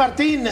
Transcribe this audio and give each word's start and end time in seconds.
Martín 0.00 0.48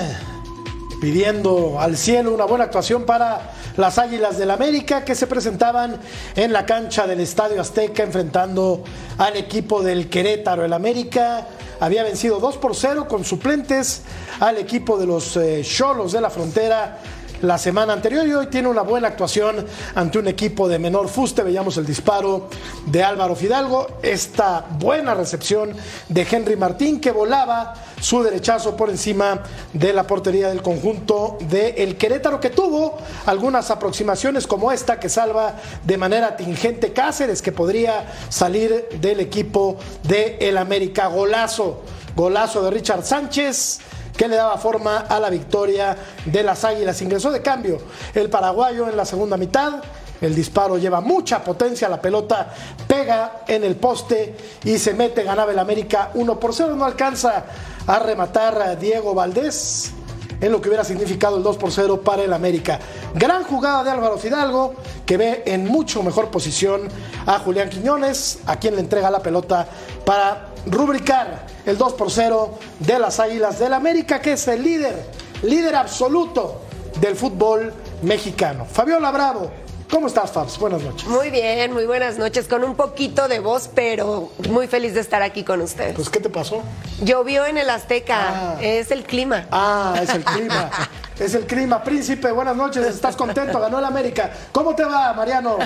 pidiendo 1.00 1.80
al 1.80 1.96
cielo 1.96 2.34
una 2.34 2.44
buena 2.44 2.64
actuación 2.64 3.06
para 3.06 3.52
las 3.78 3.96
Águilas 3.96 4.36
del 4.36 4.50
América 4.50 5.06
que 5.06 5.14
se 5.14 5.26
presentaban 5.26 5.98
en 6.36 6.52
la 6.52 6.66
cancha 6.66 7.06
del 7.06 7.20
Estadio 7.20 7.58
Azteca 7.58 8.02
enfrentando 8.02 8.84
al 9.16 9.38
equipo 9.38 9.82
del 9.82 10.10
Querétaro. 10.10 10.66
El 10.66 10.74
América 10.74 11.46
había 11.80 12.02
vencido 12.02 12.40
2 12.40 12.58
por 12.58 12.76
0 12.76 13.08
con 13.08 13.24
suplentes 13.24 14.02
al 14.38 14.58
equipo 14.58 14.98
de 14.98 15.06
los 15.06 15.34
eh, 15.38 15.62
Cholos 15.64 16.12
de 16.12 16.20
la 16.20 16.28
Frontera 16.28 16.98
la 17.42 17.58
semana 17.58 17.92
anterior 17.92 18.26
y 18.26 18.34
hoy 18.34 18.46
tiene 18.46 18.68
una 18.68 18.82
buena 18.82 19.08
actuación 19.08 19.64
ante 19.94 20.18
un 20.18 20.28
equipo 20.28 20.68
de 20.68 20.78
menor 20.78 21.08
fuste. 21.08 21.42
Veíamos 21.42 21.76
el 21.76 21.86
disparo 21.86 22.48
de 22.86 23.02
Álvaro 23.02 23.36
Fidalgo, 23.36 23.98
esta 24.02 24.66
buena 24.78 25.14
recepción 25.14 25.74
de 26.08 26.26
Henry 26.28 26.56
Martín 26.56 27.00
que 27.00 27.10
volaba 27.10 27.74
su 28.00 28.22
derechazo 28.22 28.76
por 28.76 28.90
encima 28.90 29.42
de 29.72 29.92
la 29.92 30.06
portería 30.06 30.48
del 30.48 30.62
conjunto 30.62 31.38
de 31.48 31.70
el 31.78 31.96
Querétaro 31.96 32.40
que 32.40 32.50
tuvo 32.50 32.98
algunas 33.26 33.70
aproximaciones 33.70 34.46
como 34.46 34.72
esta 34.72 34.98
que 34.98 35.08
salva 35.08 35.54
de 35.84 35.96
manera 35.96 36.36
tingente 36.36 36.92
Cáceres 36.92 37.42
que 37.42 37.52
podría 37.52 38.06
salir 38.28 38.88
del 39.00 39.20
equipo 39.20 39.78
de 40.04 40.38
el 40.40 40.58
América 40.58 41.06
golazo 41.08 41.82
golazo 42.18 42.64
de 42.64 42.70
Richard 42.72 43.04
Sánchez 43.04 43.78
que 44.18 44.26
le 44.26 44.34
daba 44.34 44.58
forma 44.58 44.98
a 45.08 45.20
la 45.20 45.30
victoria 45.30 45.96
de 46.26 46.42
las 46.42 46.64
Águilas. 46.64 47.00
Ingresó 47.00 47.30
de 47.30 47.40
cambio 47.40 47.78
el 48.12 48.28
paraguayo 48.28 48.88
en 48.88 48.96
la 48.96 49.04
segunda 49.04 49.36
mitad. 49.36 49.80
El 50.20 50.34
disparo 50.34 50.76
lleva 50.76 51.00
mucha 51.00 51.44
potencia, 51.44 51.88
la 51.88 52.02
pelota 52.02 52.52
pega 52.88 53.42
en 53.46 53.62
el 53.62 53.76
poste 53.76 54.36
y 54.64 54.76
se 54.76 54.92
mete, 54.92 55.22
ganaba 55.22 55.52
el 55.52 55.58
América 55.60 56.10
1 56.14 56.40
por 56.40 56.52
0. 56.52 56.74
No 56.74 56.84
alcanza 56.84 57.44
a 57.86 57.98
rematar 58.00 58.60
a 58.60 58.74
Diego 58.74 59.14
Valdés 59.14 59.92
en 60.40 60.50
lo 60.50 60.60
que 60.60 60.68
hubiera 60.68 60.84
significado 60.84 61.36
el 61.36 61.44
2 61.44 61.56
por 61.56 61.70
0 61.70 62.00
para 62.02 62.22
el 62.22 62.32
América. 62.32 62.80
Gran 63.14 63.44
jugada 63.44 63.84
de 63.84 63.90
Álvaro 63.90 64.18
Fidalgo, 64.18 64.74
que 65.06 65.16
ve 65.16 65.42
en 65.46 65.66
mucho 65.66 66.02
mejor 66.02 66.30
posición 66.30 66.88
a 67.26 67.38
Julián 67.38 67.70
Quiñones, 67.70 68.40
a 68.46 68.56
quien 68.56 68.74
le 68.74 68.80
entrega 68.80 69.10
la 69.10 69.20
pelota 69.20 69.68
para 70.04 70.47
rubricar 70.70 71.46
el 71.66 71.76
2 71.76 71.92
por 71.94 72.10
0 72.10 72.58
de 72.80 72.98
las 72.98 73.20
Águilas 73.20 73.58
del 73.58 73.72
América, 73.72 74.20
que 74.20 74.32
es 74.32 74.48
el 74.48 74.62
líder, 74.62 74.94
líder 75.42 75.76
absoluto 75.76 76.62
del 77.00 77.16
fútbol 77.16 77.72
mexicano. 78.02 78.64
Fabiola 78.64 79.10
Bravo, 79.10 79.50
¿Cómo 79.90 80.06
estás, 80.06 80.30
Fabs? 80.32 80.58
Buenas 80.58 80.82
noches. 80.82 81.08
Muy 81.08 81.30
bien, 81.30 81.72
muy 81.72 81.86
buenas 81.86 82.18
noches. 82.18 82.46
Con 82.46 82.62
un 82.62 82.74
poquito 82.74 83.26
de 83.26 83.38
voz, 83.38 83.70
pero 83.74 84.30
muy 84.50 84.66
feliz 84.66 84.92
de 84.92 85.00
estar 85.00 85.22
aquí 85.22 85.44
con 85.44 85.62
ustedes. 85.62 85.94
Pues, 85.94 86.10
¿qué 86.10 86.20
te 86.20 86.28
pasó? 86.28 86.62
Llovió 87.02 87.46
en 87.46 87.56
el 87.56 87.70
Azteca. 87.70 88.18
Ah. 88.18 88.58
Es 88.60 88.90
el 88.90 89.04
clima. 89.04 89.46
Ah, 89.50 89.98
es 90.02 90.10
el 90.10 90.24
clima. 90.24 90.70
es 91.18 91.34
el 91.34 91.46
clima. 91.46 91.82
Príncipe, 91.82 92.30
buenas 92.32 92.54
noches. 92.54 92.84
¿Estás 92.84 93.16
contento? 93.16 93.58
Ganó 93.58 93.78
el 93.78 93.84
América. 93.86 94.30
¿Cómo 94.52 94.74
te 94.74 94.84
va, 94.84 95.14
Mariano? 95.14 95.56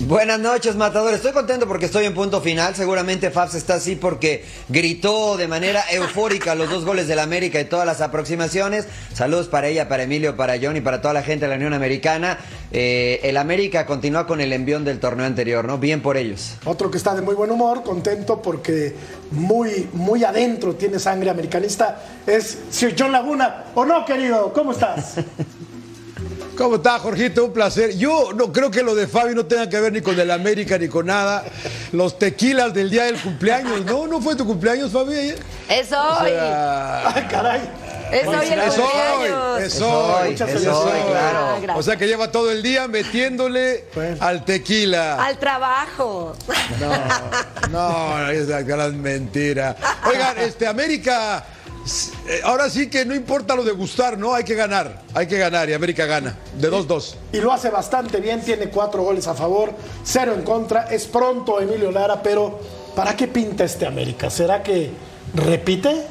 Bu- 0.00 0.20
Buenas 0.20 0.38
noches, 0.38 0.76
Matador. 0.76 1.14
Estoy 1.14 1.32
contento 1.32 1.66
porque 1.66 1.86
estoy 1.86 2.04
en 2.04 2.14
punto 2.14 2.40
final. 2.42 2.74
Seguramente 2.74 3.30
Fabs 3.30 3.54
está 3.54 3.74
así 3.74 3.96
porque 3.96 4.44
gritó 4.68 5.36
de 5.38 5.48
manera 5.48 5.82
eufórica 5.90 6.54
los 6.54 6.68
dos 6.68 6.84
goles 6.84 7.08
del 7.08 7.18
América 7.18 7.58
y 7.58 7.64
todas 7.64 7.86
las 7.86 8.00
aproximaciones. 8.02 8.86
Saludos 9.14 9.48
para 9.48 9.68
ella, 9.68 9.88
para 9.88 10.02
Emilio, 10.02 10.36
para 10.36 10.54
John 10.60 10.76
y 10.76 10.80
para 10.82 11.00
toda 11.00 11.14
la 11.14 11.22
gente 11.22 11.46
de 11.46 11.50
la 11.50 11.56
Unión 11.56 11.72
Americana. 11.72 12.38
Eh, 12.70 13.20
el 13.24 13.36
América 13.38 13.86
continúa 13.86 14.26
con 14.26 14.40
el 14.42 14.52
envión 14.52 14.84
del 14.84 15.00
torneo 15.00 15.24
anterior, 15.26 15.64
¿no? 15.64 15.78
Bien 15.78 16.02
por 16.02 16.16
ellos. 16.16 16.54
Otro 16.66 16.90
que 16.90 16.98
está 16.98 17.14
de 17.14 17.22
muy 17.22 17.34
buen 17.34 17.50
humor, 17.50 17.82
contento 17.82 18.42
porque 18.42 18.94
muy, 19.30 19.88
muy 19.94 20.22
adentro 20.24 20.74
tiene 20.74 20.98
sangre 20.98 21.30
americanista, 21.30 22.02
es 22.26 22.58
Sir 22.70 22.94
John 22.98 23.10
Laguna. 23.12 23.64
¿O 23.74 23.84
no, 23.86 24.04
querido? 24.04 24.52
¿Cómo 24.52 24.72
estás? 24.72 25.14
¿Cómo 26.60 26.76
está, 26.76 26.98
Jorgito? 26.98 27.46
Un 27.46 27.54
placer. 27.54 27.96
Yo 27.96 28.34
no 28.34 28.52
creo 28.52 28.70
que 28.70 28.82
lo 28.82 28.94
de 28.94 29.06
Fabi 29.08 29.34
no 29.34 29.46
tenga 29.46 29.66
que 29.70 29.80
ver 29.80 29.94
ni 29.94 30.02
con 30.02 30.20
el 30.20 30.30
América 30.30 30.76
ni 30.76 30.88
con 30.88 31.06
nada. 31.06 31.42
Los 31.90 32.18
tequilas 32.18 32.74
del 32.74 32.90
día 32.90 33.04
del 33.04 33.18
cumpleaños. 33.18 33.82
No, 33.86 34.06
no 34.06 34.20
fue 34.20 34.36
tu 34.36 34.44
cumpleaños, 34.44 34.92
Fabi. 34.92 35.14
ayer? 35.14 35.38
Es 35.70 35.90
hoy. 35.90 35.96
O 36.32 36.34
sea, 36.34 37.08
Ay, 37.14 37.26
caray. 37.30 37.60
es 38.12 38.26
hoy 38.28 38.46
el 38.46 38.58
es 38.58 38.74
hoy, 38.76 38.82
cumpleaños. 38.82 39.60
es 39.60 39.74
Es 39.74 39.80
hoy, 39.80 39.90
hoy. 40.22 40.30
Muchas 40.32 40.48
es 40.50 40.54
felicidades. 40.54 40.92
hoy, 41.06 41.10
claro. 41.10 41.38
Ah. 41.66 41.74
O 41.78 41.82
sea 41.82 41.96
que 41.96 42.06
lleva 42.06 42.30
todo 42.30 42.50
el 42.52 42.62
día 42.62 42.88
metiéndole 42.88 43.86
Bueno. 43.94 44.16
al 44.20 44.44
tequila. 44.44 45.14
Al 45.24 45.38
trabajo. 45.38 46.36
No, 46.78 47.68
no, 47.70 48.28
esa 48.28 48.60
gran 48.60 49.00
mentira. 49.00 49.76
Oigan, 50.06 50.36
este 50.36 50.66
América, 50.66 51.42
ahora 52.44 52.68
sí 52.70 52.88
que 52.88 53.04
no 53.04 53.14
importa 53.14 53.56
lo 53.56 53.64
de 53.64 53.72
gustar, 53.72 54.18
¿no? 54.18 54.34
Hay 54.34 54.44
que 54.44 54.54
ganar, 54.54 55.02
hay 55.14 55.26
que 55.26 55.38
ganar 55.38 55.68
y 55.68 55.72
América 55.72 56.06
gana. 56.06 56.36
De 56.58 56.70
2-2. 56.70 57.14
Y 57.32 57.38
lo 57.38 57.52
hace 57.52 57.70
bastante 57.70 58.20
bien, 58.20 58.42
tiene 58.42 58.68
cuatro 58.68 59.02
goles 59.02 59.26
a 59.26 59.34
favor, 59.34 59.72
cero 60.04 60.34
en 60.34 60.42
contra. 60.42 60.84
Es 60.84 61.06
pronto 61.06 61.60
Emilio 61.60 61.90
Lara, 61.90 62.22
pero 62.22 62.60
¿para 62.94 63.16
qué 63.16 63.28
pinta 63.28 63.64
este 63.64 63.86
América? 63.86 64.30
¿Será 64.30 64.62
que 64.62 64.90
repite 65.34 66.06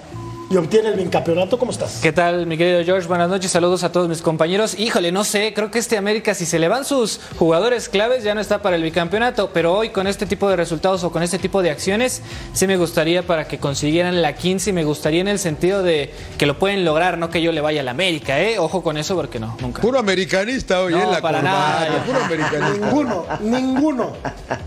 y 0.50 0.58
obtiene 0.58 0.90
el 0.90 0.96
bicampeonato? 0.96 1.60
¿Cómo 1.60 1.72
estás? 1.72 2.00
¿Qué 2.02 2.12
tal, 2.12 2.48
mi 2.48 2.58
querido 2.58 2.84
George? 2.84 3.08
Buenas 3.08 3.30
noches, 3.30 3.52
saludos 3.52 3.84
a 3.84 3.92
todos 3.92 4.10
mis 4.10 4.22
compañeros. 4.24 4.78
Híjole, 4.80 5.12
no 5.12 5.24
sé, 5.24 5.54
creo 5.54 5.70
que 5.70 5.78
este 5.78 5.96
América, 5.98 6.34
si 6.34 6.46
se 6.48 6.58
le 6.58 6.68
van 6.68 6.86
sus 6.86 7.20
jugadores 7.38 7.88
claves, 7.88 8.24
ya 8.24 8.34
no 8.34 8.42
está 8.42 8.62
para 8.62 8.76
el 8.76 8.82
bicampeonato, 8.84 9.52
pero 9.54 9.76
hoy 9.76 9.90
con 9.90 10.08
este 10.08 10.26
tipo 10.26 10.50
de 10.50 10.56
resultados 10.56 11.04
o 11.04 11.12
con 11.12 11.22
este 11.22 11.38
tipo 11.38 11.62
de 11.62 11.70
acciones, 11.70 12.24
sí 12.54 12.66
me 12.66 12.78
gustaría 12.78 13.22
para 13.28 13.48
que 13.48 13.60
consiguieran 13.60 14.22
la 14.24 14.34
15 14.34 14.72
y 14.72 14.74
me 14.74 14.84
gustaría 14.84 15.22
en 15.22 15.28
el 15.28 15.38
sentido 15.38 15.84
de 15.84 16.12
que 16.40 16.46
lo 16.48 16.58
pueden 16.58 16.84
lograr, 16.84 17.18
no 17.20 17.30
que 17.30 17.42
yo 17.44 17.52
le 17.52 17.62
vaya 17.62 17.82
al 17.82 17.88
América, 17.88 18.40
¿eh? 18.40 18.58
Ojo 18.58 18.82
con 18.82 18.98
eso 18.98 19.16
porque 19.16 19.40
no, 19.40 19.56
nunca. 19.62 19.82
Puro 19.84 20.00
americanista 20.00 20.82
hoy, 20.82 20.94
No, 20.94 21.04
¿eh? 21.04 21.08
La 21.12 21.22
para 21.22 21.42
nada. 21.44 22.04
Puro 22.06 22.24
americanista. 22.24 22.86
Ninguno, 22.88 23.26
ninguno, 23.42 24.14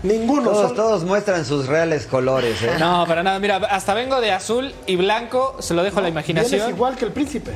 ninguno. 0.01 0.51
Todos, 0.51 0.67
Son- 0.67 0.75
todos 0.77 1.03
muestran 1.03 1.43
sus 1.45 1.67
reales 1.67 2.05
colores, 2.05 2.61
¿eh? 2.63 2.71
No, 2.79 3.05
para 3.05 3.21
nada, 3.23 3.37
mira, 3.39 3.57
hasta 3.69 3.93
vengo 3.93 4.21
de 4.21 4.31
azul 4.31 4.73
y 4.87 4.95
blanco, 4.95 5.57
se 5.59 5.72
lo 5.73 5.83
dejo 5.83 5.99
a 5.99 6.03
la 6.03 6.09
imaginación. 6.09 6.69
igual 6.69 6.95
que 6.95 7.05
el 7.05 7.11
príncipe. 7.11 7.51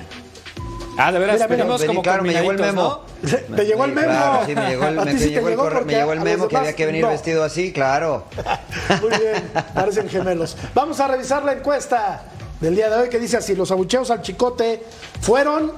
Ah, 1.00 1.11
de 1.11 1.19
veras, 1.19 1.35
Mira, 1.35 1.47
mira, 1.47 1.57
venimos 1.63 1.81
Vení, 1.81 1.88
como 1.89 2.01
claro, 2.01 2.23
me 2.23 2.33
llegó 2.33 2.51
el 2.51 2.57
memo. 2.59 3.03
¿no? 3.22 3.55
Te 3.55 3.66
llegó 3.66 3.85
el 3.85 3.94
memo. 3.94 4.07
Claro, 4.07 4.45
sí, 4.47 4.55
me 4.55 4.67
llegó 4.69 4.88
el, 4.88 4.95
me, 5.05 5.05
ti 5.05 5.11
sí 5.11 5.17
te 5.25 5.29
llegó 5.29 5.47
el 5.47 5.53
llegó 5.53 5.63
correo- 5.63 5.73
me 5.75 5.79
porque 5.81 5.95
llegó 5.95 6.13
el 6.13 6.19
memo 6.22 6.47
que 6.47 6.57
había 6.57 6.75
que 6.75 6.85
venir 6.88 7.01
no. 7.03 7.09
vestido 7.09 7.44
así, 7.44 7.72
claro. 7.72 8.25
Muy 9.01 9.09
bien, 9.11 9.44
parecen 9.75 10.09
gemelos. 10.09 10.57
Vamos 10.73 11.00
a 11.00 11.07
revisar 11.07 11.45
la 11.45 11.53
encuesta 11.53 12.23
del 12.59 12.75
día 12.75 12.89
de 12.89 12.95
hoy 13.03 13.09
que 13.09 13.19
dice 13.19 13.38
así, 13.38 13.53
los 13.55 13.69
abucheos 13.69 14.09
al 14.09 14.23
chicote 14.23 14.84
fueron 15.22 15.72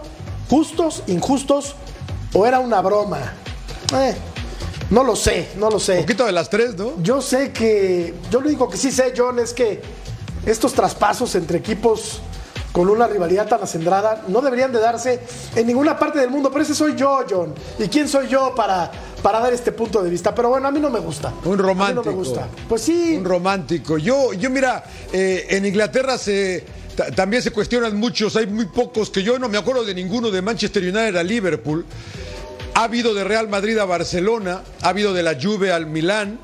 justos, 0.50 1.04
injustos 1.08 1.76
o 2.34 2.46
era 2.46 2.60
una 2.60 2.80
broma. 2.82 3.34
Eh, 3.96 4.16
no 4.90 5.04
lo 5.04 5.18
sé, 5.18 5.50
no 5.58 5.70
lo 5.70 5.80
sé. 5.82 5.98
poquito 6.00 6.26
de 6.26 6.32
las 6.32 6.50
tres, 6.50 6.78
¿no? 6.78 6.94
Yo 7.04 7.22
sé 7.22 7.52
que, 7.52 8.14
yo 8.32 8.40
lo 8.40 8.48
único 8.48 8.70
que 8.70 8.78
sí 8.78 8.90
sé, 8.90 9.14
John, 9.18 9.38
es 9.40 9.54
que 9.54 9.82
estos 10.46 10.74
traspasos 10.74 11.36
entre 11.36 11.58
equipos 11.58 12.22
con 12.72 12.88
una 12.90 13.08
rivalidad 13.08 13.48
tan 13.48 13.64
acendrada 13.64 14.24
no 14.28 14.42
deberían 14.42 14.72
de 14.72 14.80
darse 14.80 15.20
en 15.56 15.66
ninguna 15.68 15.98
parte 15.98 16.20
del 16.20 16.30
mundo, 16.30 16.52
pero 16.52 16.64
ese 16.64 16.76
soy 16.76 16.96
yo, 16.96 17.22
John. 17.30 17.54
¿Y 17.80 17.88
quién 17.88 18.08
soy 18.08 18.28
yo 18.28 18.54
para, 18.56 18.92
para 19.24 19.40
dar 19.40 19.52
este 19.54 19.72
punto 19.72 20.04
de 20.04 20.10
vista? 20.10 20.36
Pero 20.36 20.50
bueno, 20.50 20.68
a 20.68 20.72
mí 20.72 20.80
no 20.80 20.90
me 20.90 21.00
gusta. 21.00 21.34
Un 21.46 21.54
A 21.54 21.56
mí 21.58 21.62
romántico. 21.64 22.04
no 22.06 22.12
me 22.12 22.16
gusta. 22.18 22.48
Pues 22.68 22.82
sí. 22.84 23.16
Un 23.18 23.26
romántico. 23.26 23.98
Yo, 23.98 24.34
yo 24.34 24.50
mira, 24.52 24.84
eh, 25.12 25.48
en 25.50 25.66
Inglaterra 25.66 26.18
se 26.20 26.64
ta- 26.96 27.10
también 27.12 27.42
se 27.42 27.52
cuestionan 27.52 27.98
muchos, 27.98 28.36
hay 28.36 28.46
muy 28.46 28.66
pocos 28.68 29.10
que 29.10 29.24
yo 29.24 29.40
no 29.40 29.50
me 29.50 29.58
acuerdo 29.58 29.84
de 29.84 29.96
ninguno 29.96 30.30
de 30.30 30.42
Manchester 30.44 30.84
United 30.84 31.16
a 31.16 31.24
Liverpool. 31.24 31.86
Ha 32.76 32.84
habido 32.84 33.14
de 33.16 33.24
Real 33.24 33.50
Madrid 33.50 33.78
a 33.80 33.86
Barcelona, 33.86 34.62
ha 34.84 34.90
habido 34.90 35.14
de 35.14 35.24
la 35.24 35.36
Juve 35.42 35.72
al 35.74 35.88
Milán. 35.88 36.40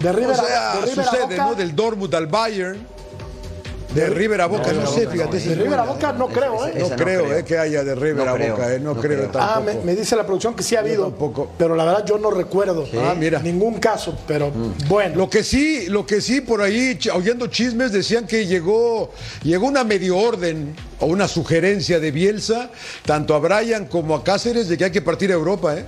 De 0.00 0.12
River, 0.12 0.30
o 0.32 0.34
sea, 0.34 0.74
de 0.74 0.80
River 0.90 1.04
sucede, 1.06 1.36
¿no? 1.38 1.54
Del 1.54 1.74
Dortmund 1.74 2.14
al 2.14 2.26
Bayern. 2.26 2.86
De 3.96 4.10
River 4.10 4.40
a 4.40 4.46
Boca, 4.46 4.72
no, 4.72 4.86
sé, 4.86 5.08
fíjate. 5.08 5.40
si 5.40 5.48
de 5.48 5.54
River 5.56 5.78
a 5.78 5.84
Boca 5.84 6.12
no 6.12 6.28
creo, 6.28 6.66
¿eh? 6.66 6.74
No 6.78 6.88
creo, 6.90 7.24
creo. 7.24 7.38
eh, 7.38 7.44
que 7.44 7.58
haya 7.58 7.82
de 7.82 7.94
River 7.94 8.26
No 8.26 8.32
a 8.32 8.34
creo, 8.34 8.54
Boca, 8.56 8.74
eh, 8.74 8.78
no, 8.80 8.94
no 8.94 9.00
creo, 9.00 9.18
creo. 9.30 9.30
Ah, 9.42 9.54
tampoco. 9.54 9.78
me, 9.78 9.84
me 9.84 9.96
dice 9.96 10.14
la 10.16 10.24
producción 10.26 10.54
que 10.54 10.62
sí 10.62 10.76
ha 10.76 10.80
habido, 10.80 11.04
tampoco. 11.08 11.50
pero 11.58 11.74
la 11.74 11.84
verdad 11.84 12.04
yo 12.06 12.18
no 12.18 12.30
recuerdo 12.30 12.84
Ah, 13.02 13.14
mira. 13.18 13.40
ningún 13.40 13.78
caso, 13.80 14.16
pero 14.26 14.52
bueno. 14.88 15.16
Lo 15.16 15.30
que 15.30 15.42
sí, 15.42 15.86
lo 15.88 16.06
que 16.06 16.20
sí 16.20 16.40
por 16.40 16.60
ahí 16.62 16.98
oyendo 17.12 17.46
chismes 17.48 17.92
decían 17.92 18.26
que 18.26 18.46
llegó 18.46 19.10
llegó 19.42 19.66
una 19.66 19.82
medio 19.84 20.16
orden 20.18 20.74
o 21.00 21.06
una 21.06 21.26
sugerencia 21.28 21.98
de 22.00 22.10
Bielsa 22.10 22.70
tanto 23.04 23.34
a 23.34 23.38
Brian 23.38 23.86
como 23.86 24.14
a 24.14 24.22
Cáceres 24.24 24.68
de 24.68 24.76
que 24.76 24.84
hay 24.84 24.90
que 24.90 25.02
partir 25.02 25.30
a 25.30 25.34
Europa, 25.34 25.76
¿eh? 25.76 25.84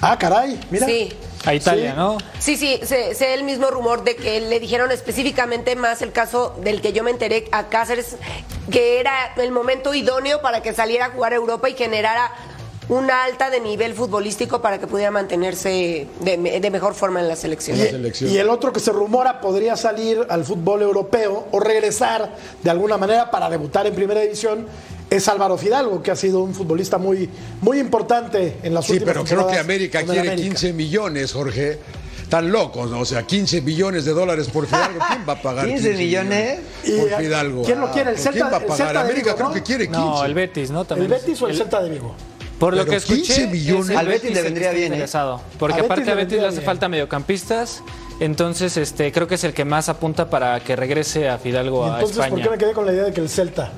Ah, 0.00 0.18
caray, 0.18 0.58
mira. 0.70 0.86
Sí. 0.86 1.12
A 1.46 1.54
Italia, 1.54 1.90
Sí. 1.90 1.96
¿no? 1.96 2.18
Sí, 2.38 2.56
sí, 2.56 2.80
sé, 2.84 3.14
sé 3.14 3.34
el 3.34 3.44
mismo 3.44 3.68
rumor 3.70 4.02
de 4.02 4.16
que 4.16 4.40
le 4.40 4.60
dijeron 4.60 4.90
específicamente 4.90 5.76
más 5.76 6.00
el 6.00 6.10
caso 6.10 6.56
del 6.62 6.80
que 6.80 6.94
yo 6.94 7.02
me 7.04 7.10
enteré 7.10 7.48
a 7.52 7.68
Cáceres, 7.68 8.16
que 8.70 8.98
era 8.98 9.34
el 9.36 9.50
momento 9.52 9.92
idóneo 9.92 10.40
para 10.40 10.62
que 10.62 10.72
saliera 10.72 11.06
a 11.06 11.10
jugar 11.10 11.32
a 11.34 11.36
Europa 11.36 11.68
y 11.68 11.74
generara 11.74 12.32
una 12.88 13.24
alta 13.24 13.48
de 13.50 13.60
nivel 13.60 13.92
futbolístico 13.94 14.60
para 14.62 14.78
que 14.78 14.86
pudiera 14.86 15.10
mantenerse 15.10 16.06
de, 16.20 16.36
me- 16.38 16.60
de 16.60 16.70
mejor 16.70 16.94
forma 16.94 17.20
en 17.20 17.28
la 17.28 17.36
selección. 17.36 17.78
la 17.78 17.86
selección. 17.86 18.30
Y 18.30 18.38
el 18.38 18.48
otro 18.48 18.72
que 18.72 18.80
se 18.80 18.92
rumora 18.92 19.40
podría 19.42 19.76
salir 19.76 20.26
al 20.30 20.44
fútbol 20.46 20.80
europeo 20.82 21.46
o 21.50 21.60
regresar 21.60 22.36
de 22.62 22.70
alguna 22.70 22.96
manera 22.96 23.30
para 23.30 23.50
debutar 23.50 23.86
en 23.86 23.94
primera 23.94 24.20
división 24.22 24.66
es 25.10 25.28
Álvaro 25.28 25.56
Fidalgo, 25.56 26.02
que 26.02 26.10
ha 26.10 26.16
sido 26.16 26.40
un 26.42 26.54
futbolista 26.54 26.98
muy, 26.98 27.28
muy 27.60 27.78
importante 27.78 28.56
en 28.62 28.74
las 28.74 28.86
Sí, 28.86 28.92
últimas 28.94 29.14
pero 29.14 29.24
creo 29.24 29.46
que 29.46 29.58
América 29.58 30.02
quiere 30.02 30.20
América. 30.20 30.42
15 30.48 30.72
millones, 30.72 31.32
Jorge. 31.32 31.78
Tan 32.28 32.50
locos, 32.50 32.90
¿no? 32.90 33.00
O 33.00 33.04
sea, 33.04 33.22
15 33.22 33.60
millones 33.60 34.06
de 34.06 34.12
dólares 34.12 34.48
por 34.48 34.66
Fidalgo. 34.66 34.98
¿Quién 35.08 35.20
va 35.28 35.34
a 35.34 35.42
pagar 35.42 35.66
15 35.68 35.92
millones? 35.92 36.60
Por 36.82 36.90
eh, 37.12 37.14
Fidalgo? 37.18 37.62
¿Quién 37.62 37.80
lo 37.80 37.90
quiere? 37.92 38.10
El 38.10 38.16
¿Pero 38.16 38.24
Celta- 38.24 38.32
¿Quién 38.32 38.52
va 38.52 38.56
a 38.56 38.60
el 38.60 38.66
pagar? 38.66 38.96
América 38.96 39.24
Vigo, 39.26 39.36
creo 39.36 39.48
¿no? 39.48 39.54
que 39.54 39.62
quiere 39.62 39.84
15. 39.86 40.00
No, 40.00 40.24
el 40.24 40.34
Betis, 40.34 40.70
¿no? 40.70 40.80
¿El 40.80 40.86
También 40.86 41.10
Betis 41.10 41.42
o 41.42 41.46
el 41.46 41.52
el- 41.52 41.58
Celta 41.58 41.82
de 41.82 41.90
Vigo? 41.90 42.14
Por 42.58 42.72
lo 42.72 42.78
Pero 42.80 42.90
que 42.92 42.96
escuché, 42.96 43.22
15 43.22 43.46
millones. 43.48 43.84
es 43.84 43.90
el 43.90 43.96
Al 43.98 44.06
Betis 44.08 44.32
le 44.32 44.42
vendría 44.42 44.70
bien, 44.70 44.84
¿eh? 44.84 44.86
interesado. 44.86 45.42
Porque 45.58 45.80
A 45.80 45.84
aparte 45.84 46.10
a 46.10 46.14
Betis 46.14 46.38
le 46.40 46.46
hace 46.46 46.56
bien. 46.56 46.64
falta 46.66 46.88
mediocampistas. 46.88 47.82
Entonces, 48.20 48.76
este, 48.78 49.12
creo 49.12 49.26
que 49.28 49.34
es 49.34 49.44
el 49.44 49.52
que 49.52 49.64
más 49.64 49.88
apunta 49.88 50.30
para 50.30 50.58
que 50.60 50.76
regrese 50.76 51.28
a 51.28 51.36
Fidalgo 51.38 51.86
Y 51.86 51.90
a 51.90 51.94
entonces, 51.94 52.16
¿por 52.16 52.24
España. 52.26 52.44
qué 52.44 52.50
me 52.50 52.58
quedé 52.58 52.72
con 52.72 52.86
la 52.86 52.92
idea 52.92 53.04
de 53.04 53.12
que 53.12 53.20
el 53.20 53.28
Celta 53.28 53.70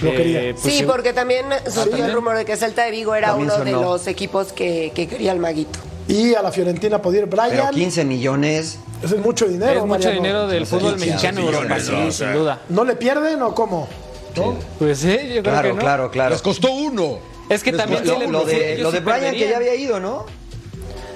lo 0.00 0.10
Eh, 0.10 0.16
quería? 0.16 0.40
pues 0.52 0.62
sí, 0.62 0.78
sí. 0.80 0.84
porque 0.84 1.12
también 1.12 1.46
surgió 1.72 2.04
el 2.04 2.12
rumor 2.12 2.36
de 2.36 2.44
que 2.44 2.56
Celta 2.56 2.84
de 2.84 2.90
Vigo 2.90 3.14
era 3.14 3.28
También 3.28 3.50
uno 3.50 3.64
de 3.64 3.72
los 3.72 4.06
equipos 4.06 4.52
que, 4.52 4.92
que 4.94 5.06
quería 5.08 5.32
el 5.32 5.38
maguito. 5.38 5.78
Y 6.08 6.34
a 6.34 6.42
la 6.42 6.50
Fiorentina 6.52 7.02
podía 7.02 7.20
ir 7.20 7.28
Pero 7.28 7.42
Brian. 7.48 7.70
15 7.74 8.04
millones. 8.04 8.78
Eso 9.02 9.14
es 9.16 9.20
mucho 9.20 9.46
dinero. 9.46 9.72
es 9.72 9.78
mucho 9.80 9.88
Mariano. 10.08 10.16
dinero 10.16 10.46
del 10.48 10.66
fútbol 10.66 10.94
15 10.96 11.06
mexicano 11.06 11.40
millones, 11.40 11.60
Europa, 11.62 11.80
sí, 11.80 11.92
¿no? 11.92 12.12
Sin 12.12 12.32
duda. 12.32 12.60
¿No 12.70 12.84
le 12.84 12.96
pierden 12.96 13.42
o 13.42 13.54
cómo? 13.54 13.88
¿No? 14.36 14.56
Pues 14.78 14.98
sí, 15.00 15.08
yo 15.10 15.42
creo 15.42 15.42
Claro, 15.42 15.68
que 15.70 15.74
no. 15.74 15.80
claro, 15.80 16.10
claro. 16.10 16.30
Les 16.30 16.42
costó 16.42 16.70
uno. 16.72 17.18
Es 17.48 17.62
que 17.62 17.72
Les 17.72 17.80
también 17.80 18.04
costó 18.04 18.20
Lo, 18.30 18.44
de, 18.44 18.78
lo 18.78 18.90
de 18.92 19.00
Brian, 19.00 19.34
que 19.34 19.48
ya 19.48 19.56
había 19.56 19.74
ido, 19.74 19.98
¿no? 20.00 20.24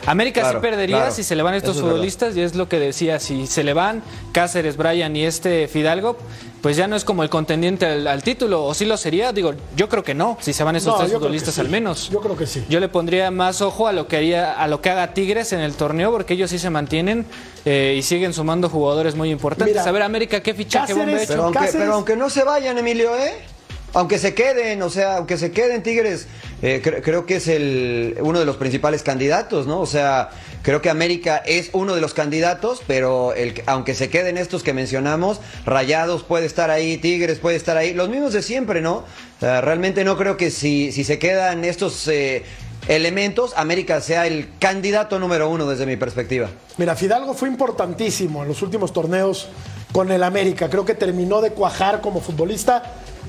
América 0.06 0.40
Claro, 0.40 0.58
sí 0.58 0.62
perdería 0.62 0.96
claro. 0.96 1.12
si 1.14 1.23
se 1.23 1.37
le 1.37 1.43
van 1.44 1.55
estos 1.55 1.76
es 1.76 1.82
verdad. 1.82 1.93
futbolistas 1.93 2.37
y 2.37 2.40
es 2.40 2.55
lo 2.56 2.69
que 2.69 2.81
decía, 2.81 3.20
si 3.20 3.46
se 3.46 3.62
le 3.62 3.73
van 3.73 4.02
Cáceres, 4.32 4.76
Brian 4.76 5.14
y 5.14 5.25
este 5.25 5.69
Fidalgo, 5.69 6.17
pues 6.62 6.76
ya 6.76 6.86
no 6.86 6.96
es 6.96 7.04
como 7.04 7.22
el 7.24 7.28
contendiente 7.28 7.84
al, 7.86 8.06
al 8.06 8.22
título, 8.22 8.64
o 8.64 8.72
sí 8.72 8.84
lo 8.86 8.96
sería, 8.96 9.32
digo, 9.32 9.52
yo 9.76 9.88
creo 9.88 10.02
que 10.04 10.14
no, 10.14 10.38
si 10.40 10.52
se 10.52 10.62
van 10.64 10.76
esos 10.76 10.94
No, 10.94 11.00
tres 11.00 11.12
futbolistas 11.12 11.54
sí. 11.54 11.60
al 11.60 11.68
menos. 11.68 12.08
Yo 12.10 12.20
creo 12.20 12.36
que 12.36 12.46
sí. 12.46 12.64
Yo 12.68 12.78
le 12.80 12.88
pondría 12.88 13.30
más 13.32 13.60
ojo 13.60 13.88
a 13.88 13.92
lo 13.92 14.06
que 14.06 14.16
haría, 14.16 14.52
a 14.52 14.68
lo 14.68 14.80
que 14.80 14.88
haga 14.90 15.12
Tigres 15.12 15.52
en 15.52 15.60
el 15.60 15.74
torneo, 15.74 16.10
porque 16.12 16.34
ellos 16.34 16.50
sí 16.50 16.58
se 16.60 16.70
mantienen 16.70 17.26
eh, 17.64 17.96
y 17.98 18.02
siguen 18.02 18.32
sumando 18.32 18.68
jugadores 18.68 19.14
muy 19.16 19.30
importantes. 19.30 19.74
Mira, 19.74 19.84
a 19.84 19.92
ver, 19.92 20.02
América, 20.02 20.40
¿qué 20.40 20.54
fichaje 20.54 20.94
bomba 20.94 21.20
hecho? 21.20 21.28
Pero 21.32 21.44
aunque, 21.44 21.68
pero 21.72 21.94
aunque 21.94 22.16
no 22.16 22.30
se 22.30 22.44
vayan, 22.44 22.78
Emilio, 22.78 23.16
¿eh? 23.18 23.32
Aunque 23.94 24.18
se 24.18 24.32
queden, 24.32 24.80
o 24.82 24.88
sea, 24.88 25.18
aunque 25.18 25.36
se 25.36 25.50
queden 25.52 25.82
Tigres, 25.82 26.26
eh, 26.62 26.80
cre- 26.82 27.02
creo 27.02 27.26
que 27.26 27.36
es 27.36 27.48
el 27.48 28.16
uno 28.22 28.38
de 28.38 28.46
los 28.46 28.56
principales 28.56 29.02
candidatos, 29.02 29.66
¿no? 29.66 29.80
O 29.80 29.86
sea, 29.86 30.30
creo 30.62 30.80
que 30.80 30.90
América 30.90 31.42
es 31.44 31.70
uno 31.72 31.94
de 31.94 32.00
los 32.00 32.14
candidatos, 32.14 32.82
pero 32.86 33.34
aunque 33.66 33.94
se 33.94 34.08
queden 34.10 34.38
estos 34.38 34.62
que 34.62 34.72
mencionamos, 34.72 35.40
Rayados 35.66 36.22
puede 36.22 36.46
estar 36.46 36.70
ahí, 36.70 36.96
Tigres 36.96 37.38
puede 37.38 37.56
estar 37.56 37.76
ahí, 37.76 37.94
los 37.94 38.08
mismos 38.08 38.32
de 38.32 38.42
siempre, 38.42 38.80
¿no? 38.80 39.04
Realmente 39.40 40.04
no 40.04 40.16
creo 40.16 40.36
que 40.36 40.50
si, 40.50 40.92
se 40.92 41.18
quedan 41.18 41.64
estos 41.64 42.06
eh, 42.08 42.44
elementos, 42.88 43.52
América 43.56 44.00
sea 44.00 44.26
el 44.26 44.48
candidato 44.58 45.18
número 45.18 45.48
uno 45.48 45.66
desde 45.66 45.86
mi 45.86 45.96
perspectiva. 45.96 46.48
Mira, 46.78 46.94
Fidalgo 46.96 47.34
fue 47.34 47.48
importantísimo 47.48 48.42
en 48.42 48.48
los 48.48 48.62
últimos 48.62 48.92
torneos 48.92 49.48
con 49.92 50.10
el 50.10 50.22
América. 50.22 50.70
Creo 50.70 50.84
que 50.84 50.94
terminó 50.94 51.40
de 51.40 51.50
cuajar 51.50 52.00
como 52.00 52.20
futbolista 52.20 52.82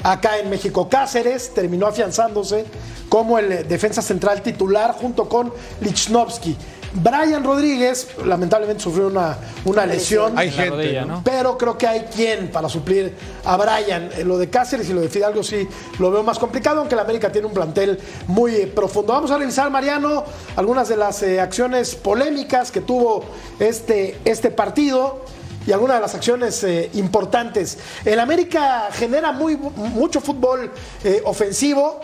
acá 0.03 0.37
en 0.39 0.49
México. 0.49 0.89
Cáceres 0.89 1.53
terminó 1.53 1.87
afianzándose 1.87 2.65
como 3.09 3.37
el 3.37 3.67
defensa 3.67 4.01
central 4.01 4.41
titular 4.41 4.93
junto 4.93 5.27
con 5.27 5.53
Lichnowsky. 5.81 6.55
Brian 6.95 7.43
Rodríguez 7.43 8.07
lamentablemente 8.25 8.83
sufrió 8.83 9.07
una, 9.07 9.37
una 9.65 9.85
lesión. 9.85 10.37
Hay 10.37 10.51
La 10.51 10.53
gente, 10.53 10.69
rodilla, 10.69 11.05
¿no? 11.05 11.15
¿no? 11.15 11.21
Pero 11.23 11.57
creo 11.57 11.77
que 11.77 11.87
hay 11.87 12.01
quien 12.01 12.51
para 12.51 12.69
suplir 12.69 13.15
a 13.45 13.57
Brian. 13.57 14.09
Eh, 14.15 14.23
Lo 14.23 14.37
de 14.37 14.49
Cáceres 14.49 14.89
y 14.89 14.93
lo 14.93 15.01
de 15.01 15.09
Fidalgo 15.09 15.43
sí 15.43 15.67
lo 15.99 16.11
veo 16.11 16.23
más 16.23 16.39
complicado, 16.39 16.79
aunque 16.79 16.95
el 16.95 17.01
América 17.01 17.31
tiene 17.31 17.47
un 17.47 17.53
plantel 17.53 17.99
muy 18.27 18.55
eh, 18.55 18.67
profundo. 18.67 19.13
Vamos 19.13 19.31
a 19.31 19.37
revisar, 19.37 19.69
Mariano, 19.69 20.23
algunas 20.55 20.87
de 20.87 20.97
las 20.97 21.23
eh, 21.23 21.39
acciones 21.39 21.95
polémicas 21.95 22.71
que 22.71 22.81
tuvo 22.81 23.25
este, 23.59 24.19
este 24.25 24.51
partido 24.51 25.21
y 25.65 25.71
algunas 25.71 25.97
de 25.97 26.01
las 26.01 26.15
acciones 26.15 26.63
eh, 26.63 26.89
importantes. 26.93 27.77
El 28.05 28.19
América 28.19 28.89
genera 28.91 29.31
muy, 29.31 29.55
mucho 29.55 30.19
fútbol 30.21 30.71
eh, 31.03 31.21
ofensivo. 31.25 32.01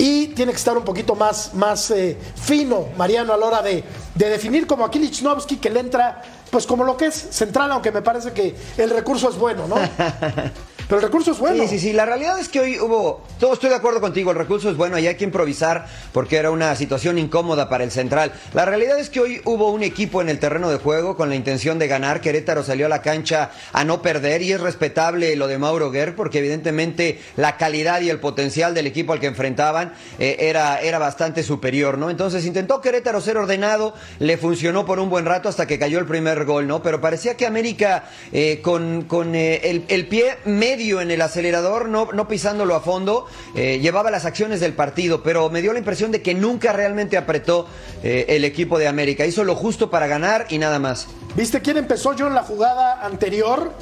Y 0.00 0.28
tiene 0.28 0.52
que 0.52 0.56
estar 0.56 0.78
un 0.78 0.82
poquito 0.82 1.14
más, 1.14 1.52
más 1.52 1.90
eh, 1.90 2.16
fino, 2.34 2.86
Mariano, 2.96 3.34
a 3.34 3.36
la 3.36 3.44
hora 3.44 3.60
de, 3.60 3.84
de 4.14 4.28
definir 4.30 4.66
como 4.66 4.86
aquí 4.86 4.98
Lichnowsky, 4.98 5.58
que 5.58 5.68
le 5.68 5.80
entra, 5.80 6.22
pues 6.50 6.66
como 6.66 6.84
lo 6.84 6.96
que 6.96 7.04
es 7.04 7.14
central, 7.14 7.70
aunque 7.70 7.92
me 7.92 8.00
parece 8.00 8.32
que 8.32 8.56
el 8.78 8.88
recurso 8.88 9.28
es 9.28 9.36
bueno, 9.36 9.68
¿no? 9.68 9.76
Pero 10.90 11.02
el 11.02 11.06
recurso 11.06 11.30
es 11.30 11.38
bueno. 11.38 11.62
Sí, 11.62 11.68
sí, 11.68 11.78
sí. 11.78 11.92
La 11.92 12.04
realidad 12.04 12.40
es 12.40 12.48
que 12.48 12.58
hoy 12.58 12.80
hubo. 12.80 13.22
Todo 13.38 13.52
estoy 13.52 13.70
de 13.70 13.76
acuerdo 13.76 14.00
contigo. 14.00 14.32
El 14.32 14.36
recurso 14.36 14.68
es 14.68 14.76
bueno 14.76 14.98
y 14.98 15.06
hay 15.06 15.14
que 15.14 15.22
improvisar 15.22 15.86
porque 16.12 16.36
era 16.36 16.50
una 16.50 16.74
situación 16.74 17.16
incómoda 17.16 17.68
para 17.68 17.84
el 17.84 17.92
central. 17.92 18.32
La 18.54 18.64
realidad 18.64 18.98
es 18.98 19.08
que 19.08 19.20
hoy 19.20 19.40
hubo 19.44 19.70
un 19.70 19.84
equipo 19.84 20.20
en 20.20 20.28
el 20.28 20.40
terreno 20.40 20.68
de 20.68 20.78
juego 20.78 21.16
con 21.16 21.28
la 21.28 21.36
intención 21.36 21.78
de 21.78 21.86
ganar. 21.86 22.20
Querétaro 22.20 22.64
salió 22.64 22.86
a 22.86 22.88
la 22.88 23.02
cancha 23.02 23.52
a 23.72 23.84
no 23.84 24.02
perder 24.02 24.42
y 24.42 24.50
es 24.50 24.60
respetable 24.60 25.36
lo 25.36 25.46
de 25.46 25.58
Mauro 25.58 25.92
Guerr 25.92 26.16
porque 26.16 26.40
evidentemente 26.40 27.20
la 27.36 27.56
calidad 27.56 28.00
y 28.00 28.10
el 28.10 28.18
potencial 28.18 28.74
del 28.74 28.88
equipo 28.88 29.12
al 29.12 29.20
que 29.20 29.28
enfrentaban 29.28 29.92
eh, 30.18 30.38
era, 30.40 30.80
era 30.80 30.98
bastante 30.98 31.44
superior, 31.44 31.98
¿no? 31.98 32.10
Entonces 32.10 32.44
intentó 32.46 32.80
Querétaro 32.80 33.20
ser 33.20 33.36
ordenado, 33.36 33.94
le 34.18 34.36
funcionó 34.38 34.84
por 34.86 34.98
un 34.98 35.08
buen 35.08 35.24
rato 35.24 35.48
hasta 35.48 35.68
que 35.68 35.78
cayó 35.78 36.00
el 36.00 36.06
primer 36.06 36.44
gol, 36.46 36.66
¿no? 36.66 36.82
Pero 36.82 37.00
parecía 37.00 37.36
que 37.36 37.46
América 37.46 38.06
eh, 38.32 38.58
con, 38.60 39.02
con 39.02 39.36
eh, 39.36 39.60
el, 39.70 39.84
el 39.86 40.08
pie 40.08 40.36
medio 40.46 40.79
en 40.80 41.10
el 41.10 41.20
acelerador, 41.20 41.88
no, 41.88 42.08
no 42.12 42.26
pisándolo 42.26 42.74
a 42.74 42.80
fondo, 42.80 43.26
eh, 43.54 43.78
llevaba 43.80 44.10
las 44.10 44.24
acciones 44.24 44.60
del 44.60 44.72
partido, 44.72 45.22
pero 45.22 45.50
me 45.50 45.60
dio 45.62 45.72
la 45.72 45.78
impresión 45.78 46.10
de 46.10 46.22
que 46.22 46.34
nunca 46.34 46.72
realmente 46.72 47.16
apretó 47.18 47.66
eh, 48.02 48.24
el 48.30 48.44
equipo 48.44 48.78
de 48.78 48.88
América. 48.88 49.26
Hizo 49.26 49.44
lo 49.44 49.54
justo 49.54 49.90
para 49.90 50.06
ganar 50.06 50.46
y 50.48 50.58
nada 50.58 50.78
más. 50.78 51.06
¿Viste 51.36 51.60
quién 51.60 51.76
empezó 51.76 52.14
yo 52.14 52.26
en 52.28 52.34
la 52.34 52.42
jugada 52.42 53.04
anterior? 53.04 53.72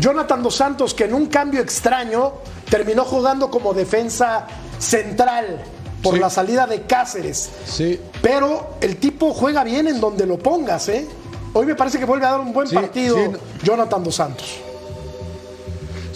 Jonathan 0.00 0.42
Dos 0.42 0.56
Santos, 0.56 0.92
que 0.94 1.04
en 1.04 1.14
un 1.14 1.26
cambio 1.26 1.60
extraño 1.62 2.34
terminó 2.68 3.04
jugando 3.04 3.50
como 3.50 3.72
defensa 3.72 4.46
central 4.78 5.62
por 6.02 6.14
Sí. 6.14 6.20
la 6.20 6.28
salida 6.30 6.66
de 6.66 6.82
Cáceres. 6.82 7.50
Sí. 7.64 7.98
Pero 8.20 8.74
el 8.80 8.96
tipo 8.96 9.32
juega 9.32 9.64
bien 9.64 9.88
en 9.88 10.00
donde 10.00 10.26
lo 10.26 10.38
pongas, 10.38 10.88
¿eh? 10.88 11.06
Hoy 11.54 11.64
me 11.64 11.74
parece 11.74 11.98
que 11.98 12.04
vuelve 12.04 12.26
a 12.26 12.32
dar 12.32 12.40
un 12.40 12.52
buen 12.52 12.68
Sí, 12.68 12.74
partido 12.74 13.16
sí, 13.16 13.30
Jonathan 13.62 14.04
Dos 14.04 14.14
Santos. 14.16 14.58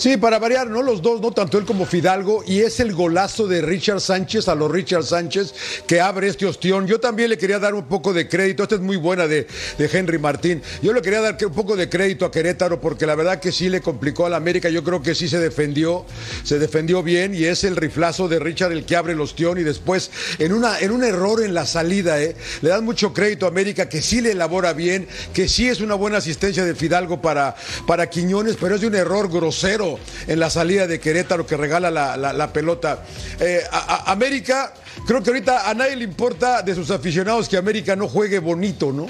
Sí, 0.00 0.16
para 0.16 0.38
variar, 0.38 0.70
¿no? 0.70 0.82
Los 0.82 1.02
dos, 1.02 1.20
no 1.20 1.30
tanto 1.30 1.58
él 1.58 1.66
como 1.66 1.84
Fidalgo, 1.84 2.42
y 2.46 2.60
es 2.60 2.80
el 2.80 2.94
golazo 2.94 3.46
de 3.46 3.60
Richard 3.60 4.00
Sánchez 4.00 4.48
a 4.48 4.54
los 4.54 4.70
Richard 4.70 5.04
Sánchez 5.04 5.52
que 5.86 6.00
abre 6.00 6.28
este 6.28 6.46
ostión. 6.46 6.86
Yo 6.86 7.00
también 7.00 7.28
le 7.28 7.36
quería 7.36 7.58
dar 7.58 7.74
un 7.74 7.84
poco 7.84 8.14
de 8.14 8.26
crédito, 8.26 8.62
esta 8.62 8.76
es 8.76 8.80
muy 8.80 8.96
buena 8.96 9.26
de, 9.26 9.46
de 9.76 9.90
Henry 9.92 10.18
Martín. 10.18 10.62
Yo 10.80 10.94
le 10.94 11.02
quería 11.02 11.20
dar 11.20 11.36
un 11.44 11.52
poco 11.52 11.76
de 11.76 11.90
crédito 11.90 12.24
a 12.24 12.30
Querétaro 12.30 12.80
porque 12.80 13.04
la 13.04 13.14
verdad 13.14 13.40
que 13.40 13.52
sí 13.52 13.68
le 13.68 13.82
complicó 13.82 14.24
a 14.24 14.30
la 14.30 14.38
América. 14.38 14.70
Yo 14.70 14.82
creo 14.82 15.02
que 15.02 15.14
sí 15.14 15.28
se 15.28 15.38
defendió, 15.38 16.06
se 16.44 16.58
defendió 16.58 17.02
bien 17.02 17.34
y 17.34 17.44
es 17.44 17.64
el 17.64 17.76
riflazo 17.76 18.26
de 18.26 18.38
Richard 18.38 18.72
el 18.72 18.86
que 18.86 18.96
abre 18.96 19.12
el 19.12 19.20
ostión 19.20 19.58
y 19.58 19.64
después 19.64 20.10
en, 20.38 20.54
una, 20.54 20.78
en 20.78 20.92
un 20.92 21.04
error 21.04 21.44
en 21.44 21.52
la 21.52 21.66
salida, 21.66 22.22
¿eh? 22.22 22.36
Le 22.62 22.70
dan 22.70 22.86
mucho 22.86 23.12
crédito 23.12 23.44
a 23.44 23.50
América 23.50 23.90
que 23.90 24.00
sí 24.00 24.22
le 24.22 24.32
elabora 24.32 24.72
bien, 24.72 25.06
que 25.34 25.46
sí 25.46 25.68
es 25.68 25.82
una 25.82 25.94
buena 25.94 26.16
asistencia 26.16 26.64
de 26.64 26.74
Fidalgo 26.74 27.20
para, 27.20 27.54
para 27.86 28.08
Quiñones, 28.08 28.56
pero 28.58 28.76
es 28.76 28.80
de 28.80 28.86
un 28.86 28.94
error 28.94 29.30
grosero 29.30 29.89
en 30.26 30.38
la 30.38 30.50
salida 30.50 30.86
de 30.86 31.00
Querétaro 31.00 31.46
que 31.46 31.56
regala 31.56 31.90
la, 31.90 32.52
pelota. 32.52 33.02
Eh, 33.40 33.62
a- 33.70 34.10
América, 34.12 34.72
creo 35.06 35.22
que 35.22 35.30
ahorita 35.30 35.68
a 35.70 35.74
nadie 35.74 35.96
le 35.96 36.04
importa 36.04 36.62
de 36.62 36.74
sus 36.74 36.90
aficionados 36.90 37.48
que 37.48 37.56
América 37.56 37.96
no 37.96 38.08
juegue 38.08 38.38
bonito, 38.38 38.92
¿no? 38.92 39.06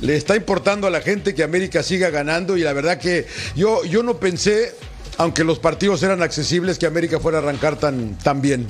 Le 0.00 0.16
está 0.16 0.36
importando 0.36 0.86
a 0.86 0.90
la 0.90 1.00
gente 1.00 1.34
que 1.34 1.42
América 1.42 1.82
siga 1.82 2.10
ganando 2.10 2.56
y 2.56 2.60
la 2.62 2.72
verdad 2.72 2.98
que 2.98 3.26
yo, 3.56 3.84
yo 3.84 4.02
no 4.02 4.18
pensé, 4.18 4.74
aunque 5.16 5.42
los 5.44 5.58
partidos 5.58 6.02
eran 6.04 6.22
accesibles, 6.22 6.78
que 6.78 6.86
América 6.86 7.18
fuera 7.18 7.38
a 7.38 7.40
arrancar 7.42 7.76
tan, 7.76 8.16
tan 8.18 8.40
bien. 8.40 8.66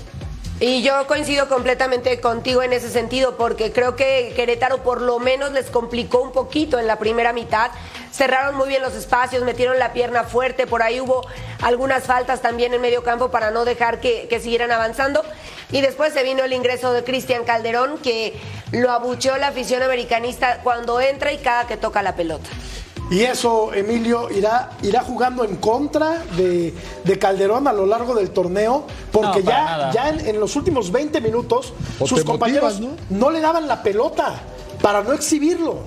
Y 0.61 0.83
yo 0.83 1.07
coincido 1.07 1.49
completamente 1.49 2.21
contigo 2.21 2.65
en 2.65 2.73
ese 2.73 2.91
sentido, 2.91 3.37
porque 3.37 3.71
creo 3.71 3.95
que 3.95 4.33
Querétaro 4.35 4.83
por 4.83 5.01
lo 5.01 5.21
menos 5.21 5.53
les 5.53 5.71
complicó 5.71 6.21
un 6.21 6.33
poquito 6.33 6.81
en 6.81 6.89
la 6.89 6.99
primera 6.99 7.33
mitad. 7.33 7.71
Cerraron 8.11 8.57
muy 8.57 8.69
bien 8.69 8.83
los 8.83 8.95
espacios, 8.95 9.45
metieron 9.45 9.79
la 9.79 9.93
pierna 9.93 10.25
fuerte, 10.25 10.67
por 10.67 10.83
ahí 10.83 11.01
hubo 11.01 11.25
algunas 11.63 12.05
faltas 12.05 12.43
también 12.43 12.75
en 12.75 12.81
medio 12.81 13.05
campo 13.05 13.31
para 13.31 13.53
no 13.53 13.65
dejar 13.65 14.01
que, 14.01 14.27
que 14.27 14.41
siguieran 14.41 14.73
avanzando. 14.73 15.25
Y 15.71 15.81
después 15.81 16.13
se 16.13 16.25
vino 16.25 16.43
el 16.43 16.53
ingreso 16.53 16.93
de 16.93 17.05
Cristian 17.05 17.45
Calderón, 17.45 17.99
que 17.99 18.37
lo 18.73 18.91
abucheó 18.91 19.37
la 19.39 19.49
afición 19.49 19.85
americanista 19.85 20.59
cuando 20.65 21.01
entra 21.01 21.31
y 21.31 21.39
cada 21.39 21.69
que 21.69 21.77
toca 21.77 22.03
la 22.03 22.17
pelota. 22.17 22.51
Y 23.11 23.23
eso, 23.23 23.73
Emilio, 23.73 24.31
irá, 24.31 24.71
irá 24.83 25.03
jugando 25.03 25.45
en 25.45 25.57
contra 25.57 26.23
de, 26.37 26.75
de 27.05 27.19
Calderón 27.19 27.67
a 27.67 27.73
lo 27.73 27.87
largo 27.87 28.15
del 28.15 28.31
torneo, 28.31 28.85
porque 29.11 29.43
No, 29.43 29.51
ya, 29.51 29.91
ya 29.93 30.09
en, 30.11 30.21
en 30.27 30.41
los 30.41 30.57
últimos 30.57 30.93
20 30.93 31.21
minutos 31.23 31.73
O 31.99 32.07
sus 32.07 32.23
compañeros 32.23 32.81
motivas, 32.81 32.97
¿no? 33.09 33.31
le 33.31 33.41
daban 33.41 33.67
la 33.67 33.83
pelota 33.83 34.41
para 34.83 35.03
no 35.03 35.13
exhibirlo. 35.13 35.79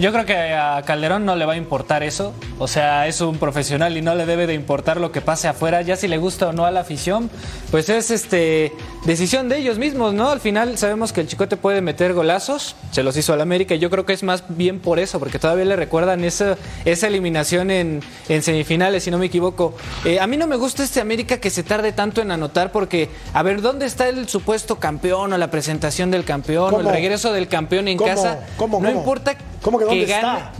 Yo 0.00 0.12
creo 0.12 0.24
que 0.24 0.54
a 0.54 0.80
Calderón 0.86 1.26
no 1.26 1.36
le 1.36 1.44
va 1.44 1.52
a 1.52 1.56
importar 1.58 2.02
eso. 2.02 2.32
O 2.58 2.66
sea, 2.66 3.06
es 3.06 3.20
un 3.20 3.36
profesional 3.36 3.98
y 3.98 4.00
no 4.00 4.14
le 4.14 4.24
debe 4.24 4.46
de 4.46 4.54
importar 4.54 4.98
lo 4.98 5.12
que 5.12 5.20
pase 5.20 5.46
afuera. 5.46 5.82
Ya 5.82 5.94
si 5.94 6.08
le 6.08 6.16
gusta 6.16 6.48
o 6.48 6.52
no 6.54 6.64
a 6.64 6.70
la 6.70 6.80
afición, 6.80 7.28
pues 7.70 7.90
es 7.90 8.10
este 8.10 8.72
decisión 9.04 9.50
de 9.50 9.58
ellos 9.58 9.76
mismos, 9.76 10.14
¿no? 10.14 10.30
Al 10.30 10.40
final 10.40 10.78
sabemos 10.78 11.12
que 11.12 11.20
el 11.20 11.26
Chicote 11.26 11.58
puede 11.58 11.82
meter 11.82 12.14
golazos. 12.14 12.76
Se 12.92 13.02
los 13.02 13.14
hizo 13.18 13.34
al 13.34 13.42
América 13.42 13.74
y 13.74 13.78
yo 13.78 13.90
creo 13.90 14.06
que 14.06 14.14
es 14.14 14.22
más 14.22 14.42
bien 14.48 14.80
por 14.80 14.98
eso, 14.98 15.18
porque 15.18 15.38
todavía 15.38 15.66
le 15.66 15.76
recuerdan 15.76 16.24
esa, 16.24 16.56
esa 16.86 17.06
eliminación 17.06 17.70
en, 17.70 18.02
en 18.30 18.42
semifinales, 18.42 19.04
si 19.04 19.10
no 19.10 19.18
me 19.18 19.26
equivoco. 19.26 19.74
Eh, 20.06 20.18
a 20.18 20.26
mí 20.26 20.38
no 20.38 20.46
me 20.46 20.56
gusta 20.56 20.82
este 20.82 21.02
América 21.02 21.36
que 21.40 21.50
se 21.50 21.62
tarde 21.62 21.92
tanto 21.92 22.22
en 22.22 22.30
anotar 22.30 22.72
porque, 22.72 23.10
a 23.34 23.42
ver, 23.42 23.60
¿dónde 23.60 23.84
está 23.84 24.08
el 24.08 24.30
supuesto 24.30 24.76
campeón 24.76 25.34
o 25.34 25.36
la 25.36 25.50
presentación 25.50 26.10
del 26.10 26.24
campeón 26.24 26.72
o 26.72 26.80
el 26.80 26.88
regreso 26.88 27.34
del 27.34 27.48
campeón 27.48 27.86
en 27.88 27.98
¿Cómo? 27.98 28.10
casa? 28.10 28.46
¿Cómo? 28.56 28.80
no 28.80 28.90
importa 28.90 29.36
¿Cómo 29.62 29.78
que 29.78 29.84
dónde 29.84 30.06
gane. 30.06 30.38
está? 30.38 30.52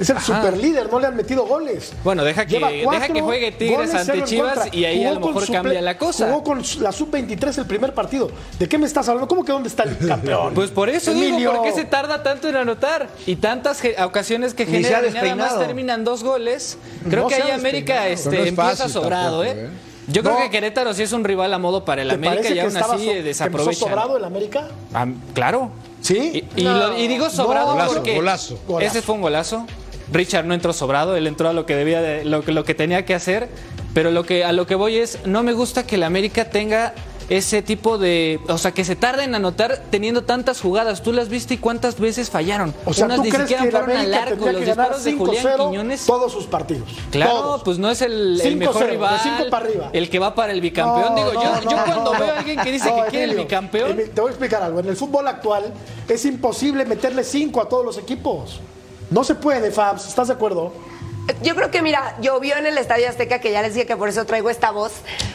Es 0.00 0.08
el 0.10 0.20
superlíder, 0.20 0.88
no 0.92 1.00
le 1.00 1.08
han 1.08 1.16
metido 1.16 1.44
goles. 1.44 1.92
Bueno, 2.04 2.22
deja 2.22 2.46
que- 2.46 2.60
deja 2.88 3.08
que 3.08 3.20
juegue 3.20 3.50
Tigres 3.50 3.92
ante 3.92 4.22
Chivas 4.22 4.68
y 4.72 4.84
ahí 4.84 5.04
a 5.04 5.10
lo 5.12 5.18
mejor 5.18 5.50
cambia 5.50 5.82
la 5.82 5.98
cosa. 5.98 6.28
Jugó 6.28 6.44
con 6.44 6.62
la 6.78 6.92
sub-23 6.92 7.58
el 7.58 7.66
primer 7.66 7.92
partido. 7.94 8.30
¿De 8.60 8.68
qué 8.68 8.78
me 8.78 8.86
estás 8.86 9.08
hablando? 9.08 9.26
¿Cómo 9.26 9.44
que 9.44 9.50
dónde 9.50 9.68
está 9.68 9.82
el 9.82 9.98
campeón? 9.98 10.54
Pues 10.54 10.70
por 10.70 10.88
eso 10.88 11.10
Emilio. 11.10 11.36
digo, 11.36 11.52
¿por 11.54 11.62
qué 11.64 11.72
se 11.72 11.84
tarda 11.84 12.22
tanto 12.22 12.48
en 12.48 12.54
anotar? 12.54 13.08
Y 13.26 13.34
tantas 13.36 13.82
ocasiones 14.04 14.54
que 14.54 14.66
generan 14.66 15.04
y 15.06 15.10
nada 15.10 15.34
más 15.34 15.58
terminan 15.58 16.04
dos 16.04 16.22
goles. 16.22 16.78
Creo 17.10 17.24
No 17.24 17.28
que 17.28 17.34
ahí 17.34 17.50
América 17.50 18.06
este, 18.06 18.30
Pero 18.30 18.42
no 18.42 18.46
es 18.46 18.48
empieza 18.50 18.88
sobrado, 18.88 19.42
tampoco, 19.42 19.60
¿eh? 19.62 19.64
¿eh? 19.66 19.70
Yo 20.12 20.22
creo 20.22 20.38
que 20.38 20.48
Querétaro 20.50 20.94
sí 20.94 21.02
es 21.02 21.12
un 21.12 21.24
rival 21.24 21.52
a 21.52 21.58
modo 21.58 21.84
para 21.84 22.02
el 22.02 22.08
¿Te 22.08 22.14
América 22.14 22.48
y 22.50 22.58
aún 22.60 22.76
así 22.76 23.04
so- 23.04 23.12
desaprovecha. 23.24 23.80
sobrado 23.80 24.16
el 24.16 24.24
América? 24.24 24.68
claro. 25.34 25.72
¿Sí? 26.00 26.44
Y, 26.56 26.60
y 26.60 26.64
lo- 26.64 26.96
y 26.98 27.08
digo 27.08 27.28
sobrado 27.30 27.72
Golazo, 27.72 27.94
porque 27.94 28.14
golazo. 28.14 28.58
Golazo. 28.66 28.86
ese 28.86 29.02
fue 29.02 29.14
un 29.16 29.20
golazo. 29.22 29.66
Richard 30.12 30.46
no 30.46 30.54
entró 30.54 30.72
sobrado, 30.72 31.16
él 31.16 31.26
entró 31.26 31.48
a 31.48 31.52
lo 31.52 31.66
que 31.66 31.76
debía 31.76 32.00
de, 32.00 32.24
lo, 32.24 32.42
que- 32.42 32.52
lo 32.52 32.64
que 32.64 32.74
tenía 32.74 33.04
que 33.04 33.14
hacer, 33.14 33.48
pero 33.94 34.10
lo 34.10 34.24
que 34.24 34.44
a 34.44 34.52
lo 34.52 34.66
que 34.66 34.74
voy 34.74 34.96
es 34.96 35.18
no 35.26 35.42
me 35.42 35.52
gusta 35.52 35.86
que 35.86 35.96
el 35.96 36.02
América 36.02 36.46
tenga 36.50 36.94
ese 37.28 37.60
tipo 37.62 37.98
de, 37.98 38.40
o 38.48 38.56
sea, 38.56 38.72
que 38.72 38.84
se 38.84 38.96
tarde 38.96 39.24
en 39.24 39.34
anotar 39.34 39.82
teniendo 39.90 40.24
tantas 40.24 40.60
jugadas. 40.60 41.02
Tú 41.02 41.12
las 41.12 41.28
viste 41.28 41.54
y 41.54 41.58
cuántas 41.58 41.98
veces 42.00 42.30
fallaron. 42.30 42.74
O 42.84 42.94
sea, 42.94 43.04
Unas 43.06 43.16
¿tú 43.18 43.24
ni 43.24 43.30
crees 43.30 43.48
siquiera 43.48 43.64
que 43.64 43.70
fueron 43.70 43.96
al 43.96 44.14
arco, 44.14 44.50
los 44.50 44.64
disparos 44.64 45.04
de 45.04 45.12
Julián 45.14 45.44
5-0 45.46 45.68
Quiñones. 45.70 46.06
todos 46.06 46.32
sus 46.32 46.46
partidos? 46.46 46.88
Claro, 47.10 47.32
Todos. 47.32 47.62
pues 47.64 47.78
no 47.78 47.90
es 47.90 48.00
el, 48.02 48.40
el 48.40 48.54
5-0, 48.54 48.56
mejor 48.56 48.86
rival. 48.86 49.20
cinco 49.22 49.50
para 49.50 49.66
arriba. 49.66 49.90
El 49.92 50.08
que 50.08 50.18
va 50.18 50.34
para 50.34 50.52
el 50.52 50.60
bicampeón. 50.60 51.14
No, 51.14 51.16
Digo, 51.16 51.32
no, 51.34 51.42
yo, 51.42 51.50
no, 51.52 51.62
yo 51.70 51.76
no, 51.76 51.84
cuando 51.84 52.10
veo 52.12 52.32
a 52.34 52.38
alguien 52.38 52.60
que 52.60 52.72
dice 52.72 52.88
que 52.94 53.10
quiere 53.10 53.24
el 53.32 53.36
bicampeón. 53.36 53.96
Te 54.14 54.20
voy 54.20 54.28
a 54.28 54.30
explicar 54.32 54.62
algo. 54.62 54.80
En 54.80 54.86
el 54.88 54.96
fútbol 54.96 55.28
actual 55.28 55.72
es 56.08 56.24
imposible 56.24 56.84
meterle 56.86 57.24
5 57.24 57.60
a 57.60 57.68
todos 57.68 57.84
los 57.84 57.98
equipos. 57.98 58.60
No 59.10 59.22
se 59.24 59.34
puede, 59.34 59.70
Fabs. 59.70 60.06
¿Estás 60.06 60.28
de 60.28 60.34
acuerdo? 60.34 60.72
Yo 61.42 61.54
creo 61.54 61.70
que, 61.70 61.82
mira, 61.82 62.14
llovió 62.20 62.56
en 62.56 62.66
el 62.66 62.78
Estadio 62.78 63.08
Azteca, 63.08 63.38
que 63.38 63.52
ya 63.52 63.62
les 63.62 63.74
dije 63.74 63.86
que 63.86 63.96
por 63.96 64.08
eso 64.08 64.24
traigo 64.24 64.48
esta 64.50 64.70
voz, 64.70 64.92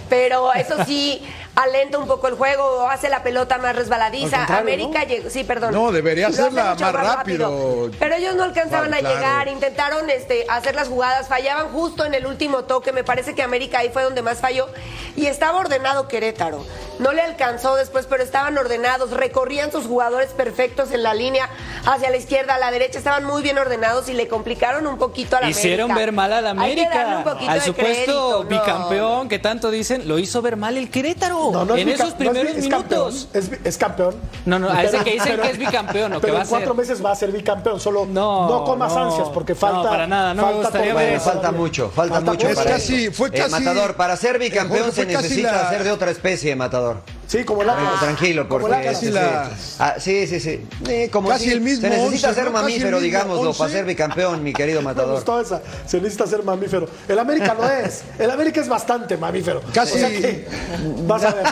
pero 0.09 0.51
eso 0.53 0.83
sí 0.85 1.21
alenta 1.55 1.99
un 1.99 2.07
poco 2.07 2.27
el 2.27 2.33
juego, 2.35 2.89
hace 2.89 3.09
la 3.09 3.21
pelota 3.23 3.57
más 3.59 3.75
resbaladiza. 3.75 4.45
América 4.45 5.01
¿no? 5.03 5.05
llegó, 5.07 5.29
sí, 5.29 5.43
perdón. 5.43 5.73
No, 5.73 5.91
debería 5.91 6.27
hacerla 6.27 6.75
más 6.79 6.93
rápido. 6.93 7.91
Pero 7.99 8.15
ellos 8.15 8.35
no 8.35 8.43
alcanzaban 8.43 8.87
Claro, 8.89 9.07
a 9.07 9.11
claro. 9.11 9.15
llegar, 9.15 9.47
intentaron 9.49 10.09
este, 10.09 10.45
hacer 10.49 10.75
las 10.75 10.87
jugadas, 10.87 11.27
fallaban 11.27 11.69
justo 11.69 12.05
en 12.05 12.15
el 12.15 12.25
último 12.25 12.63
toque, 12.63 12.91
me 12.91 13.03
parece 13.03 13.35
que 13.35 13.43
América 13.43 13.79
ahí 13.79 13.89
fue 13.89 14.03
donde 14.03 14.21
más 14.23 14.39
falló, 14.39 14.67
y 15.15 15.27
estaba 15.27 15.59
ordenado 15.59 16.07
Querétaro. 16.07 16.65
No 16.99 17.11
le 17.11 17.21
alcanzó 17.21 17.75
después, 17.75 18.05
pero 18.07 18.23
estaban 18.23 18.57
ordenados, 18.57 19.11
recorrían 19.11 19.71
sus 19.71 19.85
jugadores 19.87 20.29
perfectos 20.31 20.91
en 20.91 21.01
la 21.03 21.13
línea, 21.13 21.49
hacia 21.85 22.09
la 22.09 22.17
izquierda, 22.17 22.55
a 22.55 22.59
la 22.59 22.71
derecha, 22.71 22.97
estaban 22.99 23.23
muy 23.25 23.41
bien 23.41 23.57
ordenados 23.57 24.09
y 24.09 24.13
le 24.13 24.27
complicaron 24.27 24.85
un 24.87 24.97
poquito 24.97 25.35
a 25.37 25.41
la 25.41 25.49
Hicieron 25.49 25.91
América. 25.91 25.99
ver 26.05 26.11
mal 26.13 26.33
a 26.33 26.41
la 26.41 26.51
Hay 26.51 26.75
que 26.75 26.83
darle 26.83 26.99
América. 27.01 27.17
un 27.17 27.23
poquito 27.23 27.51
Al 27.51 27.59
de 27.59 27.65
supuesto 27.65 27.93
crédito, 27.93 28.43
no. 28.43 28.49
bicampeón 28.49 29.29
que 29.29 29.39
tanto 29.39 29.71
dicen, 29.71 30.07
lo 30.07 30.19
hizo 30.19 30.41
ver 30.41 30.55
mal 30.55 30.77
el 30.77 30.89
Querétaro. 30.91 31.49
No, 31.51 31.65
no 31.65 31.75
en 31.75 31.89
esos 31.89 31.99
no 31.99 32.07
es 32.09 32.13
primeros 32.15 32.55
es 32.55 32.67
campeón, 32.67 33.07
minutos. 33.13 33.27
es, 33.63 33.77
campeón. 33.77 34.15
No, 34.45 34.59
no, 34.59 34.69
a 34.69 34.83
ese 34.83 34.99
que 34.99 35.11
dicen 35.13 35.39
que 35.41 35.49
es 35.49 35.57
bicampeón, 35.57 36.13
o 36.13 36.15
que 36.17 36.21
pero 36.21 36.33
va 36.35 36.41
en 36.41 36.45
a 36.45 36.49
cuatro 36.49 36.69
ser. 36.69 36.77
meses 36.77 37.03
va 37.05 37.11
a 37.11 37.15
ser 37.15 37.31
bicampeón. 37.31 37.79
Solo 37.79 38.05
No, 38.05 38.47
no, 38.47 38.63
comas 38.65 38.93
no, 38.93 39.05
ansias 39.05 39.29
porque 39.29 39.53
no, 39.53 39.59
falta. 39.59 39.89
para 39.89 40.05
nada, 40.07 40.33
no 40.33 40.43
me 40.43 40.47
falta 40.53 40.57
gustaría 40.67 40.91
torneo 40.93 41.07
ver 41.09 41.15
eso. 41.17 41.25
falta 41.31 41.51
mucho, 41.51 41.89
falta, 41.89 42.19
mucho 42.21 42.47
Es 42.47 42.55
para 42.55 42.71
casi- 42.71 43.05
eso. 43.05 43.13
fue 43.13 43.29
Eh, 43.29 43.31
casi- 43.31 43.51
Matador, 43.51 43.95
para 43.95 44.15
ser 44.15 44.37
bicampeón 44.37 44.91
se 44.91 45.05
necesita 45.05 45.51
la- 45.51 45.69
ser 45.69 45.83
de 45.83 45.91
otra 45.91 46.11
especie, 46.11 46.55
Matador. 46.55 46.82
Sí, 47.27 47.43
como 47.43 47.63
la 47.63 47.73
Eh, 47.73 47.85
tranquilo, 47.99 48.47
como 48.47 48.61
porque 48.67 48.77
la- 48.77 48.83
Casi 48.91 49.05
sí, 49.07 49.11
la- 49.11 49.45
sí. 49.57 49.75
Ah, 49.79 49.95
sí, 49.97 50.27
sí, 50.27 50.39
sí. 50.39 50.65
Eh, 50.87 51.09
como 51.11 51.29
Casi 51.29 51.45
si- 51.45 51.51
el 51.51 51.61
mismo 51.61 51.81
Se 51.81 51.89
necesita 51.89 52.29
once, 52.29 52.41
ser 52.41 52.51
mamífero, 52.51 52.99
digámoslo, 52.99 53.49
once. 53.49 53.57
para 53.59 53.71
ser 53.71 53.85
bicampeón, 53.85 54.43
mi 54.43 54.53
querido 54.53 54.81
Me 54.81 54.85
Matador. 54.85 55.15
gustó 55.15 55.41
esa. 55.41 55.61
Se 55.87 55.97
necesita 55.99 56.27
ser 56.27 56.43
mamífero. 56.43 56.87
El 57.07 57.17
América 57.17 57.55
no 57.59 57.67
es. 57.67 58.03
El 58.19 58.29
América 58.29 58.61
es 58.61 58.67
bastante 58.69 59.17
mamífero. 59.17 59.61
Casi- 59.73 59.95
O 59.95 59.97
sea 59.97 60.09
que, 60.09 60.47
vas 61.07 61.23
a 61.23 61.33
ver. 61.33 61.45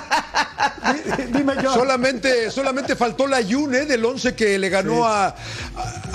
Di- 1.18 1.24
Dime 1.38 1.54
yo. 1.64 1.74
Solamente, 1.74 2.52
solamente 2.52 2.96
faltó 2.96 3.26
la 3.28 3.42
Yune 3.42 3.86
del 3.86 4.04
11 4.06 4.36
que 4.36 4.60
le 4.60 4.70
ganó 4.70 5.06
a, 5.08 5.28
a- 5.28 5.36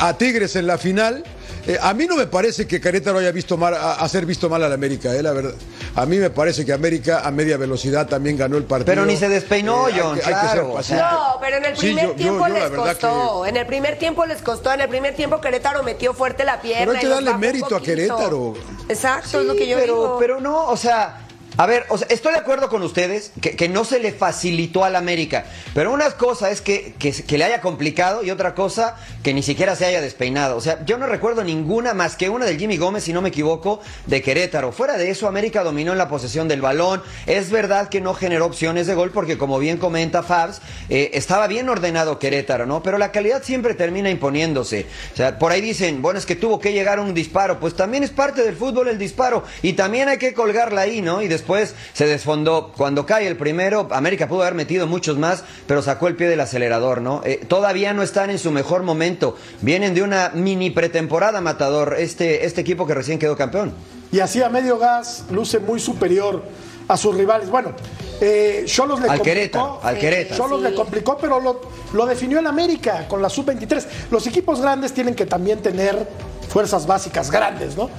a 0.08 0.16
Tigres 0.18 0.54
en 0.56 0.66
la 0.66 0.78
final. 0.78 1.24
Eh, 1.66 1.78
a 1.80 1.92
mí 1.94 2.06
no 2.06 2.16
me 2.16 2.26
parece 2.28 2.66
que 2.66 2.80
Querétaro 2.80 3.18
haya 3.18 3.32
visto 3.32 3.56
mal, 3.56 3.74
a, 3.74 3.94
hacer 3.94 4.24
visto 4.24 4.48
mal 4.48 4.62
a 4.62 4.68
la 4.68 4.76
América, 4.76 5.12
eh, 5.14 5.22
la 5.22 5.32
verdad. 5.32 5.54
A 5.96 6.06
mí 6.06 6.16
me 6.18 6.30
parece 6.30 6.64
que 6.64 6.72
América 6.72 7.22
a 7.24 7.30
media 7.32 7.56
velocidad 7.56 8.06
también 8.06 8.36
ganó 8.36 8.56
el 8.56 8.64
partido. 8.64 8.86
Pero 8.86 9.04
ni 9.04 9.16
se 9.16 9.28
despeinó, 9.28 9.86
hay 9.86 9.94
que- 9.94 10.00
John, 10.00 10.20
hay 10.24 10.34
que 10.34 10.48
ser 10.48 10.62
paciente. 10.72 11.04
No, 11.04 11.36
pero 11.40 11.56
en 11.56 11.64
el 11.64 11.72
primer 11.76 12.06
yo- 12.06 12.12
tiempo 12.14 12.46
yo 12.46 12.54
les 12.54 12.70
costó. 12.70 13.46
En 13.46 13.56
el 13.56 13.66
primer 13.66 13.98
tiempo 13.98 14.26
les 14.26 14.42
costó. 14.42 14.72
En 14.72 14.80
el 14.82 14.88
primer 14.88 15.16
tiempo 15.16 15.40
Querétaro 15.40 15.82
metió 15.82 16.14
fuerte 16.14 16.44
la 16.44 16.60
pierna. 16.60 16.86
Pero 16.86 16.92
hay 16.92 16.98
que 17.00 17.08
darle 17.08 17.34
mérito 17.34 17.74
a. 17.76 17.82
Querétaro. 17.82 18.54
Exacto, 18.88 19.40
es 19.40 19.46
lo 19.46 19.54
que 19.54 19.66
yo 19.66 19.76
pero, 19.78 19.94
digo. 19.94 20.16
pero 20.20 20.40
no, 20.40 20.66
o 20.68 20.76
sea, 20.76 21.25
a 21.56 21.66
ver, 21.66 21.86
o 21.88 21.96
sea, 21.96 22.06
estoy 22.10 22.32
de 22.32 22.38
acuerdo 22.38 22.68
con 22.68 22.82
ustedes 22.82 23.32
que, 23.40 23.68
no 23.68 23.84
se 23.84 23.98
le 23.98 24.12
facilitó 24.12 24.84
al 24.84 24.94
América, 24.94 25.44
pero 25.74 25.92
una 25.92 26.10
cosa 26.12 26.50
es 26.50 26.60
que, 26.60 26.94
que, 26.98 27.12
que 27.12 27.38
le 27.38 27.44
haya 27.44 27.60
complicado 27.60 28.22
y 28.22 28.30
otra 28.30 28.54
cosa 28.54 28.96
que 29.22 29.32
ni 29.32 29.42
siquiera 29.42 29.74
se 29.74 29.86
haya 29.86 30.00
despeinado. 30.00 30.56
O 30.56 30.60
sea, 30.60 30.84
yo 30.84 30.98
no 30.98 31.06
recuerdo 31.06 31.42
ninguna 31.42 31.94
más 31.94 32.16
que 32.16 32.28
una 32.28 32.44
del 32.44 32.58
Jimmy 32.58 32.76
Gómez, 32.76 33.04
si 33.04 33.12
no 33.12 33.22
me 33.22 33.30
equivoco, 33.30 33.80
de 34.06 34.22
Querétaro. 34.22 34.70
Fuera 34.70 34.98
de 34.98 35.10
eso, 35.10 35.28
América 35.28 35.64
dominó 35.64 35.92
en 35.92 35.98
la 35.98 36.08
posesión 36.08 36.46
del 36.46 36.60
balón. 36.60 37.02
Es 37.26 37.50
verdad 37.50 37.88
que 37.88 38.00
no 38.00 38.12
generó 38.12 38.46
opciones 38.46 38.86
de 38.86 38.94
gol 38.94 39.10
porque, 39.10 39.38
como 39.38 39.58
bien 39.58 39.78
comenta 39.78 40.22
Fabs, 40.22 40.60
eh, 40.90 41.10
estaba 41.14 41.46
bien 41.46 41.68
ordenado 41.68 42.18
Querétaro, 42.18 42.66
¿no? 42.66 42.82
Pero 42.82 42.98
la 42.98 43.12
calidad 43.12 43.42
siempre 43.42 43.74
termina 43.74 44.10
imponiéndose. 44.10 44.86
O 45.14 45.16
sea, 45.16 45.38
por 45.38 45.52
ahí 45.52 45.62
dicen, 45.62 46.02
bueno, 46.02 46.18
es 46.18 46.26
que 46.26 46.36
tuvo 46.36 46.60
que 46.60 46.72
llegar 46.72 47.00
un 47.00 47.14
disparo. 47.14 47.58
Pues 47.58 47.74
también 47.74 48.04
es 48.04 48.10
parte 48.10 48.42
del 48.42 48.56
fútbol 48.56 48.88
el 48.88 48.98
disparo. 48.98 49.44
Y 49.62 49.72
también 49.72 50.08
hay 50.08 50.18
que 50.18 50.34
colgarla 50.34 50.82
ahí, 50.82 51.00
¿no? 51.00 51.22
Y 51.22 51.28
después 51.28 51.45
se 51.92 52.06
desfondó. 52.06 52.72
Cuando 52.76 53.06
cae 53.06 53.26
el 53.26 53.36
primero, 53.36 53.88
América 53.92 54.28
pudo 54.28 54.42
haber 54.42 54.54
metido 54.54 54.86
muchos 54.86 55.16
más, 55.18 55.44
pero 55.66 55.82
sacó 55.82 56.08
el 56.08 56.16
pie 56.16 56.28
del 56.28 56.40
acelerador, 56.40 57.00
¿no? 57.00 57.22
Eh, 57.24 57.40
todavía 57.48 57.92
no 57.92 58.02
están 58.02 58.30
en 58.30 58.38
su 58.38 58.50
mejor 58.50 58.82
momento. 58.82 59.36
Vienen 59.62 59.94
de 59.94 60.02
una 60.02 60.30
mini 60.34 60.70
pretemporada, 60.70 61.40
Matador, 61.40 61.96
este, 61.98 62.44
este 62.44 62.60
equipo 62.60 62.86
que 62.86 62.94
recién 62.94 63.18
quedó 63.18 63.36
campeón. 63.36 63.72
Y 64.12 64.20
así 64.20 64.42
a 64.42 64.48
medio 64.48 64.78
gas 64.78 65.24
luce 65.30 65.58
muy 65.58 65.80
superior 65.80 66.42
a 66.88 66.96
sus 66.96 67.16
rivales. 67.16 67.50
Bueno, 67.50 67.72
eh, 68.20 68.62
Cholos 68.66 69.00
le 69.00 69.08
Al 69.08 69.18
complicó. 69.18 69.24
Querétaro, 69.24 69.80
al 69.82 69.98
Querétaro. 69.98 70.36
Cholos 70.44 70.60
Sí. 70.62 70.68
le 70.70 70.74
complicó, 70.74 71.18
pero 71.18 71.40
lo, 71.40 71.60
lo 71.92 72.06
definió 72.06 72.38
el 72.38 72.46
América 72.46 73.08
con 73.08 73.20
la 73.20 73.28
sub-23. 73.28 73.84
Los 74.10 74.26
equipos 74.28 74.60
grandes 74.60 74.92
tienen 74.92 75.14
que 75.16 75.26
también 75.26 75.60
tener 75.60 76.08
fuerzas 76.48 76.86
básicas 76.86 77.30
grandes, 77.30 77.76
¿no? 77.76 77.90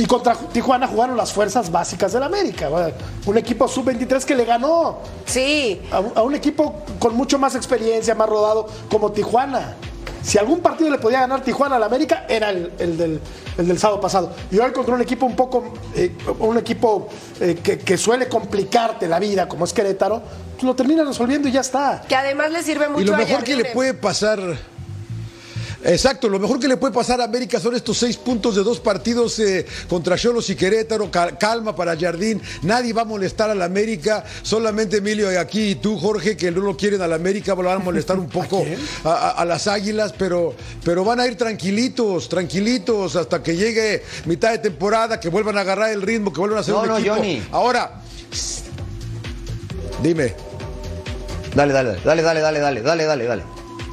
Y 0.00 0.06
contra 0.06 0.34
Tijuana 0.34 0.86
jugaron 0.88 1.14
las 1.14 1.30
fuerzas 1.30 1.70
básicas 1.70 2.14
del 2.14 2.22
América. 2.22 2.70
Un 3.26 3.36
equipo 3.36 3.68
sub-23 3.68 4.24
que 4.24 4.34
le 4.34 4.46
ganó 4.46 5.00
Sí. 5.26 5.78
a 5.92 6.00
un, 6.00 6.12
a 6.16 6.22
un 6.22 6.34
equipo 6.34 6.82
con 6.98 7.14
mucho 7.14 7.38
más 7.38 7.54
experiencia, 7.54 8.14
más 8.14 8.26
rodado, 8.26 8.66
como 8.90 9.12
Tijuana. 9.12 9.76
Si 10.22 10.38
algún 10.38 10.60
partido 10.60 10.88
le 10.90 10.96
podía 10.96 11.20
ganar 11.20 11.42
Tijuana 11.42 11.76
al 11.76 11.82
América, 11.82 12.24
era 12.30 12.48
el, 12.48 12.72
el 12.78 12.96
del, 12.96 13.20
el 13.58 13.68
del 13.68 13.78
sábado 13.78 14.00
pasado. 14.00 14.32
Y 14.50 14.58
hoy 14.58 14.72
contra 14.72 14.94
un 14.94 15.02
equipo 15.02 15.26
un 15.26 15.36
poco, 15.36 15.74
eh, 15.94 16.16
un 16.38 16.56
equipo 16.56 17.08
eh, 17.38 17.58
que, 17.62 17.78
que 17.78 17.98
suele 17.98 18.26
complicarte 18.26 19.06
la 19.06 19.18
vida, 19.18 19.48
como 19.48 19.66
es 19.66 19.74
Querétaro, 19.74 20.22
pues 20.52 20.62
lo 20.62 20.74
termina 20.74 21.04
resolviendo 21.04 21.46
y 21.46 21.52
ya 21.52 21.60
está. 21.60 22.00
Que 22.08 22.16
además 22.16 22.50
le 22.52 22.62
sirve 22.62 22.88
mucho 22.88 23.02
Y 23.02 23.04
lo 23.04 23.14
a 23.16 23.18
mejor 23.18 23.44
que 23.44 23.54
le 23.54 23.66
puede 23.66 23.92
pasar. 23.92 24.38
Exacto, 25.82 26.28
lo 26.28 26.38
mejor 26.38 26.60
que 26.60 26.68
le 26.68 26.76
puede 26.76 26.92
pasar 26.92 27.20
a 27.22 27.24
América 27.24 27.58
son 27.58 27.74
estos 27.74 27.96
seis 27.96 28.16
puntos 28.18 28.54
de 28.54 28.62
dos 28.62 28.80
partidos 28.80 29.38
eh, 29.38 29.64
contra 29.88 30.16
Cholos 30.18 30.50
y 30.50 30.54
Querétaro. 30.54 31.10
Cal- 31.10 31.38
calma 31.38 31.74
para 31.74 31.96
Jardín, 31.98 32.40
nadie 32.62 32.92
va 32.92 33.02
a 33.02 33.04
molestar 33.06 33.48
a 33.50 33.54
la 33.54 33.64
América, 33.64 34.22
solamente 34.42 34.98
Emilio 34.98 35.32
y 35.32 35.36
aquí 35.36 35.70
y 35.70 35.74
tú, 35.76 35.98
Jorge, 35.98 36.36
que 36.36 36.50
no 36.50 36.60
lo 36.60 36.76
quieren 36.76 37.00
a 37.00 37.08
la 37.08 37.14
América, 37.16 37.54
van 37.54 37.66
a 37.66 37.78
molestar 37.78 38.18
un 38.18 38.28
poco 38.28 38.62
quién? 38.62 38.78
a, 39.04 39.08
a- 39.10 39.30
a 39.30 39.44
las 39.46 39.66
águilas, 39.68 40.12
pero, 40.18 40.54
pero 40.84 41.02
van 41.02 41.18
a 41.20 41.26
ir 41.26 41.36
tranquilitos, 41.36 42.28
tranquilitos, 42.28 43.16
hasta 43.16 43.42
que 43.42 43.56
llegue 43.56 44.02
mitad 44.26 44.50
de 44.50 44.58
temporada, 44.58 45.18
que 45.18 45.30
vuelvan 45.30 45.56
a 45.56 45.62
agarrar 45.62 45.90
el 45.90 46.02
ritmo, 46.02 46.30
que 46.32 46.40
vuelvan 46.40 46.58
a 46.58 46.60
hacer 46.60 46.74
No, 46.74 46.82
un 46.82 46.88
no, 46.88 46.98
equipo. 46.98 47.14
Johnny. 47.16 47.42
Ahora, 47.52 48.02
dime. 50.02 50.34
Dale, 51.54 51.72
dale, 51.72 51.96
dale, 52.04 52.22
dale, 52.22 52.40
dale, 52.40 52.60
dale, 52.60 52.82
dale, 52.82 53.04
dale, 53.04 53.24
dale. 53.24 53.42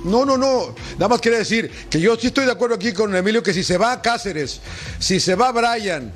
No, 0.06 0.26
no, 0.26 0.38
no. 0.38 0.74
Nada 0.94 1.08
más 1.10 1.22
quería 1.22 1.40
decir 1.40 1.70
que 1.90 2.00
yo 2.00 2.16
sí 2.16 2.28
estoy 2.28 2.46
de 2.46 2.52
acuerdo 2.52 2.76
aquí 2.76 2.94
con 2.94 3.16
Emilio 3.16 3.42
que 3.44 3.54
si 3.54 3.64
se 3.64 3.78
va 3.78 4.02
Cáceres, 4.02 4.60
si 5.00 5.20
se 5.20 5.36
va 5.36 5.52
Brian 5.52 6.12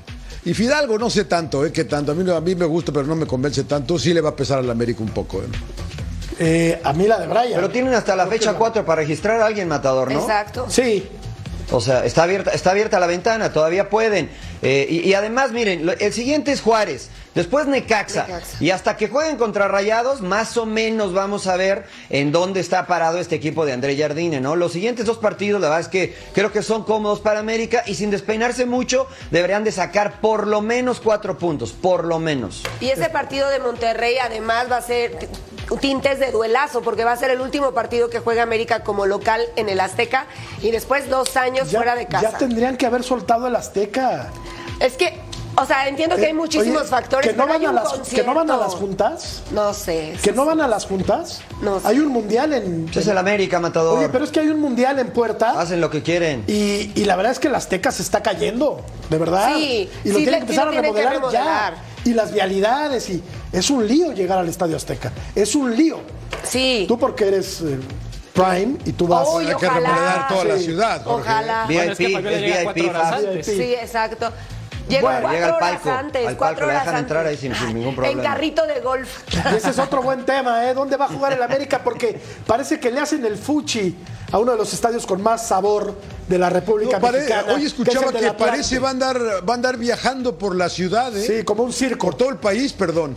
y 0.45 0.53
Fidalgo, 0.53 0.97
no 0.97 1.09
sé 1.09 1.25
tanto, 1.25 1.65
¿eh? 1.65 1.71
Que 1.71 1.83
tanto. 1.83 2.11
A 2.11 2.15
mí, 2.15 2.29
a 2.31 2.39
mí 2.41 2.55
me 2.55 2.65
gusta, 2.65 2.91
pero 2.91 3.05
no 3.05 3.15
me 3.15 3.25
convence 3.25 3.63
tanto. 3.65 3.99
Sí 3.99 4.13
le 4.13 4.21
va 4.21 4.29
a 4.29 4.35
pesar 4.35 4.59
al 4.59 4.69
América 4.69 5.01
un 5.03 5.09
poco, 5.09 5.41
¿eh? 5.41 5.45
Eh, 6.39 6.81
a 6.83 6.93
mí 6.93 7.05
la 7.07 7.19
de 7.19 7.27
Brian. 7.27 7.53
Pero 7.55 7.69
tienen 7.69 7.93
hasta 7.93 8.15
la 8.15 8.25
fecha 8.27 8.53
no. 8.53 8.57
4 8.57 8.85
para 8.85 9.01
registrar 9.01 9.41
a 9.41 9.45
alguien 9.45 9.67
matador, 9.67 10.11
¿no? 10.11 10.19
Exacto. 10.21 10.65
Sí, 10.69 11.07
O 11.71 11.79
sea, 11.79 12.03
está 12.05 12.23
abierta, 12.23 12.51
está 12.51 12.71
abierta 12.71 12.99
la 12.99 13.07
ventana, 13.07 13.53
todavía 13.53 13.89
pueden. 13.89 14.29
Eh, 14.61 14.87
y, 14.89 15.07
y 15.09 15.13
además, 15.13 15.51
miren, 15.51 15.85
lo- 15.85 15.93
el 15.93 16.11
siguiente 16.13 16.51
es 16.51 16.61
Juárez, 16.61 17.09
después 17.35 17.67
Necaxa, 17.67 18.27
Necaxa. 18.27 18.57
Y 18.59 18.71
hasta 18.71 18.97
que 18.97 19.07
jueguen 19.07 19.37
contra 19.37 19.67
Rayados, 19.67 20.21
más 20.21 20.57
o 20.57 20.65
menos 20.65 21.13
vamos 21.13 21.47
a 21.47 21.55
ver 21.55 21.85
en 22.09 22.31
dónde 22.31 22.59
está 22.59 22.87
parado 22.87 23.19
este 23.19 23.35
equipo 23.35 23.65
de 23.65 23.73
André 23.73 23.97
Jardine, 23.97 24.39
¿no? 24.39 24.55
Los 24.55 24.73
siguientes 24.73 25.05
dos 25.05 25.17
partidos, 25.17 25.61
la 25.61 25.67
verdad 25.67 25.81
es 25.81 25.87
que 25.87 26.15
creo 26.33 26.51
que 26.51 26.63
son 26.63 26.83
cómodos 26.83 27.19
para 27.19 27.39
América 27.39 27.83
y 27.85 27.95
sin 27.95 28.11
despeinarse 28.11 28.65
mucho, 28.65 29.07
deberían 29.31 29.63
de 29.63 29.71
sacar 29.71 30.21
por 30.21 30.47
lo 30.47 30.61
menos 30.61 30.99
cuatro 30.99 31.37
puntos, 31.37 31.71
por 31.71 32.05
lo 32.05 32.19
menos. 32.19 32.63
Y 32.79 32.89
ese 32.89 33.09
partido 33.09 33.49
de 33.49 33.59
Monterrey 33.59 34.17
además 34.17 34.71
va 34.71 34.77
a 34.77 34.81
ser 34.81 35.29
tintes 35.79 36.19
de 36.19 36.31
duelazo, 36.31 36.81
porque 36.81 37.03
va 37.03 37.13
a 37.13 37.17
ser 37.17 37.31
el 37.31 37.41
último 37.41 37.71
partido 37.71 38.09
que 38.09 38.19
juega 38.19 38.43
América 38.43 38.83
como 38.83 39.05
local 39.05 39.41
en 39.55 39.69
el 39.69 39.79
Azteca 39.79 40.25
y 40.61 40.71
después 40.71 41.09
dos 41.09 41.37
años 41.37 41.71
ya, 41.71 41.79
fuera 41.79 41.95
de 41.95 42.07
casa. 42.07 42.31
ya 42.31 42.37
tendrían 42.37 42.77
que 42.77 42.85
haber 42.85 43.03
soltado 43.03 43.47
el 43.47 43.55
Azteca. 43.55 44.29
Es 44.79 44.93
que, 44.93 45.19
o 45.55 45.65
sea, 45.65 45.87
entiendo 45.87 46.15
que 46.15 46.25
hay 46.25 46.31
Eh, 46.31 46.33
muchísimos 46.33 46.81
oye, 46.81 46.89
factores. 46.89 47.27
Que 47.31 47.35
no, 47.35 47.43
pero 47.43 47.53
hay 47.59 47.65
van 47.65 47.77
a 47.77 47.83
las, 47.83 48.09
que 48.09 48.23
no 48.23 48.33
van 48.33 48.51
a 48.51 48.57
las 48.57 48.73
juntas. 48.75 49.43
No 49.51 49.73
sé. 49.73 50.13
Que 50.23 50.31
no 50.31 50.45
van 50.45 50.61
a 50.61 50.67
las 50.67 50.85
juntas. 50.85 51.41
No 51.61 51.79
sé. 51.79 51.87
Hay 51.87 51.99
un 51.99 52.07
mundial 52.09 52.53
en. 52.53 52.87
Ese 52.89 52.99
es 53.01 53.07
el 53.07 53.17
América, 53.17 53.59
matador. 53.59 53.99
Oye, 53.99 54.09
pero 54.09 54.23
es 54.23 54.31
que 54.31 54.39
hay 54.39 54.47
un 54.49 54.59
mundial 54.59 54.99
en 54.99 55.11
puerta. 55.11 55.59
Hacen 55.59 55.81
lo 55.81 55.89
que 55.89 56.01
quieren. 56.03 56.43
Y, 56.47 56.91
y 56.95 57.05
la 57.05 57.15
verdad 57.15 57.31
es 57.33 57.39
que 57.39 57.47
el 57.47 57.55
Azteca 57.55 57.91
se 57.91 58.01
está 58.01 58.23
cayendo, 58.23 58.81
de 59.09 59.17
verdad. 59.17 59.53
Sí, 59.55 59.89
y 60.03 60.09
lo 60.09 60.17
sí 60.19 60.23
tienen 60.23 60.45
que 60.45 60.51
empezar 60.53 60.69
sí 60.71 60.77
a 60.77 60.81
remodelar, 60.81 61.13
remodelar. 61.13 61.73
ya. 61.75 61.83
Y 62.03 62.13
las 62.13 62.33
vialidades, 62.33 63.09
y 63.09 63.21
es 63.51 63.69
un 63.69 63.87
lío 63.87 64.11
llegar 64.13 64.39
al 64.39 64.47
Estadio 64.49 64.75
Azteca. 64.75 65.11
Es 65.35 65.53
un 65.55 65.75
lío. 65.75 65.99
Sí. 66.43 66.85
Tú 66.87 66.97
porque 66.97 67.27
eres 67.27 67.61
eh, 67.61 67.77
Prime 68.33 68.77
y 68.85 68.93
tú 68.93 69.07
vas. 69.07 69.27
Uy, 69.33 69.45
Hay 69.47 69.55
que 69.55 69.67
remodelar 69.69 70.27
toda 70.29 70.45
la 70.45 70.57
ciudad. 70.57 71.03
Jorge. 71.03 71.29
Ojalá. 71.29 71.65
VIP, 71.67 71.77
Bueno, 71.77 71.91
es 71.91 71.97
que 71.97 72.09
Fabiola 72.09 72.37
es 72.37 72.41
llega 72.41 72.63
cuatro 72.63 72.83
VIP. 73.33 73.43
Sí, 73.43 73.73
exacto. 73.73 74.31
Llega 74.91 75.01
Bueno, 75.01 75.19
cuatro 75.21 75.31
llega 75.33 75.45
al 75.47 75.53
horas 75.53 75.71
palco. 75.81 75.91
antes, 75.91 76.27
Al 76.27 76.37
cuatro 76.37 76.55
palco 76.57 76.69
horas 76.69 76.85
dejan 76.85 76.99
entrar 76.99 77.25
ahí 77.27 77.37
sin- 77.37 77.55
sin 77.55 77.67
ningún 77.73 77.89
En 77.89 77.95
problema. 77.95 78.23
carrito 78.23 78.65
de 78.67 78.79
golf. 78.81 79.09
Y 79.51 79.55
ese 79.55 79.69
es 79.71 79.79
otro 79.79 80.01
buen 80.01 80.25
tema, 80.25 80.69
¿eh? 80.69 80.73
¿Dónde 80.73 80.97
va 80.97 81.05
a 81.05 81.07
jugar 81.09 81.33
el 81.33 81.41
América? 81.41 81.81
Porque 81.83 82.19
parece 82.45 82.79
que 82.79 82.91
le 82.91 82.99
hacen 82.99 83.25
el 83.25 83.37
fuchi 83.37 83.95
a 84.31 84.37
uno 84.39 84.51
de 84.51 84.57
los 84.57 84.73
estadios 84.73 85.05
con 85.05 85.21
más 85.21 85.47
sabor 85.47 85.95
de 86.27 86.37
la 86.37 86.49
República 86.49 86.97
No, 86.97 87.01
pare- 87.01 87.19
Mexicana. 87.19 87.43
hoy 87.53 87.59
que 87.61 87.65
es 87.65 87.71
escuchaba 87.71 88.07
el 88.07 88.13
del 88.13 88.21
que, 88.23 88.33
parece 88.33 88.79
va 88.79 88.89
a, 88.89 88.91
andar, 88.91 89.17
va 89.47 89.53
a 89.53 89.55
andar 89.55 89.77
viajando 89.77 90.37
por 90.37 90.55
la 90.55 90.69
ciudad, 90.69 91.15
¿eh? 91.15 91.25
Sí, 91.39 91.43
como 91.43 91.63
un 91.63 91.73
circo. 91.73 92.07
Por 92.07 92.15
todo 92.15 92.29
el 92.29 92.37
país, 92.37 92.73
perdón. 92.73 93.15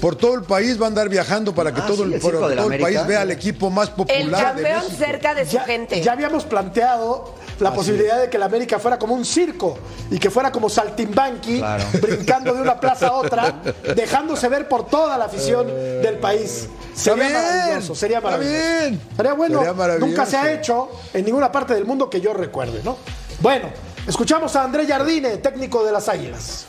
Por 0.00 0.14
todo 0.14 0.34
el 0.34 0.42
país 0.42 0.78
va 0.78 0.84
a 0.84 0.88
andar 0.88 1.08
viajando 1.08 1.54
para 1.54 1.72
que 1.72 1.80
Ah, 1.80 1.86
todo, 1.86 1.96
sí, 1.96 2.02
el, 2.02 2.12
el 2.14 2.20
de 2.20 2.30
todo 2.30 2.70
el 2.70 2.80
país 2.80 3.06
vea 3.06 3.22
al 3.22 3.30
equipo 3.30 3.70
más 3.70 3.88
El 3.88 3.94
popular 3.94 4.28
de 4.28 4.62
campeón 4.62 4.82
México. 4.84 4.96
cerca 4.98 5.34
de 5.34 5.46
su 5.46 5.52
ya, 5.52 5.62
gente. 5.64 6.02
ya 6.02 6.12
habíamos 6.12 6.44
planteado 6.44 7.34
la 7.60 7.72
posibilidad 7.72 8.20
de 8.20 8.28
que 8.28 8.38
la 8.38 8.46
América 8.46 8.78
fuera 8.78 8.98
como 8.98 9.14
un 9.14 9.24
circo 9.24 9.78
y 10.10 10.18
que 10.18 10.30
fuera 10.30 10.52
como 10.52 10.68
Saltimbanqui, 10.68 11.58
Claro. 11.58 11.84
brincando 12.02 12.54
de 12.54 12.60
una 12.62 12.78
plaza 12.78 13.08
a 13.08 13.12
otra, 13.12 13.54
dejándose 13.96 14.48
ver 14.48 14.68
por 14.68 14.86
toda 14.86 15.16
la 15.18 15.24
afición 15.26 15.66
del 15.66 16.18
país. 16.18 16.68
Sería 16.94 17.24
bien, 17.28 17.32
maravilloso, 17.34 17.94
sería 17.94 18.20
maravilloso. 18.20 18.56
bien. 18.58 19.00
Sería 19.16 19.32
bueno, 19.34 19.58
Sería 19.58 19.72
maravilloso. 19.74 20.06
nunca 20.06 20.26
se 20.26 20.36
ha 20.36 20.52
hecho 20.52 20.88
en 21.14 21.24
ninguna 21.24 21.50
parte 21.52 21.74
del 21.74 21.84
mundo 21.84 22.08
que 22.10 22.20
yo 22.20 22.32
recuerde, 22.34 22.80
¿no? 22.84 22.96
Bueno, 23.40 23.68
escuchamos 24.06 24.54
a 24.56 24.64
André 24.64 24.86
Jardine, 24.86 25.36
técnico 25.38 25.84
de 25.84 25.92
las 25.92 26.08
Águilas. 26.08 26.66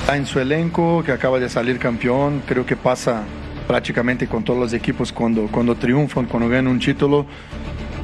Está 0.00 0.16
en 0.16 0.26
su 0.26 0.38
elenco, 0.38 1.02
que 1.04 1.12
acaba 1.12 1.38
de 1.40 1.48
salir 1.48 1.78
campeón, 1.78 2.42
creo 2.46 2.66
que 2.66 2.76
pasa 2.76 3.22
prácticamente 3.66 4.28
con 4.28 4.44
todos 4.44 4.60
los 4.60 4.72
equipos 4.74 5.10
cuando, 5.12 5.48
cuando 5.50 5.74
triunfan, 5.74 6.26
cuando 6.26 6.48
ganan 6.48 6.68
un 6.68 6.78
título, 6.78 7.24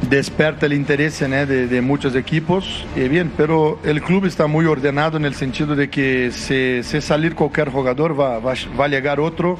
desperta 0.08 0.66
el 0.66 0.72
interés 0.72 1.20
¿no? 1.22 1.28
de, 1.28 1.66
de 1.66 1.80
muchos 1.80 2.14
equipos. 2.14 2.84
Y 2.96 3.08
bien, 3.08 3.32
pero 3.36 3.78
el 3.84 4.02
club 4.02 4.26
está 4.26 4.46
muy 4.46 4.66
ordenado 4.66 5.16
en 5.16 5.24
el 5.24 5.34
sentido 5.34 5.76
de 5.76 5.90
que 5.90 6.30
si, 6.32 6.82
si 6.82 7.00
salir 7.00 7.34
cualquier 7.34 7.70
jugador 7.70 8.18
va, 8.18 8.38
va, 8.38 8.54
va 8.78 8.84
a 8.84 8.88
llegar 8.88 9.20
otro 9.20 9.58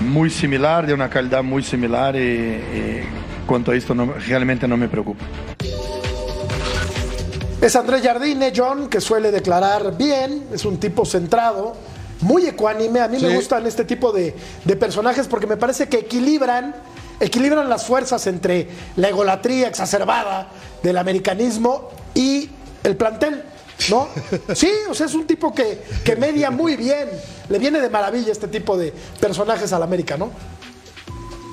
muy 0.00 0.30
similar, 0.30 0.86
de 0.86 0.94
una 0.94 1.08
calidad 1.08 1.42
muy 1.42 1.62
similar 1.62 2.16
y, 2.16 2.18
y 2.18 3.02
cuanto 3.46 3.70
a 3.70 3.76
esto 3.76 3.94
no, 3.94 4.12
realmente 4.26 4.66
no 4.68 4.76
me 4.76 4.88
preocupa. 4.88 5.24
Es 7.60 7.76
Andrés 7.76 8.02
Jardine, 8.02 8.52
John, 8.54 8.88
que 8.88 9.00
suele 9.00 9.30
declarar 9.30 9.96
bien, 9.96 10.44
es 10.52 10.66
un 10.66 10.78
tipo 10.78 11.06
centrado, 11.06 11.74
muy 12.20 12.46
ecuánime. 12.46 13.00
A 13.00 13.08
mí 13.08 13.16
me 13.18 13.34
gustan 13.34 13.66
este 13.66 13.84
tipo 13.84 14.12
de, 14.12 14.34
de 14.64 14.76
personajes 14.76 15.26
porque 15.28 15.46
me 15.46 15.56
parece 15.56 15.88
que 15.88 16.00
equilibran, 16.00 16.74
equilibran 17.20 17.68
las 17.68 17.86
fuerzas 17.86 18.26
entre 18.26 18.68
la 18.96 19.08
egolatría 19.08 19.68
exacerbada 19.68 20.48
del 20.82 20.98
americanismo 20.98 21.90
y 22.14 22.48
el 22.82 22.96
plantel. 22.96 23.44
¿No? 23.90 24.08
Sí, 24.54 24.70
o 24.88 24.94
sea, 24.94 25.06
es 25.06 25.14
un 25.14 25.26
tipo 25.26 25.52
que, 25.52 25.82
que 26.04 26.16
media 26.16 26.50
muy 26.50 26.76
bien. 26.76 27.08
Le 27.48 27.58
viene 27.58 27.80
de 27.80 27.90
maravilla 27.90 28.30
este 28.30 28.48
tipo 28.48 28.76
de 28.76 28.92
personajes 29.20 29.72
al 29.72 29.82
América, 29.82 30.16
¿no? 30.16 30.30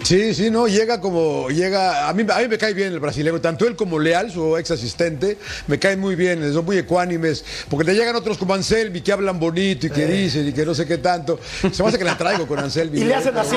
Sí, 0.04 0.34
sí, 0.34 0.50
no, 0.50 0.68
llega 0.68 1.00
como, 1.00 1.50
llega, 1.50 2.10
a 2.10 2.14
mí, 2.14 2.26
a 2.30 2.40
mí 2.40 2.48
me 2.48 2.58
cae 2.58 2.74
bien 2.74 2.92
el 2.92 3.00
brasileño, 3.00 3.40
tanto 3.40 3.66
él 3.68 3.76
como 3.76 4.00
Leal, 4.00 4.32
su 4.32 4.58
ex 4.58 4.72
asistente, 4.72 5.38
me 5.68 5.78
caen 5.80 6.00
muy 6.00 6.16
bien, 6.16 6.52
son 6.54 6.66
muy 6.66 6.78
ecuánimes, 6.78 7.46
porque 7.70 7.86
te 7.86 7.94
llegan 7.96 8.16
otros 8.16 8.38
como 8.38 8.54
Anselmi 8.54 9.02
que 9.02 9.12
hablan 9.14 9.40
bonito 9.40 9.88
y 9.88 9.90
que 9.92 10.06
dicen 10.08 10.48
y 10.48 10.54
que 10.54 10.66
no 10.66 10.74
sé 10.74 10.86
qué 10.88 10.98
tanto. 10.98 11.40
Se 11.72 11.82
me 11.84 11.90
hace 11.90 11.98
que 11.98 12.04
la 12.04 12.18
traigo 12.18 12.48
con 12.48 12.60
Anselmi. 12.60 13.00
Y 13.02 13.04
le 13.06 13.12
¿eh? 13.12 13.16
hacen 13.16 13.38
así, 13.38 13.56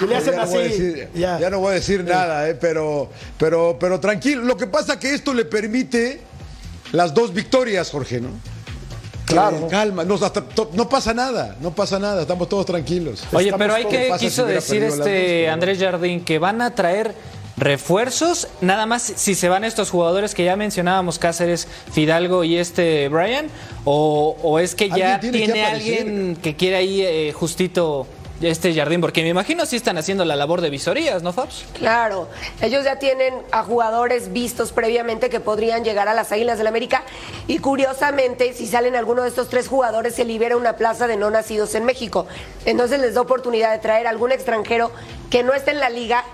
y 0.00 0.06
le 0.06 0.16
hacen 0.16 0.32
Ya 0.32 0.36
no 0.38 0.42
así. 0.42 0.56
decir- 0.58 1.08
Ya. 1.14 1.38
ya 1.38 1.50
no 1.50 1.60
voy 1.60 1.70
a 1.72 1.74
decir 1.74 2.02
nada, 2.04 2.48
eh, 2.48 2.54
pero, 2.54 3.10
pero, 3.38 3.76
pero 3.78 4.00
tranquilo. 4.00 4.42
Lo 4.42 4.56
que 4.56 4.66
pasa 4.66 4.98
que 4.98 5.12
esto 5.14 5.32
le 5.34 5.44
permite 5.44 6.20
las 6.92 7.12
dos 7.14 7.32
victorias, 7.34 7.90
Jorge, 7.90 8.20
¿no? 8.20 8.30
Claro. 9.32 9.68
Calma, 9.68 10.04
no, 10.04 10.14
hasta- 10.14 10.42
to- 10.42 10.70
no 10.74 10.88
pasa 10.88 11.12
nada, 11.14 11.56
no 11.60 11.72
pasa 11.72 11.98
nada, 11.98 12.22
estamos 12.22 12.48
todos 12.48 12.66
tranquilos. 12.66 13.24
Oye, 13.32 13.46
Estamos 13.46 13.58
pero 13.58 13.74
hay 13.74 13.84
que 13.86 14.12
si 14.18 14.26
quiso 14.26 14.44
decir 14.46 14.82
este 14.82 15.44
dos, 15.46 15.52
Andrés 15.52 15.78
Jardín 15.78 16.24
que 16.24 16.38
van 16.38 16.60
a 16.62 16.74
traer 16.74 17.14
refuerzos, 17.56 18.48
nada 18.60 18.86
más 18.86 19.02
si 19.02 19.34
se 19.34 19.48
van 19.48 19.64
estos 19.64 19.90
jugadores 19.90 20.34
que 20.34 20.44
ya 20.44 20.56
mencionábamos, 20.56 21.18
Cáceres, 21.18 21.68
Fidalgo 21.92 22.44
y 22.44 22.56
este 22.56 23.08
Brian, 23.08 23.46
o, 23.84 24.36
o 24.42 24.58
es 24.58 24.74
que 24.74 24.88
ya 24.88 25.20
tiene 25.20 25.52
que 25.52 25.62
alguien 25.64 26.36
que 26.42 26.56
quiere 26.56 26.76
ahí 26.76 27.02
eh, 27.02 27.32
justito 27.32 28.06
este 28.42 28.74
Jardín, 28.74 29.00
porque 29.00 29.22
me 29.22 29.28
imagino 29.28 29.66
si 29.66 29.76
están 29.76 29.98
haciendo 29.98 30.24
la 30.24 30.36
labor 30.36 30.60
de 30.60 30.70
visorías, 30.70 31.22
¿no, 31.22 31.32
Fabs? 31.32 31.64
Claro, 31.74 32.28
ellos 32.60 32.84
ya 32.84 32.98
tienen 32.98 33.34
a 33.50 33.62
jugadores 33.62 34.32
vistos 34.32 34.72
previamente 34.72 35.30
que 35.30 35.40
podrían 35.40 35.84
llegar 35.84 36.08
a 36.08 36.14
las 36.14 36.32
Águilas 36.32 36.58
del 36.58 36.66
América 36.66 37.02
y 37.46 37.58
curiosamente 37.58 38.52
si 38.52 38.66
salen 38.66 38.96
alguno 38.96 39.22
de 39.22 39.28
estos 39.28 39.48
tres 39.48 39.68
jugadores 39.68 40.14
se 40.14 40.24
libera 40.24 40.56
una 40.56 40.74
plaza 40.74 41.06
de 41.06 41.16
no 41.16 41.30
nacidos 41.30 41.74
en 41.74 41.84
México. 41.84 42.26
Entonces 42.64 43.00
les 43.00 43.14
da 43.14 43.20
oportunidad 43.20 43.72
de 43.72 43.78
traer 43.78 44.06
algún 44.06 44.32
extranjero 44.32 44.90
que 45.30 45.42
no 45.42 45.54
esté 45.54 45.70
en 45.70 45.80
la 45.80 45.90
liga 45.90 46.24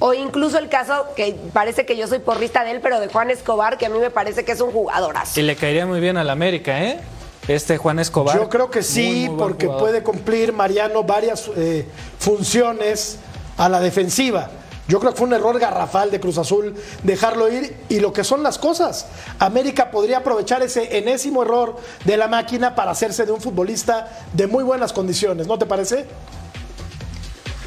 o 0.00 0.12
incluso 0.12 0.58
el 0.58 0.68
caso 0.68 1.06
que 1.16 1.36
parece 1.52 1.86
que 1.86 1.96
yo 1.96 2.06
soy 2.06 2.18
porrista 2.18 2.64
de 2.64 2.72
él, 2.72 2.80
pero 2.82 3.00
de 3.00 3.08
Juan 3.08 3.30
Escobar, 3.30 3.78
que 3.78 3.86
a 3.86 3.88
mí 3.88 3.98
me 3.98 4.10
parece 4.10 4.44
que 4.44 4.52
es 4.52 4.60
un 4.60 4.72
jugadorazo. 4.72 5.38
Y 5.38 5.42
le 5.44 5.56
caería 5.56 5.86
muy 5.86 6.00
bien 6.00 6.16
al 6.16 6.30
América, 6.30 6.82
¿eh? 6.82 7.00
Este 7.48 7.76
Juan 7.76 7.98
Escobar. 7.98 8.36
Yo 8.36 8.48
creo 8.48 8.70
que 8.70 8.82
sí, 8.82 9.26
muy 9.28 9.38
porque 9.38 9.66
jugador. 9.66 9.88
puede 9.88 10.02
cumplir 10.02 10.52
Mariano 10.52 11.04
varias 11.04 11.50
eh, 11.56 11.86
funciones 12.18 13.18
a 13.56 13.68
la 13.68 13.80
defensiva. 13.80 14.50
Yo 14.86 15.00
creo 15.00 15.12
que 15.12 15.18
fue 15.18 15.26
un 15.26 15.32
error 15.32 15.58
garrafal 15.58 16.10
de 16.10 16.20
Cruz 16.20 16.36
Azul 16.36 16.74
dejarlo 17.02 17.50
ir 17.50 17.74
y 17.88 18.00
lo 18.00 18.12
que 18.12 18.22
son 18.22 18.42
las 18.42 18.58
cosas. 18.58 19.06
América 19.38 19.90
podría 19.90 20.18
aprovechar 20.18 20.62
ese 20.62 20.98
enésimo 20.98 21.42
error 21.42 21.76
de 22.04 22.16
la 22.18 22.28
máquina 22.28 22.74
para 22.74 22.90
hacerse 22.90 23.24
de 23.24 23.32
un 23.32 23.40
futbolista 23.40 24.10
de 24.34 24.46
muy 24.46 24.62
buenas 24.62 24.92
condiciones, 24.92 25.46
¿no 25.46 25.58
te 25.58 25.64
parece? 25.64 26.04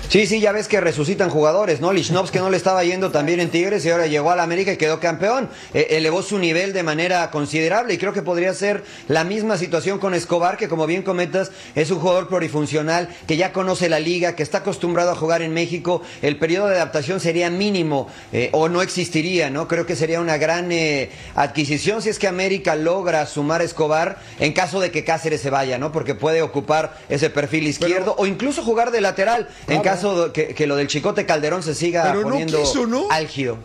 Sí, 0.10 0.26
sí, 0.26 0.40
ya 0.40 0.54
ves 0.54 0.70
que 0.70 0.80
resucitan 0.80 1.30
jugadores, 1.30 1.82
¿no? 1.82 1.92
Lichnowsky 1.92 2.38
que 2.38 2.40
no 2.40 2.50
le 2.50 2.56
estaba 2.56 2.82
yendo 2.86 3.12
también 3.12 3.42
en 3.42 3.50
Tigres 3.50 3.86
y 3.86 3.90
ahora 3.90 4.08
llegó 4.08 4.32
a 4.32 4.38
la 4.38 4.44
América 4.44 4.72
y 4.72 4.78
quedó 4.78 5.02
campeón. 5.02 5.50
Eh, 5.74 5.88
elevó 5.92 6.22
su 6.22 6.40
nivel 6.40 6.72
de 6.72 6.82
manera 6.82 7.30
considerable 7.30 7.94
y 7.94 7.98
creo 7.98 8.14
que 8.14 8.22
podría 8.22 8.54
ser 8.54 8.86
la 9.10 9.26
misma 9.26 9.58
situación 9.58 10.00
con 10.00 10.14
Escobar, 10.14 10.56
que 10.56 10.70
como 10.70 10.86
bien 10.86 11.02
comentas, 11.02 11.52
es 11.76 11.92
un 11.92 12.00
jugador 12.00 12.30
plurifuncional, 12.30 13.10
que 13.28 13.36
ya 13.36 13.52
conoce 13.52 13.90
la 13.90 14.00
liga, 14.00 14.34
que 14.34 14.44
está 14.44 14.60
acostumbrado 14.60 15.12
a 15.12 15.16
jugar 15.16 15.42
en 15.42 15.54
México. 15.54 16.02
El 16.22 16.38
periodo 16.38 16.68
de 16.68 16.76
adaptación 16.76 17.20
sería 17.20 17.50
mínimo 17.50 18.08
eh, 18.32 18.50
o 18.54 18.70
no 18.70 18.82
existiría, 18.82 19.50
¿no? 19.50 19.68
Creo 19.68 19.86
que 19.86 19.98
sería 19.98 20.22
una 20.22 20.38
gran 20.38 20.72
eh, 20.72 21.10
adquisición 21.36 22.02
si 22.02 22.08
es 22.08 22.18
que 22.18 22.30
América 22.30 22.78
logra 22.78 23.26
sumar 23.26 23.60
a 23.60 23.66
Escobar 23.66 24.20
en 24.40 24.54
caso 24.54 24.80
de 24.80 24.90
que 24.90 25.04
Cáceres 25.04 25.42
se 25.42 25.50
vaya, 25.50 25.78
¿no? 25.78 25.92
Porque 25.92 26.16
puede 26.16 26.42
ocupar 26.42 26.98
ese 27.10 27.30
perfil 27.30 27.68
izquierdo 27.68 28.16
o 28.18 28.26
incluso 28.26 28.64
jugar 28.64 28.92
de 28.92 29.02
lateral 29.02 29.50
en 29.68 29.82
caso 29.82 30.07
que, 30.34 30.54
que 30.54 30.68
lo 30.68 30.76
del 30.76 30.88
Chicote 30.88 31.26
Calderón 31.26 31.64
se 31.64 31.74
siga 31.76 32.04
Pero 32.04 32.22
no 32.22 32.30
poniendo 32.30 32.60
quiso, 32.60 32.86
¿no? 32.88 33.08
álgido. 33.10 33.58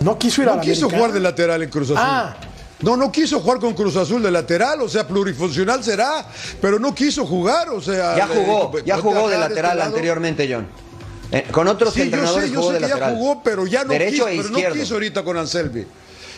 No 0.00 0.18
quiso 0.18 0.42
ir 0.42 0.48
a 0.48 0.52
No 0.52 0.56
la 0.58 0.62
quiso 0.62 0.86
América. 0.86 0.96
jugar 0.96 1.12
de 1.12 1.20
lateral 1.20 1.62
en 1.62 1.68
Cruz 1.70 1.88
Azul. 1.90 1.98
Ah. 2.00 2.36
No, 2.80 2.96
no 2.96 3.12
quiso 3.12 3.40
jugar 3.40 3.58
con 3.60 3.74
Cruz 3.74 3.94
Azul 3.96 4.22
de 4.22 4.30
lateral, 4.30 4.80
o 4.80 4.88
sea, 4.88 5.06
plurifuncional 5.06 5.84
será, 5.84 6.26
pero 6.62 6.78
no 6.78 6.94
quiso 6.94 7.26
jugar, 7.26 7.68
o 7.68 7.80
sea. 7.82 8.16
Ya 8.16 8.26
jugó, 8.26 8.78
eh, 8.78 8.82
ya 8.86 8.96
jugó 8.96 9.28
de 9.28 9.36
lateral 9.36 9.72
este 9.72 9.78
lado. 9.78 9.82
anteriormente, 9.90 10.48
John. 10.50 10.66
Eh, 11.32 11.44
con 11.52 11.68
otros 11.68 11.92
Sí, 11.92 11.98
yo 12.00 12.04
entrenadores 12.06 12.46
sé, 12.48 12.54
yo 12.54 12.60
jugó 12.60 12.72
sé 12.72 12.78
de 12.78 12.80
que 12.84 12.88
ya 12.88 12.94
lateral. 12.94 13.14
jugó, 13.18 13.42
pero 13.42 13.66
ya 13.66 13.84
no 13.84 13.92
Derecho 13.92 14.24
quiso, 14.26 14.28
e 14.28 14.36
pero 14.36 14.48
no 14.48 14.72
quiso 14.72 14.94
ahorita 14.94 15.22
con 15.22 15.36
Anselmi. 15.36 15.84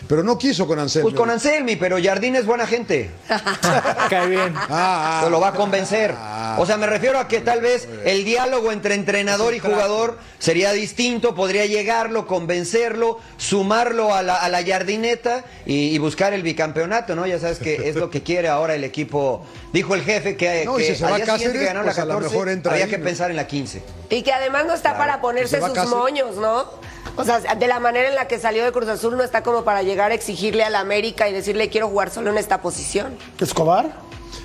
Pero 0.09 0.23
no 0.23 0.37
quiso 0.39 0.67
con 0.67 0.79
Anselmi. 0.79 1.11
Pues 1.11 1.15
con 1.15 1.31
Anselmi, 1.31 1.77
pero 1.77 1.97
Jardín 2.03 2.37
es 2.37 2.47
buena 2.47 2.67
gente. 2.67 3.11
Cae 4.11 4.27
bien. 4.27 4.55
Ah, 4.57 4.69
ah. 4.69 5.21
Se 5.25 5.31
lo 5.31 5.41
va 5.41 5.49
a 5.49 5.53
convencer. 5.55 6.15
O 6.59 6.67
sea, 6.67 6.77
me 6.77 6.87
refiero 6.87 7.19
a 7.19 7.29
que 7.29 7.41
tal 7.41 7.61
vez 7.61 7.89
el 8.05 8.25
diálogo 8.25 8.73
entre 8.73 8.95
entrenador 8.95 9.55
y 9.55 9.59
jugador 9.59 10.19
sería 10.39 10.73
distinto, 10.73 11.35
podría 11.35 11.67
llegarlo, 11.67 12.27
convencerlo, 12.27 13.19
sumarlo 13.37 14.15
a 14.15 14.23
la, 14.23 14.37
a 14.37 14.49
la 14.49 14.65
jardineta 14.65 15.45
y, 15.67 15.95
y 15.95 15.99
buscar 15.99 16.33
el 16.33 16.43
bicampeonato, 16.43 17.15
¿no? 17.15 17.27
Ya 17.27 17.39
sabes 17.39 17.59
que 17.59 17.89
es 17.89 17.97
lo 17.97 18.11
que 18.11 18.23
quiere 18.25 18.49
ahora 18.49 18.75
el 18.75 18.85
equipo. 18.85 19.47
Dijo 19.73 19.95
el 19.95 20.03
jefe 20.03 20.37
que, 20.37 20.65
No, 20.65 20.77
que 20.77 20.85
si 20.89 20.97
se 20.97 21.05
va 21.05 21.11
al 21.15 21.17
día 21.17 21.25
siguiente 21.39 21.59
Cáceres, 21.59 21.69
que 21.69 21.83
pues 21.83 21.97
la 21.97 22.03
a 22.03 22.07
lo 22.07 22.13
14, 22.15 22.29
mejor 22.29 22.49
entra 22.49 22.73
había 22.73 22.85
ahí, 22.85 22.91
que 22.91 22.99
¿no? 22.99 23.05
pensar 23.05 23.31
en 23.31 23.37
la 23.37 23.47
15. 23.47 23.83
Y 24.11 24.23
que 24.23 24.33
además 24.33 24.67
no 24.67 24.75
está 24.75 24.99
para 24.99 25.21
ponerse 25.21 25.61
sus 25.61 25.89
moños, 25.89 26.37
¿no? 26.37 26.67
O 27.17 27.25
sea, 27.25 27.41
de 27.41 27.67
la 27.67 27.79
manera 27.79 28.09
en 28.09 28.15
la 28.15 28.27
que 28.27 28.39
salió 28.39 28.65
de 28.65 28.73
Cruz 28.73 28.89
Azul 28.89 29.17
no 29.17 29.23
está 29.23 29.43
como 29.43 29.65
para 29.65 29.83
llegar 29.83 30.11
a 30.11 30.15
exigirle 30.15 30.65
a 30.65 30.71
la 30.71 30.81
América 30.81 31.29
y 31.29 31.33
decirle 31.33 31.69
quiero 31.69 31.89
jugar 31.89 32.11
solo 32.11 32.31
en 32.31 32.39
esta 32.39 32.63
posición. 32.63 33.17
Escobar. 33.39 33.93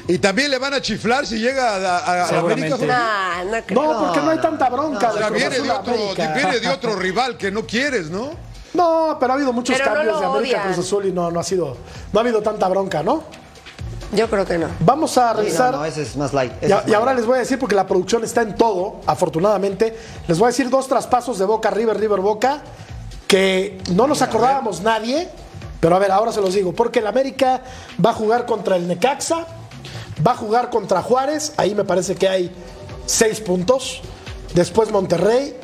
Y 0.07 0.19
también 0.19 0.51
le 0.51 0.57
van 0.57 0.73
a 0.73 0.81
chiflar 0.81 1.25
si 1.25 1.39
llega 1.39 1.75
a, 1.75 2.25
a-. 2.25 2.39
América. 2.39 2.77
Nah, 2.77 3.43
no 3.43 3.65
creo. 3.65 3.81
No, 3.83 4.05
porque 4.05 4.19
no 4.21 4.29
hay 4.31 4.39
tanta 4.39 4.69
bronca 4.69 5.09
O 5.09 5.13
de 5.13 5.19
sea, 5.19 5.29
viene 5.29 5.55
Azul 5.55 5.65
de, 5.65 5.71
a 5.71 5.79
otro, 5.79 5.93
viene 6.35 6.59
de 6.59 6.67
otro 6.69 6.95
rival 6.95 7.37
que 7.37 7.51
no 7.51 7.65
quieres, 7.65 8.09
¿no? 8.09 8.31
No, 8.73 9.17
pero 9.19 9.33
ha 9.33 9.35
habido 9.35 9.53
muchos 9.53 9.75
Pero 9.75 9.89
no 9.89 9.95
cambios 9.95 10.19
de 10.19 10.25
América 10.25 10.57
a 10.57 10.61
odian. 10.61 10.73
Cruz 10.73 10.85
Azul 10.85 11.05
y 11.05 11.11
no, 11.11 11.31
no 11.31 11.39
ha 11.39 11.43
sido, 11.43 11.77
no 12.13 12.19
ha 12.19 12.21
habido 12.21 12.41
tanta 12.41 12.67
bronca, 12.67 13.01
¿no? 13.03 13.23
Yo 14.13 14.29
creo 14.29 14.45
que 14.45 14.57
no. 14.57 14.67
Vamos 14.79 15.17
a 15.17 15.31
Sí, 15.33 15.37
revisar. 15.39 15.71
no, 15.73 15.79
no, 15.79 15.85
ese 15.85 16.01
es 16.03 16.15
más 16.15 16.33
light. 16.33 16.53
ese 16.61 16.73
Y, 16.87 16.93
ahora 16.93 17.07
light. 17.07 17.17
les 17.17 17.25
voy 17.25 17.35
a 17.35 17.39
decir, 17.39 17.59
porque 17.59 17.75
la 17.75 17.85
producción 17.85 18.23
está 18.23 18.41
en 18.41 18.55
todo, 18.55 19.01
afortunadamente, 19.05 19.97
les 20.27 20.39
voy 20.39 20.45
a 20.45 20.49
decir 20.49 20.69
dos 20.69 20.87
traspasos 20.87 21.37
de 21.37 21.45
Boca 21.45 21.69
River, 21.69 21.99
River 21.99 22.21
Boca, 22.21 22.61
que 23.27 23.81
no 23.93 24.07
nos 24.07 24.21
acordábamos 24.21 24.81
nadie, 24.81 25.27
pero 25.81 25.95
a 25.95 25.99
ver, 25.99 26.11
ahora 26.11 26.31
se 26.31 26.39
los 26.41 26.53
digo, 26.53 26.73
porque 26.73 26.99
el 26.99 27.07
América 27.07 27.61
va 28.03 28.11
a 28.11 28.13
jugar 28.13 28.45
contra 28.45 28.77
el 28.77 28.87
Necaxa, 28.87 29.45
va 30.25 30.31
a 30.31 30.35
jugar 30.35 30.69
contra 30.69 31.01
Juárez, 31.01 31.53
ahí 31.57 31.75
me 31.75 31.83
parece 31.83 32.15
que 32.15 32.29
hay 32.29 32.55
seis 33.05 33.41
puntos, 33.41 34.01
después 34.53 34.89
Monterrey. 34.91 35.57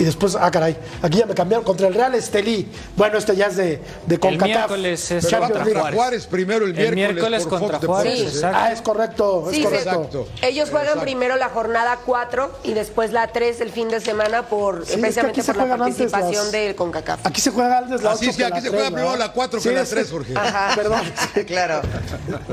Y 0.00 0.04
después, 0.04 0.34
ah, 0.40 0.50
caray, 0.50 0.76
aquí 1.02 1.18
ya 1.18 1.26
me 1.26 1.34
cambiaron 1.34 1.62
contra 1.62 1.86
el 1.86 1.92
Real 1.94 2.14
Estelí. 2.14 2.66
Bueno, 2.96 3.18
este 3.18 3.36
ya 3.36 3.46
es 3.48 3.56
de, 3.56 3.80
de 4.06 4.18
CONCACAF. 4.18 4.46
miércoles 4.70 5.10
es 5.10 5.26
Pero 5.26 5.40
contra. 5.40 5.62
Juárez. 5.64 5.94
Juárez 5.94 6.26
primero 6.26 6.64
el 6.64 6.70
El 6.70 6.76
miércoles. 6.96 6.96
miércoles 6.96 7.42
por 7.44 7.58
contra 7.60 7.78
Fox 7.80 7.86
Juárez, 7.86 8.12
Deportes, 8.14 8.34
¿eh? 8.34 8.36
exacto. 8.38 8.58
Ah, 8.58 8.72
es 8.72 8.80
correcto, 8.82 9.44
es 9.50 9.56
Sí, 9.56 9.62
correcto. 9.62 9.90
Exacto. 9.90 10.28
Ellos 10.40 10.70
juegan 10.70 10.86
Exacto. 10.86 11.02
primero 11.04 11.36
la 11.36 11.48
jornada 11.50 11.98
4 12.06 12.50
y 12.64 12.72
después 12.72 13.12
la 13.12 13.26
3 13.26 13.60
el 13.60 13.70
fin 13.70 13.88
de 13.90 14.00
semana 14.00 14.48
por 14.48 14.86
Sí, 14.86 14.92
es 14.92 14.96
que 14.96 15.00
precisamente 15.02 15.40
aquí 15.40 15.46
se 15.46 15.52
por 15.52 15.56
la 15.56 15.62
juegan 15.64 15.82
antes 15.82 15.96
participación 15.98 16.42
las- 16.44 16.52
del 16.52 16.74
CONCACAF. 16.76 17.26
Aquí 17.26 17.40
se 17.42 17.50
juega 17.50 17.78
antes 17.78 18.02
la 18.02 18.12
Así 18.12 18.24
8 18.24 18.32
sí, 18.32 18.38
que 18.38 18.44
aquí 18.46 18.52
la 18.54 18.60
se 18.62 18.68
3, 18.70 18.72
juega 18.72 18.86
primero 18.88 19.10
¿no? 19.10 19.16
la 19.18 19.32
4 19.32 19.60
Sí, 19.60 19.68
que 19.68 19.74
la 19.74 19.82
es 19.82 19.90
3, 19.90 20.10
Jorge. 20.10 20.34
Perdón. 20.76 21.00
Claro. 21.46 21.80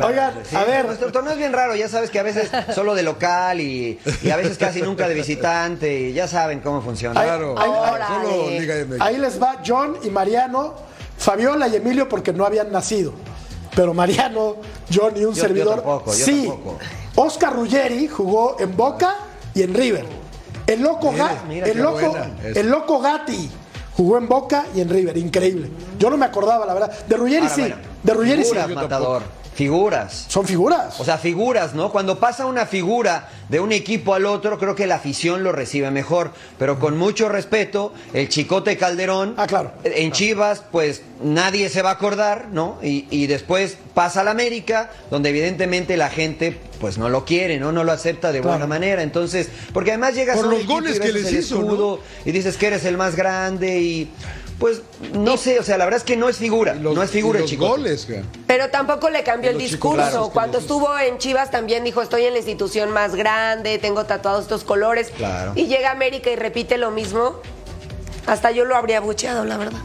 Oigan, 0.04 0.34
Sí, 0.50 0.56
a 0.56 0.64
ver, 0.66 0.86
Nuestro 0.86 1.12
torneo 1.14 1.32
es 1.32 1.38
bien 1.40 1.54
raro, 1.54 1.76
ya 1.78 1.88
sabes 1.88 2.10
que 2.10 2.20
a 2.20 2.24
veces 2.24 2.50
solo 2.76 2.94
de 2.94 3.04
local 3.04 3.62
y, 3.62 4.00
y 4.22 4.30
a 4.32 4.36
veces 4.36 4.58
casi 4.58 4.82
nunca 4.82 5.08
de 5.08 5.14
visitante 5.14 5.98
y 6.02 6.14
ya 6.14 6.28
saben 6.28 6.60
cómo 6.60 6.82
funciona. 6.82 7.22
Claro. 7.38 7.56
Ay, 7.58 7.71
ay, 7.71 7.91
Órale. 7.93 8.26
Solo 8.32 8.50
Liga 8.60 8.76
MX. 8.86 9.02
ahí 9.02 9.17
les 9.17 9.41
va 9.41 9.62
John 9.65 9.97
y 10.04 10.10
Mariano, 10.10 10.73
Fabiola 11.17 11.67
y 11.67 11.76
Emilio 11.76 12.08
porque 12.10 12.34
no 12.34 12.45
habían 12.45 12.71
nacido. 12.71 13.13
Pero 13.76 13.93
Mariano, 13.93 14.56
John 14.93 15.13
y 15.15 15.19
un 15.26 15.32
Yo- 15.34 15.36
yo 15.36 15.41
servidor. 15.41 15.76
tampoco, 15.76 16.12
yo 16.13 16.26
sí. 16.26 16.45
tampoco. 16.47 16.78
Oscar 17.15 17.54
Ruggeri 17.56 18.08
jugó 18.08 18.58
en 18.60 18.76
Boca 18.76 19.15
y 19.54 19.62
en 19.63 19.73
River. 19.73 20.06
El 20.65 20.82
loco, 20.82 21.12
Mira, 21.12 21.30
Ga- 21.30 21.43
mira 21.47 21.67
el 21.67 21.78
loco, 21.82 22.15
el 22.43 22.69
Gatti 23.02 23.50
jugó 23.95 24.17
en 24.17 24.28
Boca 24.28 24.65
y 24.76 24.82
en 24.82 24.89
River. 24.89 25.15
Increíble. 25.17 25.71
Yo 25.97 26.10
no 26.10 26.17
me 26.17 26.26
acordaba, 26.26 26.65
la 26.65 26.73
verdad. 26.73 26.91
De 27.08 27.15
Ruggeri 27.15 27.43
Ahora, 27.43 27.56
sí. 27.56 27.62
bueno, 27.62 27.76
de 28.04 28.13
Ruggeri 28.13 28.43
sí. 28.45 28.54
matador. 28.76 29.21
Figuras. 29.58 30.26
Son 30.28 30.46
figuras. 30.46 31.00
O 31.00 31.04
sea, 31.04 31.17
figuras, 31.17 31.74
¿no? 31.74 31.91
Cuando 31.91 32.20
pasa 32.20 32.46
una 32.46 32.67
figura 32.67 33.28
de 33.50 33.60
un 33.60 33.72
equipo 33.72 34.13
al 34.13 34.28
otro, 34.28 34.60
creo 34.60 34.76
que 34.76 34.86
la 34.86 34.96
afición 34.98 35.43
lo 35.43 35.52
recibe 35.52 35.89
mejor. 35.89 36.32
Pero 36.60 36.78
con 36.78 36.96
mucho 36.96 37.28
respeto, 37.28 37.91
el 38.13 38.30
Chicote 38.30 38.78
Calderón. 38.78 39.34
Ah, 39.36 39.48
claro. 39.48 39.72
En 39.84 40.12
Chivas, 40.12 40.62
pues 40.72 41.02
nadie 41.24 41.70
se 41.70 41.82
va 41.82 41.89
a 41.89 41.93
acordar, 41.93 42.50
¿no? 42.52 42.78
Y, 42.84 43.08
y 43.10 43.26
después 43.26 43.78
pasa 43.96 44.22
al 44.22 44.28
América, 44.28 44.91
donde 45.10 45.30
evidentemente 45.30 45.98
la 45.98 46.12
gente, 46.12 46.56
pues 46.80 47.00
no 47.00 47.10
lo 47.10 47.26
quiere, 47.26 47.60
¿no? 47.60 47.72
No 47.72 47.84
lo 47.84 47.91
acepta 47.91 48.32
de 48.32 48.41
Claro. 48.41 48.60
buena 48.60 48.67
manera. 48.67 49.02
Entonces, 49.02 49.50
porque 49.74 49.89
además 49.89 50.13
llegas 50.13 50.36
Por 50.36 50.46
a 50.46 50.50
un 50.50 50.54
los 50.54 50.67
goles 50.67 51.00
que 51.00 51.12
les 51.12 51.32
hizo, 51.34 51.56
escudo 51.62 52.00
y 52.26 52.32
dices 52.32 52.58
que 52.58 52.67
eres 52.67 52.86
el 52.86 52.96
más 52.96 53.15
grande 53.15 53.82
y. 53.82 54.12
Pues 54.60 54.82
no 55.13 55.38
sé, 55.38 55.60
o 55.60 55.63
sea, 55.63 55.78
la 55.78 55.86
verdad 55.86 56.00
es 56.00 56.04
que 56.04 56.17
no 56.17 56.30
es 56.30 56.38
figura, 56.38 56.74
los- 56.74 56.96
no 56.96 57.04
es 57.04 57.12
figura 57.12 57.38
el 57.39 57.43
los 57.46 57.58
goles. 57.58 58.08
Pero 58.48 58.70
tampoco 58.72 59.10
le 59.12 59.24
cambió 59.24 59.52
el 59.52 59.58
discurso. 59.60 60.32
Cuando 60.32 60.58
estuvo 60.58 60.98
en 60.98 61.20
Chivas 61.20 61.52
también 61.52 61.84
dijo, 61.84 62.02
estoy 62.02 62.24
en 62.26 62.34
la 62.34 62.39
institución 62.39 62.89
más 62.91 63.13
grande, 63.15 63.78
tengo 63.78 64.06
tatuados 64.06 64.43
estos 64.43 64.63
colores. 64.63 65.12
Claro. 65.15 65.52
Y 65.56 65.67
llega 65.67 65.89
a 65.89 65.91
América 65.91 66.32
y 66.32 66.36
repite 66.36 66.78
lo 66.80 66.89
mismo. 66.89 67.36
Hasta 68.26 68.50
yo 68.52 68.65
lo 68.65 68.76
habría 68.76 69.00
bucheado, 69.00 69.46
la 69.46 69.58
verdad. 69.58 69.80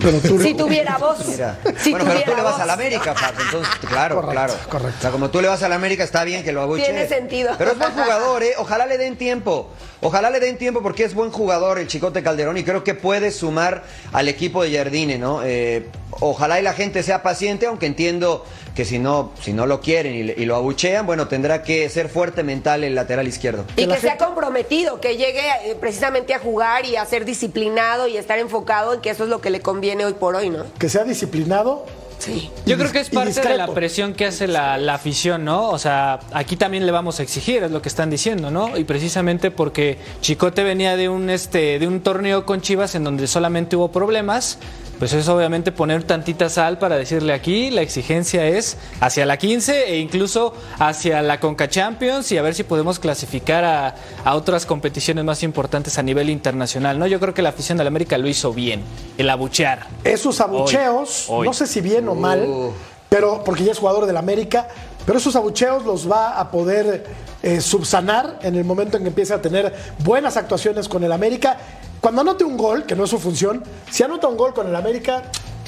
Pero 0.00 0.18
tú- 0.20 0.40
Si 0.40 0.54
tuviera 0.54 0.96
voz. 0.96 1.18
Mira. 1.28 1.58
Si 1.82 1.90
bueno, 1.90 2.06
pero 2.06 2.20
tú 2.20 2.24
tuviera 2.30 2.36
le 2.36 2.42
vas 2.42 2.60
a 2.60 2.66
la 2.66 2.72
América, 2.72 3.14
Fab, 3.14 3.34
entonces, 3.38 3.74
claro, 3.88 4.14
Correcto, 4.14 4.32
claro. 4.32 4.54
correcto. 4.70 4.96
O 4.98 5.02
sea, 5.02 5.10
como 5.10 5.28
tú 5.30 5.42
le 5.42 5.48
vas 5.48 5.62
a 5.62 5.68
la 5.68 5.74
América, 5.74 6.04
está 6.04 6.24
bien 6.24 6.42
que 6.42 6.52
lo 6.52 6.62
abuche. 6.62 6.84
Tiene 6.84 7.06
sentido. 7.06 7.54
Pero 7.58 7.72
es 7.72 7.78
buen 7.78 7.90
jugador, 7.92 8.42
¿eh? 8.42 8.52
Ojalá 8.58 8.86
le 8.86 8.96
den 8.96 9.16
tiempo. 9.16 9.68
Ojalá 10.02 10.30
le 10.30 10.40
den 10.40 10.56
tiempo 10.56 10.82
porque 10.82 11.04
es 11.04 11.14
buen 11.14 11.30
jugador 11.30 11.78
el 11.78 11.86
Chicote 11.86 12.22
Calderón 12.22 12.56
y 12.56 12.64
creo 12.64 12.82
que 12.84 12.94
puede 12.94 13.30
sumar 13.30 13.84
al 14.12 14.28
equipo 14.28 14.62
de 14.62 14.74
Jardine, 14.76 15.18
¿no? 15.18 15.42
Eh, 15.44 15.86
ojalá 16.20 16.58
y 16.58 16.62
la 16.62 16.72
gente 16.72 17.02
sea 17.02 17.22
paciente, 17.22 17.66
aunque 17.66 17.86
entiendo 17.86 18.44
que 18.74 18.86
si 18.86 18.98
no, 18.98 19.32
si 19.42 19.52
no 19.52 19.66
lo 19.66 19.80
quieren 19.80 20.14
y, 20.14 20.20
y 20.40 20.46
lo 20.46 20.56
abuchean, 20.56 21.04
bueno, 21.04 21.28
tendrá 21.28 21.62
que 21.62 21.88
ser 21.90 22.08
fuerte 22.08 22.42
mental 22.42 22.82
el 22.82 22.94
lateral 22.94 23.28
izquierdo. 23.28 23.64
Y 23.76 23.86
que 23.86 23.98
sea 23.98 24.16
comprometido, 24.16 25.00
que 25.00 25.18
llegue 25.18 25.42
eh, 25.64 25.76
precisamente 25.78 26.32
a 26.32 26.38
jugar 26.38 26.86
y 26.86 26.96
a 26.96 27.04
ser 27.04 27.26
disciplinado 27.26 28.06
y 28.06 28.16
estar 28.16 28.38
enfocado 28.38 28.94
en 28.94 29.00
que 29.00 29.10
eso 29.10 29.24
es 29.24 29.30
lo 29.30 29.42
que 29.42 29.50
le 29.50 29.60
conviene 29.60 30.06
hoy 30.06 30.14
por 30.14 30.34
hoy, 30.34 30.48
¿no? 30.48 30.64
que 30.78 30.88
sea 30.88 31.04
disciplinado. 31.04 31.84
Sí. 32.20 32.50
Yo 32.66 32.76
creo 32.76 32.92
que 32.92 33.00
es 33.00 33.08
parte 33.08 33.40
de 33.40 33.56
la 33.56 33.66
presión 33.68 34.12
que 34.12 34.26
hace 34.26 34.46
la, 34.46 34.76
la 34.76 34.94
afición, 34.94 35.44
¿no? 35.44 35.70
O 35.70 35.78
sea, 35.78 36.20
aquí 36.32 36.54
también 36.54 36.84
le 36.84 36.92
vamos 36.92 37.18
a 37.18 37.22
exigir, 37.22 37.62
es 37.62 37.70
lo 37.70 37.80
que 37.80 37.88
están 37.88 38.10
diciendo, 38.10 38.50
¿no? 38.50 38.76
Y 38.76 38.84
precisamente 38.84 39.50
porque 39.50 39.96
Chicote 40.20 40.62
venía 40.62 40.96
de 40.96 41.08
un 41.08 41.30
este 41.30 41.78
de 41.78 41.88
un 41.88 42.00
torneo 42.00 42.44
con 42.44 42.60
Chivas 42.60 42.94
en 42.94 43.04
donde 43.04 43.26
solamente 43.26 43.74
hubo 43.74 43.90
problemas, 43.90 44.58
pues 45.00 45.12
es 45.14 45.26
obviamente 45.28 45.72
poner 45.72 46.04
tantita 46.04 46.48
sal 46.50 46.78
para 46.78 46.96
decirle 46.96 47.32
aquí 47.32 47.70
la 47.70 47.80
exigencia 47.80 48.46
es 48.46 48.76
hacia 49.00 49.26
la 49.26 49.36
15 49.38 49.88
e 49.94 49.98
incluso 49.98 50.54
hacia 50.78 51.22
la 51.22 51.40
Conca 51.40 51.68
Champions 51.68 52.30
y 52.30 52.38
a 52.38 52.42
ver 52.42 52.54
si 52.54 52.62
podemos 52.62 52.98
clasificar 53.00 53.64
a, 53.64 53.94
a 54.24 54.34
otras 54.36 54.66
competiciones 54.66 55.24
más 55.24 55.42
importantes 55.42 55.98
a 55.98 56.02
nivel 56.02 56.30
internacional, 56.30 56.98
¿no? 56.98 57.06
Yo 57.08 57.18
creo 57.18 57.34
que 57.34 57.42
la 57.42 57.48
afición 57.48 57.78
del 57.78 57.86
América 57.88 58.18
lo 58.18 58.28
hizo 58.28 58.52
bien, 58.52 58.82
el 59.18 59.28
abuchear. 59.30 59.86
Esos 60.04 60.40
abucheos, 60.40 61.24
Hoy, 61.28 61.40
hoy. 61.40 61.46
no 61.48 61.54
sé 61.54 61.66
si 61.66 61.80
bien 61.80 62.06
o 62.08 62.14
mal, 62.14 62.44
Uh. 62.46 62.72
pero 63.08 63.42
porque 63.42 63.64
ya 63.64 63.72
es 63.72 63.78
jugador 63.78 64.04
del 64.06 64.18
América, 64.18 64.68
pero 65.06 65.18
esos 65.18 65.34
abucheos 65.34 65.84
los 65.86 66.10
va 66.10 66.38
a 66.38 66.50
poder 66.50 67.06
eh, 67.42 67.62
subsanar 67.62 68.38
en 68.42 68.54
el 68.54 68.64
momento 68.64 68.98
en 68.98 69.04
que 69.04 69.08
empiece 69.08 69.32
a 69.32 69.40
tener 69.40 69.74
buenas 70.04 70.36
actuaciones 70.36 70.88
con 70.88 71.02
el 71.04 71.10
América. 71.12 71.56
Cuando 72.00 72.22
anote 72.22 72.44
un 72.44 72.56
gol, 72.56 72.84
que 72.86 72.96
no 72.96 73.04
es 73.04 73.10
su 73.10 73.18
función, 73.18 73.62
si 73.90 74.02
anota 74.02 74.26
un 74.28 74.36
gol 74.36 74.54
con 74.54 74.66
el 74.66 74.74
América, 74.74 75.22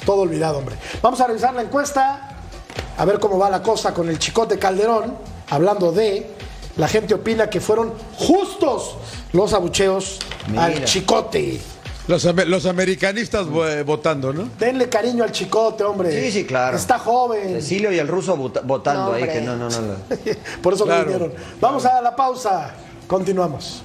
todo 0.05 0.21
olvidado, 0.21 0.57
hombre. 0.57 0.75
Vamos 1.01 1.21
a 1.21 1.27
revisar 1.27 1.53
la 1.53 1.61
encuesta, 1.61 2.37
a 2.97 3.05
ver 3.05 3.19
cómo 3.19 3.37
va 3.37 3.49
la 3.49 3.61
cosa 3.61 3.93
con 3.93 4.09
el 4.09 4.17
Chicote 4.19 4.57
Calderón, 4.57 5.15
hablando 5.49 5.91
de 5.91 6.31
la 6.77 6.87
gente 6.87 7.13
opina 7.13 7.49
que 7.49 7.59
fueron 7.61 7.93
justos 8.17 8.95
los 9.31 9.53
abucheos 9.53 10.17
al 10.57 10.83
chicote. 10.85 11.61
Los, 12.07 12.25
ame- 12.25 12.45
los 12.45 12.65
americanistas 12.65 13.45
eh, 13.47 13.83
votando, 13.85 14.33
¿no? 14.33 14.49
Denle 14.59 14.89
cariño 14.89 15.23
al 15.23 15.31
chicote, 15.31 15.83
hombre. 15.85 16.11
Sí, 16.19 16.31
sí, 16.31 16.45
claro. 16.45 16.75
Está 16.75 16.99
joven. 16.99 17.53
Cecilio 17.61 17.93
y 17.93 17.99
el 17.99 18.07
ruso 18.09 18.35
vota- 18.35 18.59
votando 18.61 19.11
No, 19.11 19.13
ahí, 19.13 19.23
que 19.23 19.39
no, 19.39 19.55
no, 19.55 19.69
no. 19.69 19.81
no. 19.81 19.93
Por 20.61 20.73
eso 20.73 20.83
Claro. 20.83 21.01
lo 21.03 21.05
vinieron. 21.07 21.33
Vamos 21.61 21.85
a 21.85 22.01
la 22.01 22.13
pausa. 22.15 22.71
Continuamos. 23.07 23.83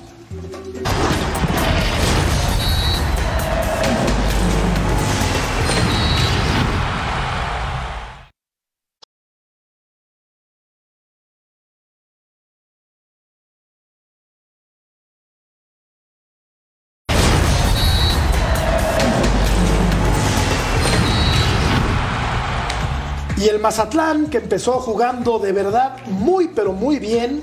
El 23.58 23.62
Mazatlán, 23.62 24.26
que 24.26 24.38
empezó 24.38 24.74
jugando 24.74 25.40
de 25.40 25.50
verdad 25.50 25.96
muy, 26.06 26.46
pero 26.46 26.72
muy 26.72 27.00
bien, 27.00 27.42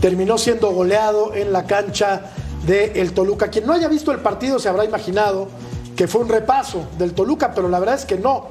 terminó 0.00 0.38
siendo 0.38 0.72
goleado 0.72 1.34
en 1.34 1.52
la 1.52 1.66
cancha 1.66 2.32
del 2.66 3.12
Toluca. 3.12 3.48
Quien 3.48 3.64
no 3.64 3.72
haya 3.72 3.86
visto 3.86 4.10
el 4.10 4.18
partido 4.18 4.58
se 4.58 4.68
habrá 4.68 4.84
imaginado 4.84 5.46
que 5.94 6.08
fue 6.08 6.22
un 6.22 6.28
repaso 6.28 6.88
del 6.98 7.12
Toluca, 7.12 7.52
pero 7.54 7.68
la 7.68 7.78
verdad 7.78 7.94
es 7.94 8.04
que 8.04 8.18
no. 8.18 8.48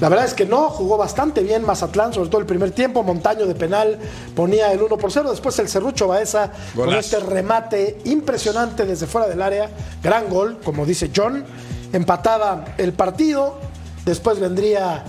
La 0.00 0.08
verdad 0.08 0.24
es 0.24 0.34
que 0.34 0.46
no, 0.46 0.70
jugó 0.70 0.96
bastante 0.96 1.44
bien 1.44 1.64
Mazatlán, 1.64 2.12
sobre 2.12 2.28
todo 2.28 2.40
el 2.40 2.46
primer 2.46 2.72
tiempo. 2.72 3.04
Montaño 3.04 3.46
de 3.46 3.54
penal 3.54 4.00
ponía 4.34 4.72
el 4.72 4.82
1 4.82 4.98
por 4.98 5.12
0. 5.12 5.30
Después 5.30 5.56
el 5.60 5.68
Cerrucho 5.68 6.08
Baeza 6.08 6.50
con 6.74 6.92
este 6.92 7.20
remate 7.20 7.98
impresionante 8.06 8.84
desde 8.84 9.06
fuera 9.06 9.28
del 9.28 9.40
área. 9.40 9.70
Gran 10.02 10.28
gol, 10.28 10.58
como 10.64 10.84
dice 10.84 11.12
John. 11.14 11.44
Empataba 11.92 12.64
el 12.78 12.94
partido. 12.94 13.58
Después 14.04 14.40
vendría 14.40 15.04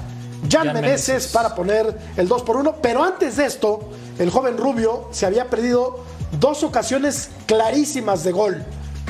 Jan, 0.50 0.68
Jan 0.68 0.74
Meneses 0.74 1.08
Meneses. 1.10 1.32
para 1.32 1.56
poner 1.56 1.98
el 2.18 2.28
2 2.28 2.44
por 2.44 2.58
1. 2.58 2.76
Pero 2.82 3.04
antes 3.04 3.38
de 3.38 3.46
esto, 3.46 3.80
el 4.20 4.30
joven 4.30 4.58
Rubio 4.58 5.10
se 5.12 5.26
había 5.26 5.50
perdido 5.50 6.04
dos 6.40 6.64
ocasiones 6.64 7.30
clarísimas 7.46 8.24
de 8.24 8.32
gol. 8.32 8.66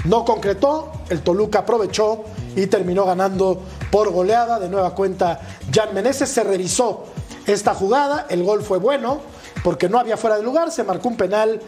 No 0.05 0.25
concretó, 0.25 0.91
el 1.09 1.21
Toluca 1.21 1.59
aprovechó 1.59 2.23
y 2.55 2.67
terminó 2.67 3.05
ganando 3.05 3.61
por 3.91 4.11
goleada. 4.11 4.59
De 4.59 4.69
nueva 4.69 4.95
cuenta, 4.95 5.39
Jan 5.71 5.93
Meneses 5.93 6.29
se 6.29 6.43
revisó 6.43 7.05
esta 7.45 7.73
jugada. 7.73 8.25
El 8.29 8.43
gol 8.43 8.63
fue 8.63 8.79
bueno 8.79 9.21
porque 9.63 9.89
no 9.89 9.99
había 9.99 10.17
fuera 10.17 10.37
de 10.37 10.43
lugar. 10.43 10.71
Se 10.71 10.83
marcó 10.83 11.07
un 11.09 11.17
penal 11.17 11.61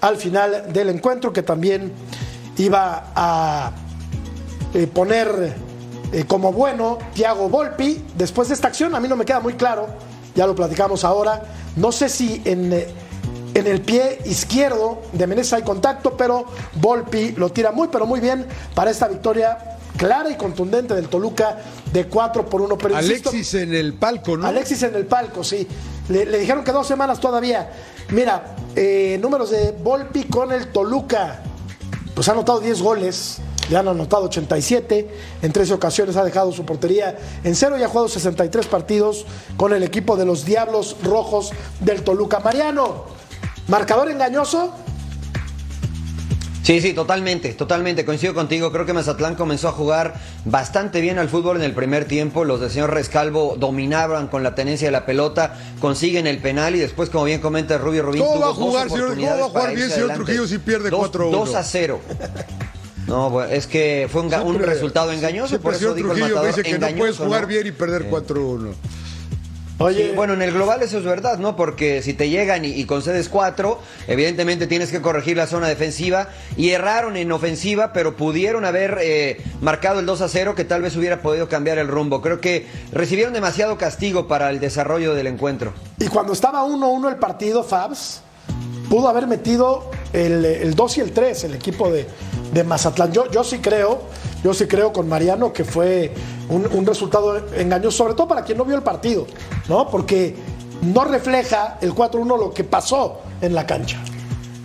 al 0.00 0.16
final 0.16 0.72
del 0.72 0.90
encuentro 0.90 1.32
que 1.32 1.42
también 1.42 1.92
iba 2.58 3.12
a 3.14 3.72
eh, 4.74 4.86
poner 4.86 5.54
eh, 6.12 6.24
como 6.26 6.52
bueno 6.52 6.98
Thiago 7.14 7.48
Volpi. 7.48 8.02
Después 8.16 8.48
de 8.48 8.54
esta 8.54 8.68
acción, 8.68 8.94
a 8.94 9.00
mí 9.00 9.08
no 9.08 9.16
me 9.16 9.24
queda 9.24 9.40
muy 9.40 9.54
claro, 9.54 9.88
ya 10.34 10.46
lo 10.46 10.54
platicamos 10.54 11.04
ahora. 11.04 11.42
No 11.76 11.92
sé 11.92 12.08
si 12.08 12.42
en, 12.44 12.72
eh, 12.72 12.86
en 13.54 13.66
el 13.66 13.80
pie 13.80 14.20
izquierdo 14.24 15.02
de 15.12 15.26
Menezes 15.26 15.54
hay 15.54 15.62
contacto, 15.62 16.16
pero 16.16 16.46
Volpi 16.74 17.32
lo 17.32 17.50
tira 17.50 17.72
muy, 17.72 17.88
pero 17.88 18.06
muy 18.06 18.20
bien 18.20 18.46
para 18.74 18.90
esta 18.90 19.08
victoria 19.08 19.76
clara 19.96 20.30
y 20.30 20.36
contundente 20.36 20.94
del 20.94 21.08
Toluca 21.08 21.58
de 21.92 22.06
4 22.06 22.46
por 22.46 22.60
1. 22.60 22.78
Pero 22.78 23.00
insisto, 23.00 23.30
Alexis 23.30 23.54
en 23.54 23.74
el 23.74 23.94
palco, 23.94 24.36
¿no? 24.36 24.46
Alexis 24.46 24.82
en 24.82 24.94
el 24.94 25.06
palco, 25.06 25.42
sí. 25.42 25.66
Le, 26.08 26.26
le 26.26 26.38
dijeron 26.38 26.62
que 26.64 26.72
dos 26.72 26.86
semanas 26.86 27.18
todavía. 27.18 27.70
Mira, 28.10 28.56
eh, 28.74 29.18
números 29.20 29.50
de 29.50 29.72
Volpi 29.72 30.24
con 30.24 30.52
el 30.52 30.68
Toluca. 30.68 31.42
Pues 32.16 32.30
ha 32.30 32.32
anotado 32.32 32.60
10 32.60 32.80
goles, 32.80 33.40
le 33.68 33.76
han 33.76 33.86
anotado 33.88 34.24
87. 34.24 35.06
En 35.42 35.52
13 35.52 35.74
ocasiones 35.74 36.16
ha 36.16 36.24
dejado 36.24 36.50
su 36.50 36.64
portería 36.64 37.18
en 37.44 37.54
cero 37.54 37.76
y 37.78 37.82
ha 37.82 37.88
jugado 37.88 38.08
63 38.08 38.66
partidos 38.68 39.26
con 39.58 39.74
el 39.74 39.82
equipo 39.82 40.16
de 40.16 40.24
los 40.24 40.46
Diablos 40.46 40.96
Rojos 41.02 41.50
del 41.80 42.02
Toluca. 42.02 42.40
Mariano, 42.40 43.04
marcador 43.68 44.10
engañoso. 44.10 44.72
Sí, 46.66 46.80
sí, 46.80 46.94
totalmente, 46.94 47.52
totalmente, 47.54 48.04
coincido 48.04 48.34
contigo. 48.34 48.72
Creo 48.72 48.84
que 48.84 48.92
Mazatlán 48.92 49.36
comenzó 49.36 49.68
a 49.68 49.70
jugar 49.72 50.14
bastante 50.44 51.00
bien 51.00 51.16
al 51.16 51.28
fútbol 51.28 51.58
en 51.58 51.62
el 51.62 51.72
primer 51.74 52.06
tiempo. 52.06 52.44
Los 52.44 52.60
del 52.60 52.70
señor 52.72 52.92
Rescalvo 52.92 53.54
dominaban 53.56 54.26
con 54.26 54.42
la 54.42 54.56
tenencia 54.56 54.88
de 54.88 54.90
la 54.90 55.06
pelota, 55.06 55.54
consiguen 55.80 56.26
el 56.26 56.38
penal 56.38 56.74
y 56.74 56.80
después, 56.80 57.08
como 57.08 57.22
bien 57.22 57.40
comenta 57.40 57.78
Rubio 57.78 58.02
Rubín, 58.02 58.20
¿Cómo 58.22 58.32
tuvo 58.34 58.42
va 58.46 58.50
a 58.50 58.54
jugar, 58.54 58.90
señor? 58.90 59.14
¿Cómo 59.14 59.26
va 59.28 59.44
a 59.44 59.48
jugar 59.48 59.74
bien, 59.76 59.90
señor 59.90 60.10
adelante. 60.10 60.24
Trujillo, 60.24 60.48
si 60.48 60.58
pierde 60.58 60.90
Dos- 60.90 61.12
4-1? 61.12 61.30
2 61.30 61.54
a 61.54 61.62
0. 61.62 62.00
No, 63.06 63.44
es 63.44 63.68
que 63.68 64.08
fue 64.10 64.22
un, 64.22 64.28
ga- 64.28 64.42
un 64.42 64.54
Siempre- 64.54 64.66
resultado 64.74 65.12
engañoso, 65.12 65.46
siempre 65.50 65.62
por 65.62 65.74
eso 65.74 65.80
señor 65.82 65.94
dijo 65.94 66.08
el 66.08 66.14
Trujillo 66.16 66.34
matador, 66.34 66.56
dice 66.56 66.68
que 66.68 66.78
no 66.80 66.98
puedes 66.98 67.16
jugar 67.16 67.42
¿no? 67.42 67.46
bien 67.46 67.66
y 67.68 67.70
perder 67.70 68.10
4-1. 68.10 68.74
Oye, 69.78 70.08
Sí, 70.08 70.12
bueno, 70.16 70.32
en 70.32 70.42
el 70.42 70.52
global 70.52 70.82
eso 70.82 70.98
es 70.98 71.04
verdad, 71.04 71.38
¿no? 71.38 71.54
Porque 71.54 72.00
si 72.00 72.14
te 72.14 72.30
llegan 72.30 72.64
y, 72.64 72.68
y 72.68 72.84
concedes 72.86 73.28
cuatro, 73.28 73.78
evidentemente 74.06 74.66
tienes 74.66 74.90
que 74.90 75.02
corregir 75.02 75.36
la 75.36 75.46
zona 75.46 75.68
defensiva. 75.68 76.28
Y 76.56 76.70
erraron 76.70 77.16
en 77.16 77.30
ofensiva, 77.30 77.92
pero 77.92 78.16
pudieron 78.16 78.64
haber 78.64 78.98
eh, 79.02 79.42
marcado 79.60 80.00
el 80.00 80.06
2 80.06 80.22
a 80.22 80.28
0, 80.28 80.54
que 80.54 80.64
tal 80.64 80.82
vez 80.82 80.96
hubiera 80.96 81.20
podido 81.20 81.48
cambiar 81.48 81.78
el 81.78 81.88
rumbo. 81.88 82.22
Creo 82.22 82.40
que 82.40 82.66
recibieron 82.92 83.34
demasiado 83.34 83.76
castigo 83.76 84.28
para 84.28 84.48
el 84.50 84.60
desarrollo 84.60 85.14
del 85.14 85.26
encuentro. 85.26 85.74
y 85.98 86.06
cuando 86.08 86.32
estaba 86.32 86.64
1-1 86.64 87.08
el 87.10 87.16
partido, 87.16 87.62
Fabs, 87.62 88.22
pudo 88.88 89.08
haber 89.08 89.26
metido 89.26 89.90
el, 90.12 90.44
el 90.44 90.74
2 90.74 90.98
y 90.98 91.00
el 91.00 91.12
3, 91.12 91.44
el 91.44 91.54
equipo 91.54 91.90
de, 91.90 92.06
de 92.52 92.64
Mazatlán. 92.64 93.12
Yo, 93.12 93.30
yo 93.30 93.44
sí 93.44 93.58
creo, 93.58 94.02
yo 94.46 94.54
sí 94.54 94.68
creo 94.68 94.92
con 94.92 95.08
Mariano 95.08 95.52
que 95.52 95.64
fue 95.64 96.12
un, 96.48 96.86
resultado 96.86 97.36
engañoso, 97.56 97.96
sobre 97.96 98.14
todo 98.14 98.28
para 98.28 98.44
quien 98.44 98.56
no 98.56 98.64
vio 98.64 98.76
el 98.76 98.82
partido, 98.84 99.26
¿no? 99.68 99.90
Porque 99.90 100.36
no 100.82 101.02
refleja 101.02 101.78
el 101.80 101.92
4-1 101.92 102.38
lo 102.38 102.54
que 102.54 102.62
pasó 102.62 103.22
en 103.40 103.56
la 103.56 103.66
cancha. 103.66 103.98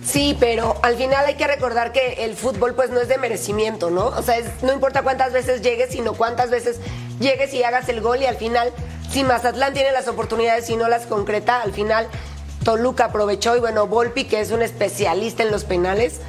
Sí, 0.04 0.36
pero 0.38 0.76
al 0.82 0.94
final 0.94 1.26
hay 1.26 1.34
que 1.34 1.48
recordar 1.48 1.90
que 1.90 2.24
el 2.24 2.36
fútbol 2.36 2.76
pues 2.76 2.90
no 2.90 3.00
es 3.00 3.08
de 3.08 3.18
merecimiento, 3.18 3.90
¿no? 3.90 4.06
O 4.06 4.22
sea, 4.22 4.36
no 4.62 4.72
importa 4.72 5.02
cuántas 5.02 5.32
veces 5.32 5.62
llegues, 5.62 5.90
sino 5.90 6.12
cuántas 6.12 6.50
veces 6.50 6.78
llegues 7.18 7.52
y 7.52 7.64
hagas 7.64 7.88
el 7.88 8.00
gol 8.00 8.22
y 8.22 8.26
al 8.26 8.36
final, 8.36 8.72
si 9.10 9.24
Mazatlán 9.24 9.74
tiene 9.74 9.90
las 9.90 10.06
oportunidades 10.06 10.70
y 10.70 10.76
no 10.76 10.88
las 10.88 11.06
concreta, 11.06 11.60
al 11.60 11.72
final 11.72 12.06
Toluca 12.64 13.06
aprovechó 13.06 13.56
y 13.56 13.58
bueno, 13.58 13.88
Volpi, 13.88 14.26
que 14.26 14.40
es 14.40 14.52
un 14.52 14.62
especialista 14.62 15.42
en 15.42 15.50
los 15.50 15.64
penales, 15.64 16.20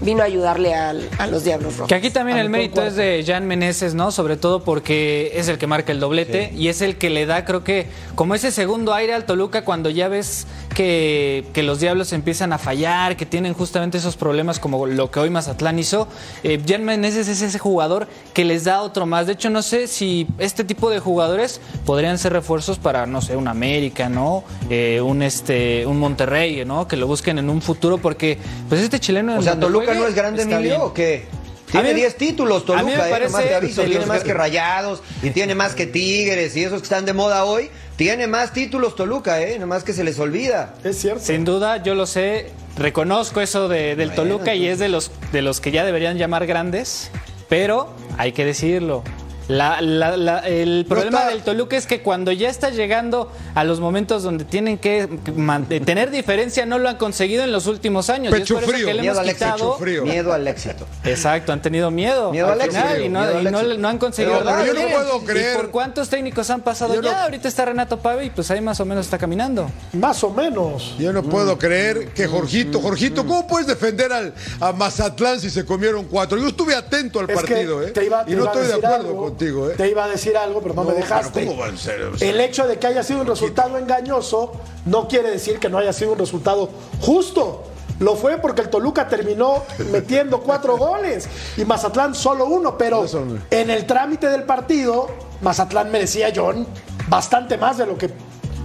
vino 0.00 0.22
a 0.22 0.24
ayudarle 0.26 0.74
al- 0.74 1.08
a 1.18 1.26
los 1.26 1.44
Diablos 1.44 1.74
Rojos. 1.76 1.88
Que 1.88 1.94
aquí 1.94 2.10
también 2.10 2.38
el 2.38 2.50
mérito 2.50 2.82
es 2.82 2.96
de 2.96 3.24
Jan 3.26 3.46
Meneses, 3.46 3.94
¿no? 3.94 4.10
Sobre 4.10 4.36
todo 4.36 4.62
porque 4.62 5.32
es 5.34 5.48
el 5.48 5.58
que 5.58 5.66
marca 5.66 5.92
el 5.92 6.00
doblete 6.00 6.52
y 6.56 6.68
es 6.68 6.80
el 6.82 6.96
que 6.96 7.08
le 7.10 7.24
da, 7.26 7.44
creo 7.44 7.64
que, 7.64 7.86
como 8.14 8.34
ese 8.34 8.50
segundo 8.50 8.92
aire 8.94 9.14
al 9.14 9.24
Toluca 9.24 9.64
cuando 9.64 9.88
ya 9.90 10.08
ves 10.08 10.46
que, 10.74 11.44
que 11.54 11.62
los 11.62 11.80
Diablos 11.80 12.12
empiezan 12.12 12.52
a 12.52 12.58
fallar, 12.58 13.16
que 13.16 13.24
tienen 13.26 13.54
justamente 13.54 13.96
esos 13.98 14.16
problemas 14.16 14.58
como 14.58 14.86
lo 14.86 15.10
que 15.10 15.20
hoy 15.20 15.30
Mazatlán 15.30 15.78
hizo. 15.78 16.08
Eh, 16.42 16.60
Jan 16.66 16.84
Meneses 16.84 17.28
es 17.28 17.40
ese 17.40 17.58
jugador 17.58 18.06
que 18.34 18.44
les 18.44 18.64
da 18.64 18.82
otro 18.82 19.06
más. 19.06 19.26
De 19.26 19.32
hecho, 19.32 19.48
no 19.50 19.62
sé 19.62 19.86
si 19.86 20.26
este 20.38 20.64
tipo 20.64 20.90
de 20.90 20.98
jugadores 20.98 21.60
podrían 21.86 22.18
ser 22.18 22.32
refuerzos 22.34 22.78
para, 22.78 23.06
no 23.06 23.22
sé, 23.22 23.36
un 23.36 23.48
América, 23.48 24.08
¿no? 24.08 24.44
Eh, 24.68 25.00
un, 25.00 25.22
este, 25.22 25.86
un 25.86 25.98
Monterrey, 25.98 26.64
¿no? 26.66 26.86
Que 26.86 26.96
lo 26.96 27.06
busquen 27.06 27.38
en 27.38 27.48
un 27.48 27.62
futuro 27.62 27.96
porque, 27.98 28.38
pues 28.68 28.82
este 28.82 29.00
chileno... 29.00 29.32
en 29.32 29.38
O 29.38 29.42
sea, 29.42 29.52
donde 29.54 29.85
¿Toluca 29.86 30.00
no 30.02 30.08
es 30.08 30.14
grande, 30.14 30.42
Emilio, 30.42 30.82
o 30.84 30.94
qué? 30.94 31.24
Tiene 31.70 31.88
mí- 31.94 32.00
10 32.00 32.16
títulos 32.16 32.62
a 32.62 32.82
mí 32.82 32.92
me 32.92 32.96
Toluca, 32.96 33.42
eh, 33.42 33.48
te 33.48 33.54
aviso, 33.56 33.82
tiene 33.82 33.98
los 33.98 34.06
más 34.06 34.22
que- 34.22 34.32
Rayados 34.34 35.02
y 35.22 35.30
tiene 35.30 35.54
más 35.56 35.74
que 35.74 35.86
Tigres 35.86 36.56
y 36.56 36.62
esos 36.62 36.80
que 36.80 36.84
están 36.84 37.04
de 37.04 37.12
moda 37.12 37.44
hoy. 37.44 37.70
Tiene 37.96 38.26
más 38.26 38.52
títulos 38.52 38.94
Toluca, 38.94 39.40
¿eh? 39.42 39.58
Nomás 39.58 39.82
que 39.82 39.92
se 39.92 40.04
les 40.04 40.18
olvida. 40.18 40.74
Es 40.84 41.00
cierto. 41.00 41.20
Sin 41.24 41.44
duda, 41.44 41.82
yo 41.82 41.94
lo 41.94 42.06
sé, 42.06 42.50
reconozco 42.76 43.40
eso 43.40 43.68
de- 43.68 43.96
del 43.96 44.10
Bueno, 44.10 44.22
Toluca 44.22 44.54
y 44.54 44.68
es 44.68 44.78
de 44.78 44.88
los, 44.88 45.10
de 45.32 45.42
los 45.42 45.60
que 45.60 45.70
ya 45.72 45.84
deberían 45.84 46.18
llamar 46.18 46.46
grandes, 46.46 47.10
pero 47.48 47.88
hay 48.18 48.32
que 48.32 48.44
decirlo. 48.44 49.02
La- 49.48 49.80
la- 49.80 50.16
la- 50.16 50.38
el 50.40 50.84
problema 50.88 51.18
está- 51.20 51.30
del 51.30 51.42
Toluca 51.42 51.76
es 51.76 51.86
que 51.86 52.02
cuando 52.02 52.32
ya 52.32 52.48
está 52.50 52.70
llegando 52.70 53.30
a 53.54 53.62
los 53.62 53.78
momentos 53.78 54.24
donde 54.24 54.44
tienen 54.44 54.76
que 54.78 55.08
man- 55.36 55.66
tener 55.66 56.10
diferencia, 56.10 56.66
no 56.66 56.78
lo 56.78 56.88
han 56.88 56.96
conseguido 56.96 57.44
en 57.44 57.52
los 57.52 57.66
últimos 57.66 58.10
años. 58.10 58.32
Y 58.32 58.34
es 58.36 58.40
Pecho 58.40 58.54
por 58.54 58.64
eso 58.64 58.72
frío, 58.72 58.86
que 58.86 58.94
le 58.94 59.02
Miedo 59.02 59.14
hemos 59.14 59.22
al 59.24 59.28
éxito. 59.30 59.52
quitado. 59.54 59.78
frío. 59.78 60.04
Miedo 60.04 60.32
al 60.32 60.48
éxito. 60.48 60.86
Exacto, 61.04 61.52
han 61.52 61.62
tenido 61.62 61.90
miedo. 61.92 62.32
Miedo 62.32 62.46
al 62.50 62.60
al 62.60 62.68
final 62.70 62.86
éxito, 62.88 63.04
y 63.04 63.08
no, 63.08 63.20
miedo 63.20 63.36
al 63.36 63.40
y 63.40 63.50
no, 63.50 63.58
éxito. 63.60 63.78
no 63.78 63.88
han 63.88 63.98
conseguido 63.98 64.38
Pero, 64.38 64.50
nada. 64.50 64.66
yo 64.66 64.74
no 64.74 64.80
puedo 64.88 65.16
¿Y 65.22 65.24
creer- 65.26 65.56
por 65.56 65.70
cuántos 65.70 66.08
técnicos 66.08 66.50
han 66.50 66.62
pasado 66.62 66.94
Yo 66.94 67.02
no- 67.02 67.08
ya? 67.08 67.22
Ahorita 67.24 67.46
está 67.46 67.64
Renato 67.66 67.98
Pave 68.00 68.24
y 68.24 68.30
pues 68.30 68.50
ahí 68.50 68.60
más 68.60 68.80
o 68.80 68.84
menos 68.84 69.06
está 69.06 69.16
caminando. 69.18 69.70
Más 69.92 70.24
o 70.24 70.30
menos. 70.30 70.94
Yo 70.98 71.12
no 71.12 71.22
Mm. 71.22 71.28
puedo 71.28 71.56
creer 71.56 72.08
que 72.08 72.26
Jorgito, 72.26 72.80
Jorgito, 72.80 73.24
¿cómo 73.24 73.46
puedes 73.46 73.68
defender 73.68 74.12
al, 74.12 74.34
a 74.60 74.72
Mazatlán 74.72 75.40
si 75.40 75.50
se 75.50 75.64
comieron 75.64 76.04
cuatro? 76.06 76.36
Yo 76.38 76.48
estuve 76.48 76.74
atento 76.74 77.20
al 77.20 77.30
Es 77.30 77.36
partido, 77.36 77.82
¿eh? 77.82 77.92
te 77.92 78.04
iba- 78.06 78.24
y 78.26 78.34
no 78.34 78.46
estoy 78.46 78.66
de 78.66 78.74
acuerdo 78.74 78.94
algo. 78.96 79.35
Contigo, 79.36 79.70
¿eh? 79.70 79.74
Te 79.76 79.88
iba 79.88 80.04
a 80.04 80.08
decir 80.08 80.36
algo, 80.36 80.60
pero 80.60 80.74
no, 80.74 80.84
me 80.84 80.94
dejaste. 80.94 81.40
pero 81.40 81.46
¿cómo 81.50 81.60
va 81.60 81.68
a 81.68 81.76
ser? 81.76 82.02
O 82.02 82.18
sea, 82.18 82.28
el 82.28 82.40
hecho 82.40 82.66
de 82.66 82.78
que 82.78 82.86
haya 82.86 83.02
sido 83.02 83.20
un 83.20 83.26
resultado 83.26 83.76
engañoso 83.76 84.52
no 84.86 85.06
quiere 85.08 85.30
decir 85.30 85.58
que 85.58 85.68
no 85.68 85.78
haya 85.78 85.92
sido 85.92 86.12
un 86.12 86.18
resultado 86.18 86.70
justo. 87.00 87.64
Lo 87.98 88.14
fue 88.14 88.38
porque 88.38 88.62
el 88.62 88.68
Toluca 88.68 89.08
terminó 89.08 89.62
metiendo 89.90 90.40
cuatro 90.40 90.76
goles 90.76 91.28
y 91.56 91.64
Mazatlán 91.64 92.14
solo 92.14 92.46
uno, 92.46 92.76
pero 92.76 93.06
en 93.50 93.70
el 93.70 93.86
trámite 93.86 94.28
del 94.28 94.44
partido, 94.44 95.08
Mazatlán 95.40 95.90
merecía, 95.90 96.32
John, 96.34 96.66
bastante 97.08 97.56
más 97.56 97.78
de 97.78 97.86
lo 97.86 97.96
que 97.96 98.10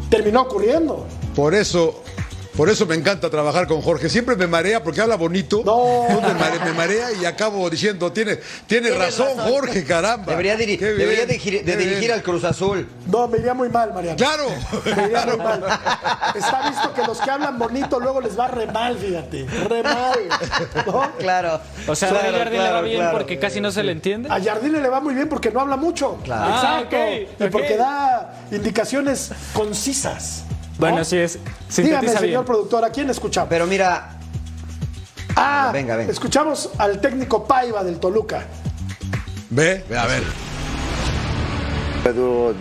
terminó 0.09 0.41
ocurriendo. 0.41 1.05
Por 1.35 1.53
eso, 1.53 2.03
por 2.61 2.69
eso 2.69 2.85
me 2.85 2.93
encanta 2.93 3.27
trabajar 3.27 3.65
con 3.65 3.81
Jorge. 3.81 4.07
Siempre 4.07 4.35
me 4.35 4.45
marea 4.45 4.83
porque 4.83 5.01
habla 5.01 5.15
bonito. 5.15 5.63
No. 5.65 6.05
me, 6.21 6.33
marea, 6.35 6.63
me 6.63 6.73
marea 6.73 7.07
y 7.19 7.25
acabo 7.25 7.67
diciendo, 7.71 8.11
tiene, 8.11 8.35
tiene 8.67 8.89
Tienes 8.89 8.99
razón, 8.99 9.35
razón. 9.35 9.51
Jorge, 9.51 9.83
caramba. 9.83 10.27
Debería, 10.27 10.55
diri- 10.55 10.77
Qué 10.77 10.85
bien, 10.93 10.97
debería 10.99 11.25
dirigir, 11.25 11.65
de 11.65 11.71
qué 11.71 11.75
dirigir 11.75 11.99
bien. 12.01 12.11
al 12.11 12.21
Cruz 12.21 12.43
Azul. 12.43 12.87
No, 13.07 13.27
me 13.27 13.39
iría 13.39 13.55
muy 13.55 13.67
mal, 13.69 13.91
Mariano. 13.95 14.15
Claro. 14.15 14.45
Me 14.95 15.05
iría 15.05 15.25
muy 15.25 15.37
mal. 15.37 15.63
Está 16.35 16.69
visto 16.69 16.93
que 16.93 17.01
los 17.01 17.19
que 17.19 17.31
hablan 17.31 17.57
bonito 17.57 17.99
luego 17.99 18.21
les 18.21 18.37
va 18.37 18.47
re 18.47 18.67
mal, 18.67 18.95
fíjate. 18.95 19.47
Re 19.67 19.81
mal. 19.81 20.19
¿no? 20.85 21.11
Claro. 21.17 21.61
O 21.87 21.95
sea, 21.95 22.09
a 22.09 22.11
Claro, 22.11 22.25
David 22.27 22.37
Jardín 22.43 22.63
le 22.63 22.71
va 22.73 22.81
bien 22.83 22.97
claro. 22.97 23.17
porque 23.17 23.39
casi 23.39 23.59
no 23.59 23.71
se 23.71 23.81
le 23.81 23.91
entiende. 23.91 24.29
A 24.29 24.39
Jardine 24.39 24.79
le 24.81 24.87
va 24.89 24.99
muy 25.01 25.15
bien 25.15 25.27
porque 25.29 25.49
no 25.49 25.61
habla 25.61 25.77
mucho. 25.77 26.19
Claro. 26.23 26.53
Exacto. 26.53 26.95
Ah, 26.95 27.09
ok, 27.39 27.41
Y 27.47 27.49
porque 27.49 27.75
da 27.75 28.33
indicaciones 28.51 29.31
concisas. 29.53 30.43
¿No? 30.81 30.93
Bueno, 30.95 31.01
así 31.01 31.17
es. 31.17 31.39
Dígame, 31.75 32.07
señor 32.07 32.21
bien. 32.21 32.45
productor, 32.45 32.83
¿a 32.85 32.89
quién 32.89 33.09
escuchamos? 33.09 33.49
Pero 33.49 33.67
mira, 33.67 34.19
ah, 35.35 35.69
venga, 35.73 35.95
venga. 35.95 36.11
escuchamos 36.11 36.71
al 36.77 36.99
técnico 36.99 37.45
Paiva 37.45 37.83
del 37.83 37.99
Toluca. 37.99 38.45
Ve, 39.49 39.83
ve, 39.89 39.97
a 39.97 40.07
ver. 40.07 40.23
Puedo 42.03 42.55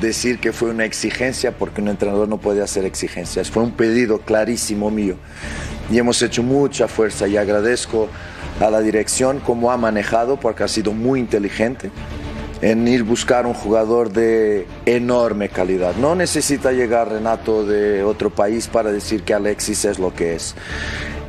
decir 0.00 0.40
que 0.40 0.52
fue 0.52 0.70
una 0.70 0.86
exigencia 0.86 1.52
porque 1.52 1.82
un 1.82 1.88
entrenador 1.88 2.28
no 2.28 2.38
puede 2.38 2.62
hacer 2.62 2.86
exigencias. 2.86 3.50
Fue 3.50 3.62
un 3.62 3.72
pedido 3.72 4.20
clarísimo 4.20 4.90
mío 4.90 5.16
y 5.90 5.98
hemos 5.98 6.20
hecho 6.22 6.42
mucha 6.42 6.88
fuerza 6.88 7.28
y 7.28 7.36
agradezco 7.36 8.08
a 8.60 8.70
la 8.70 8.80
dirección 8.80 9.40
cómo 9.40 9.70
ha 9.70 9.76
manejado 9.76 10.38
porque 10.40 10.64
ha 10.64 10.68
sido 10.68 10.92
muy 10.92 11.20
inteligente 11.20 11.90
en 12.60 12.86
ir 12.88 13.02
buscar 13.02 13.46
un 13.46 13.54
jugador 13.54 14.12
de 14.12 14.66
enorme 14.86 15.48
calidad. 15.48 15.94
No 15.96 16.14
necesita 16.14 16.72
llegar 16.72 17.10
Renato 17.10 17.64
de 17.64 18.02
otro 18.02 18.30
país 18.30 18.68
para 18.68 18.90
decir 18.90 19.22
que 19.22 19.34
Alexis 19.34 19.84
es 19.84 19.98
lo 19.98 20.14
que 20.14 20.34
es. 20.36 20.54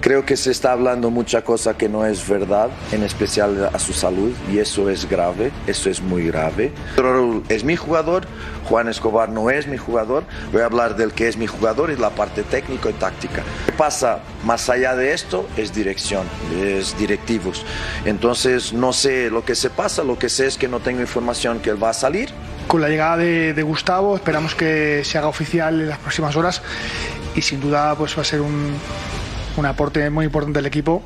Creo 0.01 0.25
que 0.25 0.37
se 0.37 0.51
está 0.51 0.71
hablando 0.71 1.09
mucha 1.09 1.41
cosa 1.43 1.77
que 1.77 1.89
no 1.89 2.05
es 2.05 2.27
verdad, 2.27 2.69
en 2.91 3.03
especial 3.03 3.69
a 3.73 3.79
su 3.79 3.93
salud, 3.93 4.31
y 4.51 4.59
eso 4.59 4.89
es 4.89 5.09
grave, 5.09 5.51
eso 5.65 5.89
es 5.89 6.01
muy 6.01 6.27
grave. 6.27 6.71
Raúl 6.95 7.43
es 7.49 7.63
mi 7.63 7.75
jugador, 7.75 8.27
Juan 8.65 8.87
Escobar 8.89 9.29
no 9.29 9.49
es 9.49 9.67
mi 9.67 9.77
jugador, 9.77 10.23
voy 10.51 10.61
a 10.61 10.65
hablar 10.65 10.95
del 10.95 11.13
que 11.13 11.27
es 11.27 11.37
mi 11.37 11.47
jugador 11.47 11.89
y 11.89 11.95
la 11.95 12.11
parte 12.11 12.43
técnica 12.43 12.89
y 12.89 12.93
táctica. 12.93 13.43
Que 13.65 13.71
pasa 13.71 14.19
más 14.43 14.69
allá 14.69 14.95
de 14.95 15.13
esto 15.13 15.47
es 15.57 15.73
dirección, 15.73 16.25
es 16.55 16.97
directivos. 16.97 17.65
Entonces 18.05 18.73
no 18.73 18.93
sé 18.93 19.29
lo 19.29 19.43
que 19.43 19.55
se 19.55 19.69
pasa, 19.69 20.03
lo 20.03 20.19
que 20.19 20.29
sé 20.29 20.47
es 20.47 20.57
que 20.57 20.67
no 20.67 20.79
tengo 20.79 21.01
información 21.01 21.59
que 21.59 21.69
él 21.69 21.83
va 21.83 21.89
a 21.89 21.93
salir, 21.93 22.29
Con 22.67 22.81
la 22.81 22.89
llegada 22.89 23.17
de, 23.17 23.53
de 23.53 23.63
Gustavo 23.63 24.15
esperamos 24.15 24.53
que 24.53 25.01
se 25.03 25.17
haga 25.17 25.27
oficial 25.27 25.81
en 25.81 25.89
las 25.89 25.99
próximas 25.99 26.35
horas 26.35 26.61
y 27.35 27.41
sin 27.41 27.61
duda 27.61 27.95
pues 27.95 28.17
va 28.17 28.23
a 28.23 28.25
ser 28.25 28.41
un, 28.41 28.75
un 29.57 29.65
aporte 29.65 30.09
muy 30.09 30.25
importante 30.25 30.59
del 30.59 30.65
equipo 30.65 31.01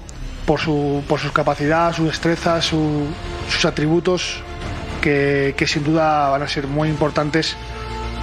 por 0.46 0.60
su, 0.60 1.04
por 1.08 1.20
su 1.20 1.32
capacidad, 1.32 1.94
su 1.94 2.06
destreza, 2.06 2.62
su- 2.62 3.06
sus 3.50 3.66
atributos 3.66 4.42
que, 5.02 5.54
que 5.58 5.68
sin 5.68 5.84
duda 5.84 6.30
van 6.30 6.42
a 6.44 6.48
ser 6.48 6.68
muy 6.68 6.90
importantes 6.90 7.56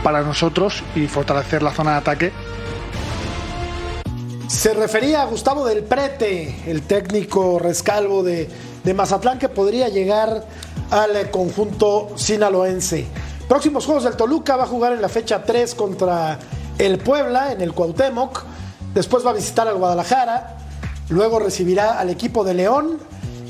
para 0.02 0.22
nosotros 0.22 0.82
y 0.94 1.06
fortalecer 1.06 1.62
la 1.62 1.72
zona 1.72 1.92
de 1.92 1.96
ataque 1.98 2.32
Se 4.48 4.72
refería 4.74 5.22
a 5.22 5.24
Gustavo 5.26 5.66
del 5.66 5.84
Prete, 5.84 6.56
el 6.66 6.82
técnico 6.82 7.58
rescalvo 7.58 8.22
de, 8.22 8.48
de 8.82 8.94
Mazatlán 8.94 9.38
que 9.38 9.48
podría 9.48 9.88
llegar 9.88 10.44
al 10.90 11.30
conjunto 11.30 12.10
sinaloense. 12.16 13.06
Próximos 13.48 13.84
juegos 13.84 14.04
del 14.04 14.16
Toluca 14.16 14.56
va 14.56 14.64
a 14.64 14.66
jugar 14.66 14.92
en 14.92 15.02
la 15.02 15.08
fecha 15.08 15.42
3 15.44 15.74
contra 15.74 16.38
el 16.78 16.98
Puebla 16.98 17.52
en 17.52 17.60
el 17.60 17.72
Cuauhtémoc. 17.72 18.44
Después 18.98 19.24
va 19.24 19.30
a 19.30 19.34
visitar 19.34 19.68
al 19.68 19.76
Guadalajara. 19.76 20.56
Luego 21.08 21.38
recibirá 21.38 22.00
al 22.00 22.10
equipo 22.10 22.42
de 22.42 22.52
León 22.52 22.98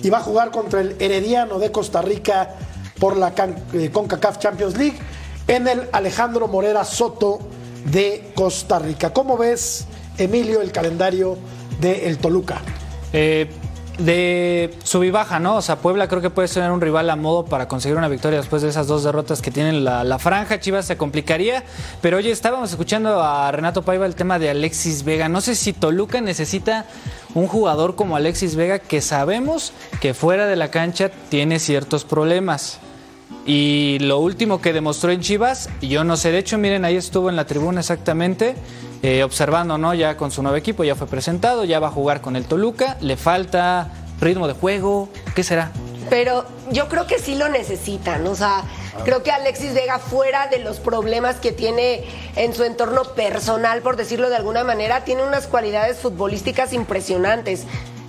y 0.02 0.11
va 0.11 0.18
a 0.18 0.20
jugar 0.20 0.50
contra 0.50 0.82
el 0.82 0.94
Herediano 0.98 1.58
de 1.58 1.72
Costa 1.72 2.02
Rica 2.02 2.50
por 3.00 3.16
la 3.16 3.32
eh, 3.72 3.88
CONCACAF 3.90 4.37
Champions 4.37 4.76
League 4.76 4.98
en 5.46 5.66
el 5.66 5.88
Alejandro 5.92 6.48
Morera 6.48 6.84
Soto 6.84 7.38
de 7.87 8.30
Costa 8.34 8.78
Rica. 8.78 9.14
¿Cómo 9.14 9.38
ves, 9.38 9.87
Emilio, 10.18 10.61
el 10.61 10.70
calendario 10.70 11.38
del 11.80 12.18
Toluca? 12.18 12.61
Eh, 13.14 13.50
de 13.98 14.74
sub 14.84 15.11
baja, 15.11 15.38
¿no? 15.38 15.56
O 15.56 15.62
sea, 15.62 15.76
Puebla 15.76 16.08
creo 16.08 16.22
que 16.22 16.30
puede 16.30 16.48
ser 16.48 16.70
un 16.70 16.80
rival 16.80 17.11
a 17.11 17.16
modo 17.16 17.44
para 17.44 17.68
conseguir 17.68 17.98
una 17.98 18.08
victoria 18.08 18.38
después 18.38 18.62
de 18.62 18.68
esas 18.68 18.87
dos 18.87 19.04
derrotas 19.04 19.42
que 19.42 19.50
tienen 19.50 19.84
la, 19.84 20.04
la 20.04 20.18
franja. 20.18 20.61
Chivas 20.61 20.87
se 20.87 20.96
complicaría. 20.96 21.64
Pero 22.00 22.16
oye, 22.16 22.30
estábamos 22.30 22.70
escuchando 22.70 23.20
a 23.22 23.50
Renato 23.50 23.82
Paiva 23.82 24.06
el 24.06 24.14
tema 24.14 24.38
de 24.38 24.50
Alexis 24.50 25.04
Vega. 25.04 25.28
No 25.28 25.40
sé 25.40 25.54
si 25.54 25.72
Toluca 25.72 26.20
necesita 26.20 26.87
un 27.34 27.46
jugador 27.46 27.96
como 27.96 28.16
Alexis 28.16 28.56
Vega 28.56 28.78
que 28.78 29.00
sabemos 29.00 29.72
que 30.00 30.14
fuera 30.14 30.46
de 30.46 30.56
la 30.56 30.70
cancha 30.70 31.11
tiene 31.28 31.58
ciertos 31.58 32.04
problemas. 32.04 32.80
Y 33.46 33.98
lo 34.00 34.18
último 34.18 34.60
que 34.60 34.72
demostró 34.72 35.10
en 35.10 35.20
Chivas, 35.20 35.70
yo 35.80 36.04
no 36.04 36.16
sé, 36.16 36.32
de 36.32 36.38
hecho, 36.38 36.58
miren, 36.58 36.84
ahí 36.84 36.96
estuvo 36.96 37.30
en 37.30 37.36
la 37.36 37.46
tribuna 37.46 37.80
exactamente, 37.80 38.56
eh, 39.02 39.22
observando, 39.22 39.78
¿no? 39.78 39.94
Ya 39.94 40.16
con 40.16 40.30
su 40.30 40.42
nuevo 40.42 40.56
equipo, 40.56 40.84
ya 40.84 40.94
fue 40.94 41.06
presentado, 41.06 41.64
ya 41.64 41.80
va 41.80 41.88
a 41.88 41.90
jugar 41.90 42.20
con 42.20 42.36
el 42.36 42.44
Toluca, 42.44 42.98
le 43.00 43.16
falta 43.16 43.90
ritmo 44.20 44.48
de 44.48 44.54
juego, 44.54 45.08
¿qué 45.34 45.42
será? 45.44 45.72
Pero 46.10 46.44
yo 46.70 46.88
creo 46.88 47.06
que 47.06 47.18
sí 47.18 47.34
lo 47.34 47.48
necesitan, 47.48 48.26
o 48.26 48.34
sea, 48.34 48.64
creo 49.04 49.22
que 49.22 49.30
Alexis 49.30 49.74
Vega 49.74 49.98
fuera 49.98 50.48
de 50.48 50.58
los 50.58 50.78
problemas 50.78 51.36
que 51.36 51.52
tiene 51.52 52.04
en 52.36 52.54
su 52.54 52.64
entorno 52.64 53.04
personal, 53.14 53.82
por 53.82 53.96
decirlo 53.96 54.30
de 54.30 54.36
alguna 54.36 54.64
manera, 54.64 55.04
tiene 55.04 55.22
unas 55.22 55.46
cualidades 55.46 55.98
futbolísticas 55.98 56.72
impresionantes. 56.72 57.64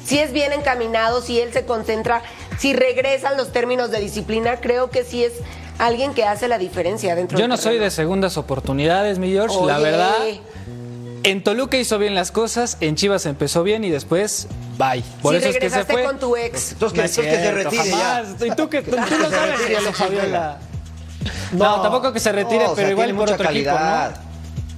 Si 0.05 0.17
es 0.19 0.31
bien 0.33 0.53
encaminado, 0.53 1.21
si 1.21 1.39
él 1.39 1.51
se 1.53 1.65
concentra, 1.65 2.21
si 2.57 2.73
regresan 2.73 3.37
los 3.37 3.51
términos 3.51 3.91
de 3.91 3.99
disciplina, 3.99 4.59
creo 4.59 4.89
que 4.89 5.03
sí 5.03 5.23
es 5.23 5.33
alguien 5.77 6.13
que 6.13 6.23
hace 6.25 6.47
la 6.47 6.57
diferencia 6.57 7.15
dentro 7.15 7.37
Yo 7.37 7.43
del 7.43 7.49
no 7.49 7.57
soy 7.57 7.77
de 7.77 7.91
segundas 7.91 8.37
oportunidades, 8.37 9.19
mi 9.19 9.31
George, 9.31 9.55
la 9.65 9.79
verdad. 9.79 10.13
En 11.23 11.43
Toluca 11.43 11.77
hizo 11.77 11.97
bien 11.99 12.15
las 12.15 12.31
cosas, 12.31 12.77
en 12.79 12.95
Chivas 12.95 13.25
empezó 13.25 13.61
bien 13.63 13.83
y 13.83 13.89
después, 13.89 14.47
bye. 14.77 15.03
Por 15.21 15.33
si 15.33 15.39
eso 15.39 15.49
es 15.49 15.57
que 15.57 15.69
se 15.69 15.75
regresaste 15.83 15.93
fue. 15.93 16.03
con 16.03 16.17
tu 16.19 16.35
ex. 16.37 16.71
entonces 16.71 16.93
que, 16.93 16.99
No 16.99 17.05
es 17.05 17.17
entonces 17.17 17.25
que 17.25 17.35
se 17.35 17.41
cierto, 17.41 17.69
retire 17.69 17.89
ya. 17.89 18.45
Y 18.47 18.51
tú 18.55 18.69
que 18.69 18.81
tú, 18.81 18.91
lo 18.95 19.29
sabes, 19.29 19.97
Fabiola. 19.97 20.57
No, 21.51 21.81
tampoco 21.81 22.13
que 22.13 22.19
se 22.21 22.31
retire, 22.31 22.63
No, 22.63 22.71
o 22.71 22.75
sea, 22.75 22.83
pero 22.83 22.91
igual 22.91 23.07
tiene 23.07 23.17
por 23.17 23.25
mucha 23.27 23.33
otro 23.35 23.45
calidad. 23.47 24.11
equipo, 24.11 24.28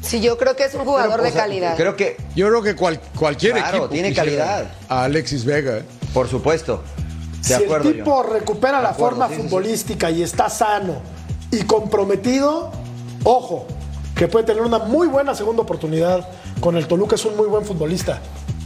Sí, 0.02 0.20
yo 0.20 0.38
creo 0.38 0.56
que 0.56 0.64
es 0.66 0.74
un 0.74 0.84
jugador 0.84 1.12
Pero, 1.12 1.24
de 1.24 1.30
o 1.30 1.32
sea, 1.32 1.42
calidad. 1.44 1.76
Creo 1.78 1.96
que, 1.96 2.18
Yo 2.36 2.48
creo 2.50 2.62
que 2.64 2.76
cual- 2.76 3.00
cualquier 3.18 3.54
Claro, 3.54 3.68
equipo 3.78 3.90
tiene 3.90 4.14
calidad. 4.14 4.66
A 4.90 5.04
Alexis 5.04 5.46
Vega. 5.46 5.78
¿eh? 5.80 5.84
por 6.14 6.28
supuesto. 6.28 6.82
De 7.42 7.48
si 7.48 7.54
acuerdo, 7.54 7.90
el 7.90 7.96
tipo 7.98 8.12
John. 8.24 8.34
recupera 8.34 8.78
De 8.78 8.84
la 8.84 8.90
acuerdo, 8.90 9.12
forma 9.18 9.28
sí, 9.30 9.36
sí, 9.36 9.42
sí. 9.42 9.48
futbolística 9.48 10.12
y 10.12 10.22
está 10.24 10.50
sano 10.50 10.96
y 11.52 11.62
comprometido, 11.64 12.72
ojo, 13.24 13.68
que 14.16 14.28
puede 14.28 14.46
tener 14.46 14.62
una 14.62 14.80
muy 14.80 15.08
buena 15.08 15.34
segunda 15.36 15.62
oportunidad 15.64 16.28
con 16.60 16.76
el 16.78 16.88
Toluca, 16.88 17.16
es 17.16 17.26
un 17.26 17.38
muy 17.38 17.48
buen 17.48 17.64
futbolista. 17.66 18.20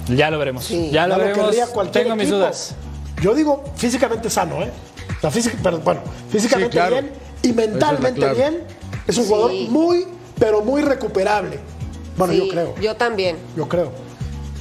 Ya 0.08 0.30
lo 0.32 0.40
veremos. 0.40 0.66
Sí. 0.66 0.90
Ya 0.92 1.08
lo 1.08 1.18
veremos. 1.18 1.52
Tengo 1.92 2.16
mis 2.16 2.24
equipo. 2.24 2.38
dudas. 2.38 2.76
Yo 3.22 3.34
digo 3.34 3.64
físicamente 3.76 4.30
sano, 4.30 4.62
¿eh? 4.62 4.72
O 5.18 5.22
sea, 5.22 5.32
física- 5.32 5.58
pero, 5.64 5.80
bueno, 5.80 6.02
físicamente 6.30 6.72
Sí, 6.72 6.78
claro. 6.78 6.92
bien 6.94 7.12
y 7.44 7.54
mentalmente 7.54 8.20
es 8.22 8.26
la 8.28 8.34
bien. 8.34 8.64
Es 9.08 9.18
un 9.18 9.24
Sí. 9.24 9.30
jugador 9.30 9.52
muy, 9.70 10.06
pero 10.40 10.62
muy 10.62 10.82
recuperable. 10.82 11.60
Bueno, 12.18 12.34
Sí, 12.34 12.40
yo 12.40 12.48
creo. 12.50 12.76
Yo 12.82 12.96
también. 12.96 13.38
Yo 13.58 13.68
creo. 13.68 13.92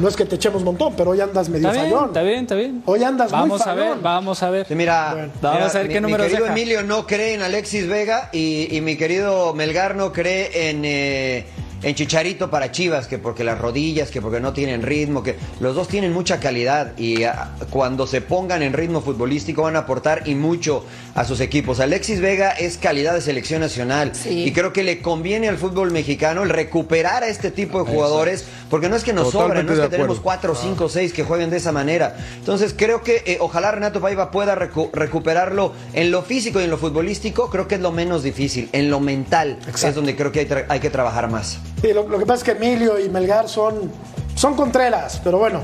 No 0.01 0.09
es 0.09 0.17
que 0.17 0.25
te 0.25 0.35
echemos 0.35 0.65
montón, 0.65 0.95
pero 0.97 1.11
hoy 1.11 1.21
andas 1.21 1.49
medio 1.49 1.69
Está 1.69 1.81
bien, 1.83 1.93
fallón. 1.93 2.09
está 2.09 2.23
bien, 2.23 2.41
está 2.41 2.55
bien. 2.57 2.83
Hoy 2.85 3.05
andas 3.05 3.31
muy 3.31 3.41
vamos 3.41 3.61
a 3.65 3.75
ver, 3.75 3.85
fallón. 3.85 4.03
vamos 4.03 4.43
a 4.43 4.51
ver. 4.51 4.67
Sí, 4.67 4.75
mira, 4.75 5.11
Bueno, 5.15 5.33
vamos 5.41 5.59
mira, 5.61 5.71
a 5.71 5.73
ver 5.83 5.89
qué 5.89 6.01
mi, 6.01 6.07
mi 6.11 6.17
querido 6.19 6.41
deja. 6.41 6.53
Emilio 6.53 6.83
no 6.83 7.07
cree 7.07 7.35
en 7.35 7.43
Alexis 7.43 7.87
Vega 7.87 8.29
y, 8.33 8.75
y 8.77 8.81
mi 8.81 8.97
querido 8.97 9.55
Melgar 9.55 9.95
no 9.95 10.13
cree 10.13 10.69
en, 10.71 10.83
eh, 10.85 11.47
en 11.85 11.94
Chicharito 11.94 12.51
para 12.51 12.73
Chivas, 12.73 13.07
que 13.07 13.18
porque 13.18 13.44
las 13.44 13.59
rodillas, 13.59 14.11
que 14.11 14.20
porque 14.23 14.40
no 14.40 14.53
tienen 14.53 14.83
ritmo, 14.83 15.23
que 15.23 15.37
los 15.61 15.75
dos 15.75 15.87
tienen 15.87 16.12
mucha 16.12 16.40
calidad 16.40 16.97
y 16.99 17.25
ah, 17.25 17.51
cuando 17.70 18.07
se 18.07 18.20
pongan 18.20 18.62
en 18.62 18.72
ritmo 18.72 19.01
futbolístico 19.03 19.62
van 19.62 19.76
a 19.76 19.80
aportar 19.80 20.22
y 20.26 20.35
mucho 20.35 20.85
a 21.14 21.24
sus 21.24 21.41
equipos. 21.41 21.80
Alexis 21.80 22.20
Vega 22.20 22.51
es 22.51 22.78
calidad 22.78 23.14
de 23.14 23.20
selección 23.20 23.61
nacional 23.61 24.12
Sí. 24.14 24.45
y 24.45 24.53
creo 24.53 24.72
que 24.72 24.82
le 24.82 25.01
conviene 25.03 25.49
al 25.49 25.59
fútbol 25.59 25.91
mexicano 25.91 26.43
el 26.43 26.49
recuperar 26.51 27.22
a 27.22 27.28
este 27.28 27.51
tipo 27.51 27.85
de 27.85 27.91
jugadores, 27.91 28.47
porque 28.75 28.89
no 28.89 28.97
es 28.97 29.05
que 29.05 29.12
nos 29.12 29.31
Totalmente 29.31 29.61
sobren, 29.62 29.66
no 29.66 29.72
es 29.72 29.89
que 29.89 29.97
tenemos 29.97 30.18
cuatro, 30.18 30.53
cinco, 30.57 30.89
seis 30.89 31.12
que 31.12 31.22
jueguen 31.22 31.49
de 31.49 31.59
esa 31.59 31.70
manera. 31.70 32.16
Entonces 32.41 32.75
creo 32.77 33.03
que 33.05 33.22
eh, 33.25 33.39
ojalá 33.41 33.70
Renato 33.70 34.01
Paiva 34.01 34.33
pueda 34.33 34.57
recu- 34.57 34.91
recuperarlo 34.93 35.72
en 35.93 36.11
lo 36.11 36.22
físico 36.22 36.61
y 36.61 36.64
en 36.64 36.70
lo 36.70 36.77
futbolístico, 36.77 37.51
creo 37.51 37.68
que 37.68 37.77
es 37.77 37.81
lo 37.81 37.93
menos 37.93 38.25
difícil, 38.25 38.68
en 38.72 38.91
lo 38.91 38.99
mental 38.99 39.59
Exacto. 39.61 39.87
es 39.87 39.95
donde 39.95 40.16
creo 40.16 40.33
que 40.33 40.41
hay, 40.41 40.47
tra- 40.49 40.66
hay 40.68 40.81
que 40.81 40.91
trabajar 40.91 41.31
más. 41.31 41.59
Sí, 41.81 41.93
lo, 41.93 42.09
lo 42.09 42.18
que 42.18 42.27
pasa 42.27 42.39
es 42.39 42.43
que 42.43 42.51
Emilio 42.64 42.99
y 42.99 43.09
Melgar 43.09 43.49
son, 43.49 43.93
son 44.35 44.57
contreras, 44.57 45.20
pero 45.22 45.39
bueno, 45.39 45.61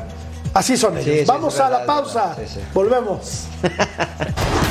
así 0.54 0.76
son 0.76 0.92
ellos. 0.96 1.06
Sí, 1.12 1.18
sí, 1.22 1.24
Vamos 1.26 1.58
a 1.58 1.64
verdad, 1.64 1.80
la 1.80 1.86
pausa. 1.86 2.26
verdad, 2.28 2.42
sí, 2.46 2.54
sí. 2.54 2.60
Volvemos. 2.72 3.46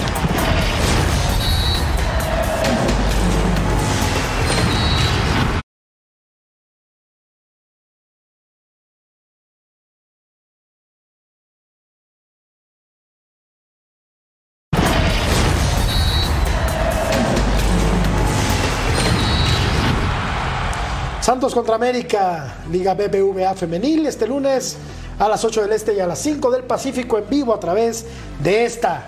Santos 21.30 21.54
contra 21.54 21.76
América, 21.76 22.56
Liga 22.72 22.96
BBVA 22.96 23.54
Femenil, 23.54 24.08
este 24.08 24.26
lunes 24.26 24.78
a 25.20 25.30
las 25.30 25.46
8 25.46 25.62
del 25.62 25.74
Este 25.74 25.94
y 25.94 26.00
a 26.00 26.08
las 26.08 26.18
5 26.18 26.50
del 26.50 26.64
Pacífico 26.64 27.20
en 27.20 27.30
vivo 27.30 27.54
a 27.54 27.60
través 27.60 28.08
de 28.42 28.66
esta, 28.66 29.06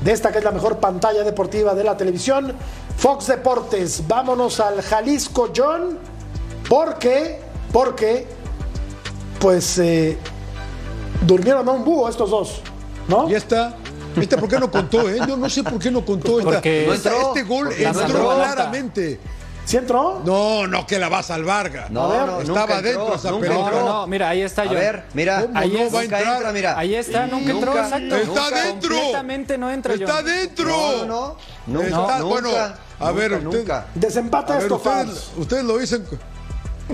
de 0.00 0.12
esta 0.12 0.30
que 0.30 0.38
es 0.38 0.44
la 0.44 0.52
mejor 0.52 0.78
pantalla 0.78 1.24
deportiva 1.24 1.74
de 1.74 1.82
la 1.82 1.96
televisión, 1.96 2.52
Fox 2.96 3.26
Deportes. 3.26 4.06
Vámonos 4.06 4.60
al 4.60 4.80
Jalisco 4.80 5.48
John, 5.56 5.98
porque, 6.68 7.40
porque, 7.72 8.28
pues, 9.40 9.76
eh, 9.78 10.16
durmieron 11.26 11.68
a 11.68 11.72
un 11.72 11.84
búho 11.84 12.08
estos 12.08 12.30
dos, 12.30 12.60
¿no? 13.08 13.28
Y 13.28 13.34
esta, 13.34 13.74
esta, 14.14 14.36
¿por 14.36 14.48
qué 14.48 14.60
no 14.60 14.70
contó? 14.70 15.10
Eh? 15.10 15.18
Yo 15.26 15.36
no 15.36 15.50
sé 15.50 15.64
por 15.64 15.80
qué 15.80 15.90
no 15.90 16.04
contó. 16.04 16.38
Esta, 16.38 16.52
Porque- 16.52 16.92
esta- 16.92 17.10
este 17.22 17.42
gol 17.42 17.72
entró. 17.76 18.36
claramente. 18.36 19.18
¿Sí 19.66 19.76
entró? 19.76 20.22
No, 20.24 20.66
no, 20.68 20.86
que 20.86 20.96
la 20.98 21.08
va 21.08 21.18
a 21.18 21.22
salvar. 21.24 21.88
No, 21.90 22.04
A 22.04 22.08
ver, 22.08 22.26
no, 22.28 22.40
estaba 22.40 22.80
dentro 22.80 23.14
esa 23.16 23.30
nunca 23.32 23.48
pelota. 23.48 23.60
No, 23.62 23.76
entró. 23.76 23.80
no, 23.84 23.92
no, 24.00 24.06
mira, 24.06 24.28
ahí 24.28 24.42
está 24.42 24.62
A 24.62 24.66
yo. 24.66 24.74
ver, 24.74 25.02
mira, 25.12 25.42
¿Cómo 25.42 25.58
Ahí 25.58 25.70
no 25.72 25.78
es- 25.80 25.94
va 25.94 25.98
a 25.98 26.02
nunca 26.04 26.18
entrar? 26.18 26.36
entra, 26.36 26.52
mira. 26.52 26.78
Ahí 26.78 26.94
está, 26.94 27.26
nunca 27.26 27.50
entró, 27.50 27.74
Nunca. 27.74 27.84
exacto. 27.84 28.16
Está 28.16 28.26
Nunca. 28.44 28.62
dentro. 28.62 28.94
Completamente 28.94 29.58
no 29.58 29.70
entra, 29.72 29.94
Está 29.94 30.12
John. 30.14 30.24
dentro. 30.24 30.68
No, 31.06 31.36
no, 31.66 31.80
Está- 31.82 31.96
nunca, 31.98 32.22
bueno, 32.22 32.48
a 33.00 33.10
ver, 33.10 33.30
nunca, 33.32 33.48
usted- 33.48 33.58
nunca. 33.58 33.86
Desempata 33.96 34.52
A 34.52 34.56
ver, 34.56 34.62
esto, 34.66 34.76
ustedes, 34.76 35.30
ustedes 35.36 35.64
lo 35.64 35.78
dicen 35.78 36.04
con 36.04 36.18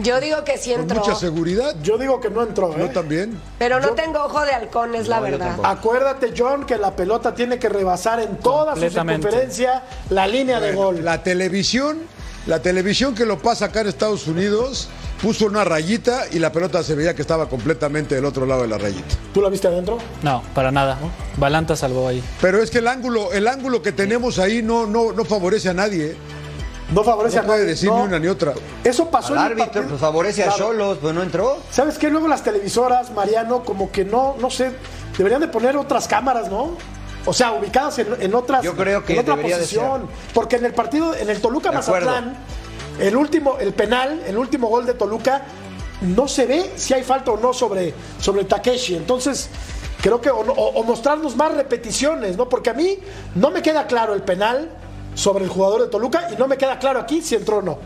Yo 0.03 0.19
digo 0.23 0.43
que 0.43 0.57
sí 0.57 0.73
entró. 0.73 1.01
mucha 1.01 1.15
seguridad. 1.15 1.75
Yo 1.83 1.99
digo 1.99 2.19
que 2.23 2.31
no 2.31 2.43
entró, 2.43 2.75
Yo 2.79 2.87
¿eh? 2.87 2.89
también. 2.89 3.39
Pero 3.59 3.79
no 3.81 3.91
tengo 3.91 4.25
ojo 4.25 4.41
de 4.47 4.53
halcón, 4.53 4.95
es 4.95 5.07
la 5.09 5.21
No, 5.21 5.27
yo 5.29 5.33
verdad. 5.39 5.57
Acuérdate, 5.63 6.33
John, 6.35 6.65
que 6.65 6.79
la 6.79 6.97
pelota 6.97 7.35
tiene 7.35 7.59
que 7.59 7.69
rebasar 7.69 8.19
en 8.21 8.39
toda 8.39 8.75
su 8.75 8.81
circunferencia 8.89 9.83
la 10.09 10.27
línea 10.27 10.61
de 10.61 10.73
gol. 10.73 11.05
La 11.05 11.23
televisión, 11.23 11.99
la 12.47 12.61
televisión 12.63 13.15
que 13.15 13.25
lo 13.25 13.39
pasa 13.39 13.67
acá 13.67 13.81
en 13.83 13.89
Estados 13.89 14.27
Unidos 14.27 14.89
puso 15.21 15.47
una 15.47 15.63
rayita 15.65 16.25
y 16.33 16.39
la 16.41 16.51
pelota 16.51 16.83
se 16.83 16.95
veía 16.97 17.15
que 17.15 17.23
estaba 17.23 17.49
completamente 17.49 18.17
del 18.17 18.25
otro 18.25 18.45
lado 18.47 18.63
de 18.63 18.69
la 18.69 18.79
rayita. 18.79 19.15
¿Tú 19.33 19.41
la 19.41 19.49
viste 19.49 19.69
adentro? 19.69 19.99
No, 20.23 20.43
para 20.55 20.73
nada. 20.73 20.99
Balanta 21.37 21.77
salvó 21.77 22.09
ahí. 22.09 22.23
Pero 22.41 22.61
es 22.61 22.71
que 22.71 22.79
el 22.79 22.89
ángulo, 22.89 23.33
el 23.33 23.47
ángulo 23.47 23.81
que 23.83 23.93
tenemos 23.93 24.39
ahí 24.41 24.63
no, 24.63 24.87
no, 24.87 25.13
no 25.13 25.25
favorece 25.25 25.69
a 25.69 25.75
nadie. 25.75 26.07
¿eh? 26.13 26.17
No 26.93 27.05
favorece 27.05 27.37
No 27.37 27.43
a 27.43 27.47
puede 27.47 27.59
nadie, 27.61 27.71
decir 27.71 27.89
no. 27.89 27.99
ni 28.01 28.03
una 28.07 28.19
ni 28.19 28.27
otra. 28.27 28.53
Eso 28.83 29.09
pasó 29.09 29.35
Al 29.39 29.53
en 29.53 29.59
el 29.59 29.63
árbitro 29.63 29.87
pues, 29.89 30.01
favorece 30.01 30.43
a. 30.45 30.53
Cholos, 30.53 30.99
pues 31.01 31.15
no 31.15 31.23
entró. 31.23 31.59
¿Sabes 31.71 31.97
qué? 31.99 32.11
Luego 32.11 32.27
las 32.27 32.43
televisoras, 32.43 33.13
Mariano, 33.13 33.63
como 33.63 33.93
que 33.93 34.05
no, 34.05 34.35
no 34.41 34.51
sé, 34.51 34.73
deberían 35.17 35.41
de 35.41 35.49
poner 35.49 35.77
otras 35.77 36.09
cámaras, 36.09 36.51
¿no? 36.51 36.77
O 37.25 37.33
sea, 37.33 37.53
ubicadas 37.53 37.99
en, 38.01 38.09
en 38.21 38.35
otras 38.35 38.63
Yo 38.65 38.75
creo 38.75 39.05
que 39.05 39.13
en 39.15 39.21
otra 39.21 39.37
posición. 39.37 40.09
Porque 40.35 40.57
en 40.57 40.65
el 40.65 40.75
partido, 40.75 41.15
en 41.15 41.31
el 41.31 41.41
Toluca. 41.41 41.71
Mazatlán, 41.71 42.37
el 42.99 43.17
último, 43.17 43.59
el 43.59 43.73
penal, 43.73 44.23
el 44.27 44.37
último 44.37 44.69
gol 44.69 44.87
de 44.87 44.95
Toluca, 44.95 45.43
no 46.03 46.27
se 46.27 46.47
ve 46.47 46.73
si 46.77 46.95
hay 46.95 47.05
falta 47.05 47.31
o 47.31 47.37
no 47.37 47.53
sobre, 47.53 47.95
sobre 48.21 48.45
Takeshi. 48.45 48.97
Entonces, 48.97 49.49
creo 50.01 50.21
que, 50.21 50.31
o, 50.31 50.41
o- 50.41 50.81
o 50.81 50.83
mostrarnos 50.83 51.37
más 51.37 51.55
repeticiones, 51.55 52.37
¿no? 52.37 52.49
Porque 52.49 52.71
a 52.71 52.75
mí 52.75 52.99
no 53.37 53.51
me 53.53 53.63
queda 53.63 53.87
claro 53.87 54.15
el 54.15 54.23
penal 54.23 54.69
sobre 55.15 55.45
el 55.45 55.51
jugador 55.51 55.83
de 55.83 55.89
Toluca 55.89 56.29
y 56.33 56.37
no 56.37 56.49
me 56.49 56.57
queda 56.57 56.79
claro 56.81 56.99
aquí 56.99 57.23
si 57.23 57.37
entró 57.37 57.59
o 57.59 57.63
no. 57.63 57.79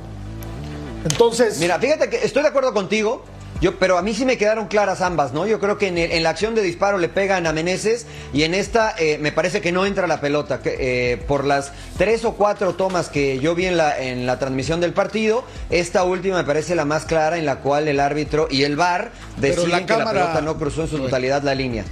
Entonces, 1.05 1.59
Mira, 1.59 1.79
fíjate 1.79 2.09
que 2.11 2.25
estoy 2.25 2.43
de 2.43 2.49
acuerdo 2.49 2.73
contigo, 2.73 3.23
yo, 3.61 3.79
pero 3.79 3.97
a 3.97 4.03
mí 4.03 4.13
sí 4.13 4.25
me 4.27 4.37
quedaron 4.37 4.67
claras 4.67 5.01
ambas, 5.01 5.33
¿no? 5.33 5.47
Yo 5.47 5.59
creo 5.59 5.79
que 5.79 5.89
en, 5.89 5.97
el- 5.99 6.13
en 6.13 6.23
la 6.23 6.31
acción 6.31 6.55
de 6.55 6.63
disparo 6.63 6.99
le 6.99 7.09
pegan 7.09 7.47
a 7.47 7.53
Meneses 7.53 8.07
y 8.33 8.43
en 8.43 8.53
esta 8.55 8.95
eh, 8.99 9.17
me 9.19 9.33
parece 9.33 9.61
que 9.63 9.73
no 9.73 9.87
entra 9.87 10.07
la 10.07 10.21
pelota. 10.21 10.61
Que, 10.61 10.77
eh, 11.13 11.17
por 11.17 11.45
las 11.45 11.73
tres 11.97 12.25
o 12.25 12.33
cuatro 12.35 12.75
tomas 12.75 13.09
que 13.09 13.39
yo 13.39 13.55
vi 13.55 13.67
en 13.67 13.77
la, 13.77 13.99
en 13.99 14.27
la 14.27 14.39
transmisión 14.39 14.81
del 14.81 14.93
partido, 14.93 15.43
esta 15.71 16.05
última 16.05 16.37
me 16.37 16.45
parece 16.45 16.75
la 16.75 16.85
más 16.85 17.07
clara 17.07 17.39
en 17.39 17.47
la 17.47 17.57
cual 17.61 17.89
el 17.89 17.99
árbitro 18.01 18.47
y 18.51 18.65
el 18.65 18.77
VAR 18.77 19.11
deciden 19.39 19.71
la 19.71 19.87
que 19.87 19.97
la 19.97 20.11
pelota 20.11 20.41
no 20.43 20.57
cruzó 20.59 20.83
en 20.83 20.89
su 20.89 20.99
totalidad 20.99 21.43
la 21.43 21.55
línea. 21.55 21.85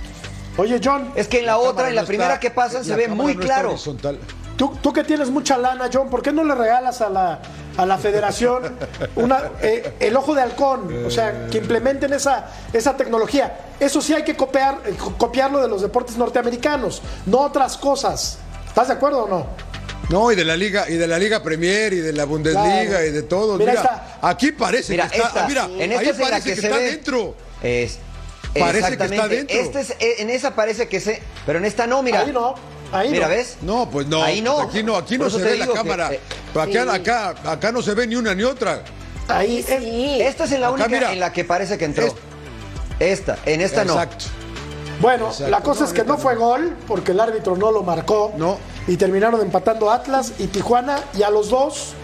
oye, 0.59 0.81
John, 0.85 1.13
Es 1.17 1.29
que 1.29 1.39
en 1.41 1.47
la, 1.47 1.57
otra, 1.59 1.89
en 1.89 1.95
la 1.95 2.03
no 2.03 2.07
primera 2.07 2.35
está- 2.35 2.41
que 2.41 2.51
pasan, 2.51 2.85
se 2.85 2.91
la 2.91 2.97
ve 2.97 3.09
muy 3.09 3.35
no 3.35 3.41
claro. 3.41 3.71
horizontal. 3.71 4.19
Tú, 4.57 4.77
tú 4.81 4.93
que 4.93 5.03
tienes 5.03 5.31
mucha 5.31 5.59
lana, 5.59 5.91
John, 5.93 6.09
¿por 6.09 6.23
qué 6.23 6.33
no 6.33 6.45
le 6.45 6.55
regalas 6.55 7.01
a 7.01 7.09
la, 7.09 7.41
a 7.77 7.85
la 7.87 7.99
federación 7.99 8.77
una, 9.17 9.51
eh, 9.61 9.95
el 9.99 10.17
ojo 10.17 10.33
de 10.35 10.43
halcón? 10.43 11.05
O 11.07 11.11
sea, 11.11 11.47
que 11.51 11.59
implementen 11.59 12.13
esa, 12.13 12.47
esa 12.73 12.97
tecnología. 12.97 13.57
Eso 13.81 14.01
sí 14.01 14.15
hay 14.15 14.23
que 14.23 14.37
copiar, 14.37 14.79
eh, 14.87 14.95
co- 14.97 15.15
copiarlo 15.19 15.61
de 15.61 15.67
los 15.69 15.83
deportes 15.83 16.17
norteamericanos, 16.17 17.03
no 17.27 17.41
otras 17.41 17.77
cosas. 17.77 18.39
¿Estás 18.69 18.87
de 18.89 18.95
acuerdo 18.95 19.25
o 19.25 19.29
no? 19.29 19.47
No, 20.11 20.31
y 20.31 20.37
de 20.37 20.45
la 20.45 20.57
Liga, 20.57 20.89
y 20.89 20.95
de 20.95 21.07
la 21.09 21.19
Liga 21.19 21.43
Premier, 21.43 21.93
y 21.93 21.99
de 22.01 22.13
la 22.13 22.25
Bundesliga, 22.25 22.85
Claro. 22.91 23.07
y 23.07 23.11
de 23.11 23.23
todos. 23.23 23.59
Mira, 23.59 23.73
Mira, 23.73 23.83
está. 23.83 24.19
aquí 24.23 24.53
parece 24.53 24.93
Mira, 24.93 25.09
que 25.09 25.17
está. 25.17 25.29
esta, 25.29 25.49
mira, 25.49 25.65
en 25.65 25.91
esta 25.93 26.01
ahí 26.01 26.09
es 26.11 26.17
parece 26.17 26.55
que, 26.55 26.61
está 26.61 26.77
ve. 26.77 26.85
dentro. 26.91 27.35
Es, 27.63 27.99
Parece 28.57 28.87
que 28.87 28.93
está 28.93 29.05
exactamente. 29.07 29.37
dentro. 29.37 29.57
Este 29.57 29.81
es- 29.81 29.91
eh, 29.99 30.15
en 30.23 30.31
esa 30.31 30.55
parece 30.55 30.87
que 30.89 31.01
se. 31.01 31.21
Pero 31.45 31.59
en 31.59 31.65
esta 31.65 31.89
no, 31.89 32.05
mira. 32.05 32.21
Ahí 32.21 32.31
no, 32.33 32.55
ahí 32.95 33.11
Mira, 33.11 33.29
no. 33.29 33.35
¿ves? 33.35 33.57
No, 33.63 33.91
pues 33.91 34.07
no. 34.07 34.23
Ahí 34.23 34.41
no. 34.41 34.61
Aquí 34.61 34.83
no, 34.83 34.97
aquí 34.97 35.19
no 35.19 35.29
se 35.31 35.39
ve 35.43 35.57
la 35.57 35.67
que, 35.67 35.73
cámara. 35.73 36.13
eh, 36.13 36.21
acá, 36.55 36.67
sí. 36.71 36.79
acá, 36.79 37.35
acá 37.45 37.73
no 37.73 37.83
se 37.83 37.95
ve 37.95 38.07
ni 38.07 38.17
una 38.17 38.35
ni 38.35 38.43
otra. 38.45 38.83
Ahí 39.29 39.59
es- 39.59 39.67
Sí. 39.67 40.21
Esta 40.21 40.45
es 40.45 40.53
en 40.53 40.61
la 40.61 40.69
Acá, 40.69 40.75
única 40.75 40.89
mira. 40.89 41.13
en 41.13 41.21
la 41.21 41.33
que 41.33 41.45
parece 41.45 41.79
que 41.79 41.85
entró. 41.87 42.05
Es- 42.07 42.15
Esta, 43.01 43.39
en 43.47 43.61
esta 43.61 43.85
no. 43.85 43.95
Exacto. 43.95 44.27
Bueno, 45.01 45.27
Exacto. 45.29 45.51
la 45.51 45.61
cosa 45.61 45.81
No, 45.81 45.87
es 45.87 45.93
que 45.93 46.05
no 46.05 46.17
fue 46.19 46.37
gol, 46.37 46.77
porque 46.87 47.11
el 47.13 47.21
árbitro 47.21 47.57
no 47.57 47.73
lo 47.73 47.83
marcó. 47.83 48.33
No. 48.37 48.59
Y 48.87 48.97
terminaron 48.97 49.41
empatando 49.41 49.91
Atlas 49.91 50.33
y 50.39 50.47
Tijuana. 50.47 51.01
Y 51.17 51.23
a 51.23 51.31
los 51.31 51.49
dos, 51.51 51.95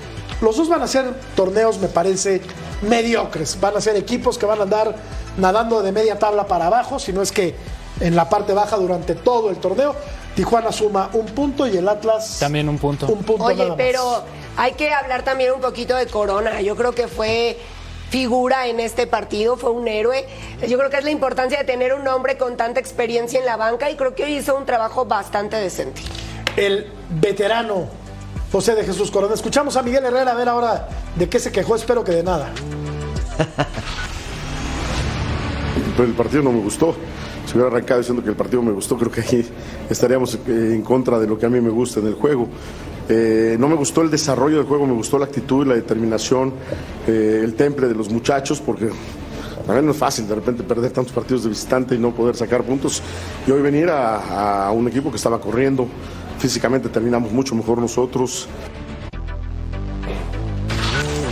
los 0.41 0.57
dos 0.57 0.69
van 0.69 0.83
a 0.83 0.89
ser 0.89 1.15
torneos, 1.37 1.79
me 1.79 1.87
parece, 1.89 2.41
mediocres. 2.83 3.61
Van 3.61 3.77
a 3.77 3.81
ser 3.81 3.97
equipos 3.97 4.39
que 4.39 4.47
van 4.47 4.59
a 4.59 4.63
andar 4.65 4.97
nadando 5.37 5.83
de 5.83 5.93
media 5.93 6.19
tabla 6.19 6.47
para 6.47 6.67
abajo, 6.67 6.99
si 6.99 7.13
no 7.13 7.23
es 7.23 7.31
que 7.31 7.55
en 8.01 8.17
la 8.17 8.29
parte 8.29 8.55
baja 8.55 8.77
durante 8.77 9.15
todo 9.15 9.51
el 9.51 9.57
torneo. 9.59 9.95
Tijuana 10.35 10.73
suma 10.73 11.11
un 11.13 11.27
punto 11.27 11.67
y 11.67 11.77
el 11.77 11.89
Atlas 11.89 12.39
También 12.39 12.69
un 12.69 12.79
punto. 12.79 13.07
Un 13.07 13.23
punto 13.23 13.45
Oye, 13.45 13.57
nada 13.57 13.69
más. 13.71 13.77
pero 13.79 14.25
hay 14.57 14.73
que 14.73 14.93
hablar 14.93 15.23
también 15.23 15.53
un 15.53 15.61
poquito 15.61 15.97
de 15.97 16.07
Corona. 16.07 16.61
Yo 16.61 16.77
creo 16.77 16.93
que 16.93 17.09
fue 17.09 17.59
figura 18.11 18.67
en 18.67 18.81
este 18.81 19.07
partido, 19.07 19.57
fue 19.57 19.71
un 19.71 19.87
héroe. 19.89 20.27
Yo 20.67 20.79
creo 20.79 20.91
que 20.91 20.97
es 20.99 21.05
la 21.05 21.11
importancia 21.11 21.59
de 21.59 21.65
tener 21.65 21.95
un 21.95 22.07
hombre 22.09 22.37
con 22.37 22.57
tanta 22.57 22.81
experiencia 22.81 23.39
en 23.39 23.47
la 23.47 23.57
banca 23.57 23.91
y 23.91 23.97
creo 23.97 24.15
que 24.15 24.25
hoy 24.25 24.37
hizo 24.37 24.57
un 24.57 24.67
trabajo 24.67 25.05
bastante 25.05 25.57
decente. 25.57 26.03
el 26.57 26.93
veterano 27.09 27.87
José 28.53 28.75
de 28.75 28.85
Jesús 28.85 29.11
Corona. 29.11 29.35
Escuchamos 29.35 29.77
a 29.77 29.83
Miguel 29.83 30.05
Herrera 30.05 30.33
a 30.33 30.35
ver 30.35 30.49
ahora 30.49 30.89
de 31.15 31.29
qué 31.29 31.39
se 31.39 31.53
quejó, 31.53 31.77
espero 31.77 32.03
que 32.03 32.13
de 32.13 32.23
nada. 32.25 32.51
Pero 35.97 36.09
el 36.09 36.15
partido 36.15 36.43
no 36.43 36.53
me 36.53 36.61
gustó. 36.61 36.95
Si 37.51 37.57
hubiera 37.57 37.75
arrancado 37.75 37.99
diciendo 37.99 38.23
que 38.23 38.31
el 38.31 38.37
partido 38.37 38.63
me 38.63 38.71
gustó, 38.71 38.97
creo 38.97 39.11
que 39.11 39.23
ahí 39.23 39.45
estaríamos 39.91 40.37
eh, 40.37 40.39
en 40.47 40.83
contra 40.83 41.19
de 41.19 41.27
lo 41.27 41.37
que 41.37 41.47
a 41.47 41.49
mí 41.49 41.61
me 41.61 41.71
gusta 41.71 41.99
en 41.99 42.07
el 42.07 42.15
juego. 42.15 42.47
Eh, 43.09 43.57
no 43.59 43.67
me 43.67 43.75
gustó 43.75 44.03
el 44.03 44.11
desarrollo 44.11 44.59
del 44.59 44.67
juego, 44.67 44.87
me 44.87 44.93
gustó 44.93 45.19
la 45.19 45.25
actitud, 45.25 45.67
la 45.67 45.75
determinación, 45.75 46.53
eh, 47.09 47.41
el 47.43 47.55
temple 47.55 47.89
de 47.89 47.95
los 47.97 48.09
muchachos, 48.09 48.61
porque 48.61 48.91
también 49.67 49.85
no 49.85 49.91
es 49.91 49.99
fácil 49.99 50.29
de 50.29 50.37
repente 50.37 50.63
perder 50.63 50.93
tantos 50.93 51.13
partidos 51.13 51.43
de 51.43 51.49
visitante 51.49 51.97
y 51.97 51.99
no 51.99 52.15
poder 52.15 52.37
sacar 52.37 52.63
puntos. 52.63 53.03
Y 53.45 53.51
hoy 53.51 53.63
venir 53.63 53.91
a, 53.91 54.69
a 54.69 54.71
un 54.71 54.87
equipo 54.87 55.11
que 55.11 55.17
estaba 55.17 55.41
corriendo, 55.41 55.89
físicamente 56.39 56.89
terminamos 56.89 57.33
mucho 57.33 57.57
mejor 57.57 57.79
nosotros. 57.79 58.47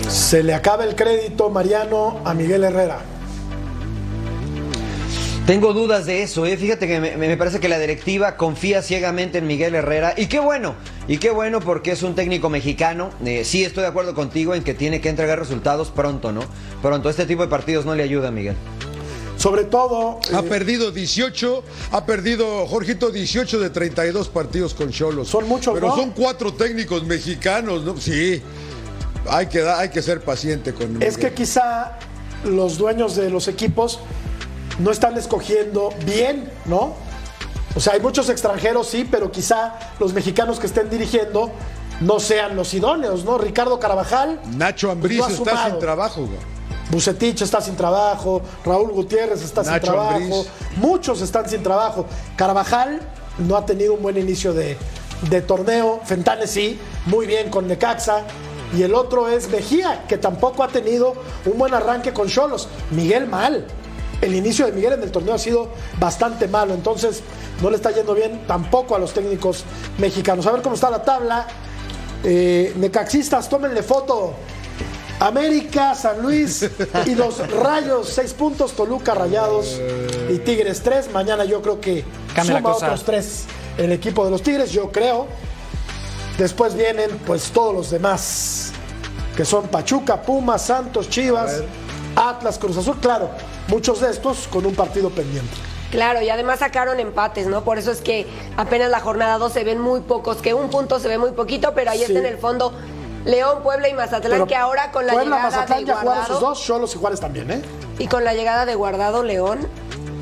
Se 0.09 0.43
le 0.43 0.53
acaba 0.53 0.83
el 0.83 0.97
crédito, 0.97 1.49
Mariano, 1.49 2.19
a 2.25 2.35
Miguel 2.35 2.65
Herrera. 2.65 3.18
Tengo 5.49 5.73
dudas 5.73 6.05
de 6.05 6.23
eso, 6.23 6.45
¿eh? 6.45 6.59
fíjate 6.59 6.87
que 6.87 7.01
me, 7.01 7.17
me 7.17 7.35
parece 7.39 7.59
que 7.59 7.71
la 7.71 7.79
directiva 7.79 8.37
confía 8.37 8.83
ciegamente 8.83 9.39
en 9.39 9.47
Miguel 9.47 9.75
Herrera 9.75 10.13
y 10.15 10.27
qué 10.27 10.41
bueno, 10.41 10.75
y 11.09 11.17
qué 11.17 11.31
bueno 11.31 11.61
porque 11.61 11.93
es 11.93 12.03
un 12.03 12.15
técnico 12.15 12.51
mexicano. 12.51 13.09
Eh, 13.25 13.47
sí 13.47 13.65
estoy 13.65 13.81
de 13.81 13.89
acuerdo 13.89 14.15
contigo 14.15 14.55
en 14.55 14.63
que 14.63 14.75
tiene 14.75 15.01
que 15.01 15.09
entregar 15.09 15.39
resultados 15.39 15.89
pronto, 15.89 16.33
¿no? 16.33 16.43
Pronto, 16.83 17.09
este 17.09 17.25
tipo 17.25 17.41
de 17.41 17.49
partidos 17.49 17.87
no 17.87 17.95
le 17.95 18.03
ayuda 18.03 18.29
a 18.29 18.31
Miguel. 18.31 18.57
Sobre 19.39 19.65
todo. 19.65 20.21
Ha 20.35 20.41
eh, 20.41 20.43
perdido 20.43 20.91
18, 20.91 21.65
ha 21.93 22.05
perdido, 22.05 22.67
Jorgito, 22.67 23.11
18 23.11 23.59
de 23.59 23.71
32 23.71 24.29
partidos 24.29 24.75
con 24.75 24.91
Cholos. 24.91 25.29
Son 25.29 25.49
muchos, 25.49 25.73
Pero 25.73 25.87
¿no? 25.89 25.97
son 25.97 26.11
cuatro 26.11 26.53
técnicos 26.53 27.05
mexicanos, 27.05 27.85
¿no? 27.85 27.97
Sí. 27.97 28.43
Hay 29.31 29.47
que, 29.47 29.63
hay 29.63 29.89
que 29.89 30.03
ser 30.03 30.21
paciente 30.21 30.75
con 30.75 31.03
Es 31.03 31.17
que 31.17 31.33
quizá 31.33 31.99
los 32.45 32.77
dueños 32.77 33.17
de 33.17 33.31
los 33.31 33.49
equipos 33.49 34.01
no 34.79 34.91
están 34.91 35.17
escogiendo 35.17 35.91
bien, 36.05 36.51
¿no? 36.67 36.95
O 37.75 37.81
sea, 37.81 37.95
hay 37.95 38.01
muchos 38.01 38.29
extranjeros, 38.29 38.89
sí, 38.89 39.07
pero 39.09 39.31
quizá 39.31 39.79
los 39.99 40.13
mexicanos 40.13 40.59
que 40.59 40.67
estén 40.67 40.89
dirigiendo 40.91 41.51
no 42.01 42.21
sean 42.21 42.57
los 42.57 42.73
idóneos, 42.75 43.25
¿no? 43.25 43.39
Ricardo 43.39 43.79
Carvajal, 43.79 44.41
Nacho 44.57 44.91
Ambriz 44.91 45.19
no 45.19 45.29
está 45.29 45.71
sin 45.71 45.79
trabajo, 45.79 46.27
güey. 46.27 46.39
Bucetich 46.91 47.43
está 47.43 47.61
sin 47.61 47.77
trabajo, 47.77 48.41
Raúl 48.65 48.91
Gutiérrez 48.93 49.43
está 49.43 49.63
sin 49.63 49.79
trabajo, 49.81 50.15
Ambriz. 50.15 50.47
muchos 50.77 51.21
están 51.21 51.49
sin 51.49 51.63
trabajo. 51.63 52.07
Carvajal 52.37 53.01
no 53.39 53.57
ha 53.57 53.67
tenido 53.67 53.95
un 53.95 54.03
buen 54.03 54.17
inicio 54.17 54.55
de, 54.55 54.77
de 55.29 55.43
torneo, 55.43 56.01
Fentane 56.05 56.47
sí, 56.47 56.81
muy 57.07 57.27
bien 57.27 57.51
con 57.51 57.69
Necaxa. 57.69 58.23
Y 58.77 58.83
el 58.83 58.95
otro 58.95 59.29
es 59.29 59.49
Mejía, 59.49 60.05
que 60.07 60.19
tampoco 60.19 60.63
ha 60.63 60.69
tenido 60.69 61.15
un 61.47 61.57
buen 61.57 61.73
arranque 61.73 62.13
con 62.13 62.29
Cholos. 62.29 62.69
Miguel 62.91 63.27
mal. 63.27 63.67
El 64.21 64.35
inicio 64.35 64.67
de 64.67 64.73
Miguel 64.73 64.95
en 64.95 65.03
el 65.03 65.11
torneo 65.11 65.35
ha 65.35 65.39
sido 65.39 65.69
bastante 65.99 66.49
malo, 66.49 66.75
entonces 66.75 67.23
no 67.63 67.71
le 67.71 67.77
está 67.77 67.91
yendo 67.93 68.15
bien 68.15 68.47
tampoco 68.47 68.97
a 68.97 68.99
los 68.99 69.13
técnicos 69.13 69.65
mexicanos. 69.99 70.47
A 70.47 70.53
ver 70.53 70.63
cómo 70.63 70.75
está 70.75 70.91
la 70.91 71.03
tabla. 71.03 71.47
Eh, 72.25 72.73
necaxistas, 72.77 73.49
tómenle 73.49 73.83
foto. 73.83 74.35
América, 75.21 75.95
San 75.95 76.23
Luis 76.23 76.69
y 77.07 77.15
los 77.15 77.39
Rayos, 77.63 78.09
seis 78.09 78.33
puntos, 78.33 78.73
Toluca, 78.73 79.15
Rayados 79.15 79.81
y 80.31 80.39
Tigres, 80.39 80.83
tres. 80.83 81.11
Mañana 81.13 81.45
yo 81.45 81.61
creo 81.61 81.81
que 81.81 82.05
Cambia 82.35 82.59
suma 82.59 82.73
otros 82.73 83.05
tres 83.05 83.47
el 83.79 83.93
equipo 83.93 84.25
de 84.25 84.31
los 84.31 84.43
Tigres, 84.43 84.73
yo 84.73 84.91
creo. 84.93 85.27
Después 86.37 86.75
vienen 86.75 87.11
pues 87.27 87.51
todos 87.51 87.75
los 87.75 87.91
demás, 87.91 88.73
que 89.37 89.45
son 89.45 89.69
Pachuca, 89.69 90.21
Pumas, 90.23 90.63
Santos, 90.63 91.09
Chivas, 91.09 91.63
Atlas, 92.19 92.59
Cruz 92.59 92.77
Azul, 92.77 92.97
claro, 93.01 93.31
muchos 93.69 94.01
de 94.01 94.11
estos 94.11 94.49
con 94.49 94.67
un 94.67 94.75
partido 94.75 95.11
pendiente. 95.11 95.55
Claro, 95.91 96.21
y 96.21 96.29
además 96.29 96.59
sacaron 96.59 97.01
empates, 97.01 97.47
¿no? 97.47 97.65
Por 97.65 97.79
eso 97.79 97.91
es 97.91 98.01
que 98.01 98.27
apenas 98.57 98.91
la 98.91 99.01
jornada 99.01 99.39
2 99.39 99.53
se 99.53 99.65
ven 99.65 99.81
muy 99.81 100.01
pocos, 100.01 100.39
que 100.39 100.53
un 100.53 100.69
punto 100.69 100.99
se 101.01 101.09
ve 101.09 101.17
muy 101.17 101.31
poquito, 101.33 101.73
pero 101.75 101.91
ahí 101.93 101.99
Sí. 101.99 102.05
está 102.05 102.19
en 102.19 102.27
el 102.27 102.37
fondo 102.39 102.73
León, 103.25 103.63
Puebla 103.63 103.89
y 103.89 103.95
Mazatlán, 103.95 104.33
Pero 104.33 104.47
que 104.47 104.55
ahora 104.57 104.91
con 104.91 105.07
la 105.07 105.13
Puebla, 105.15 105.37
llegada 105.37 105.51
Mazatlán 105.51 105.81
de 105.81 105.87
ya 105.87 105.97
jugaron 105.97 106.23
sus 106.23 106.29
Guardado 106.29 106.49
dos, 106.55 106.63
Cholos 106.63 106.95
y 106.95 106.99
Juárez 106.99 107.21
también, 107.21 107.51
¿eh? 107.51 107.63
y 107.99 108.07
con 108.07 108.23
la 108.25 108.35
llegada 108.35 108.65
de 108.67 108.75
Guardado 108.75 109.23
León, 109.23 109.67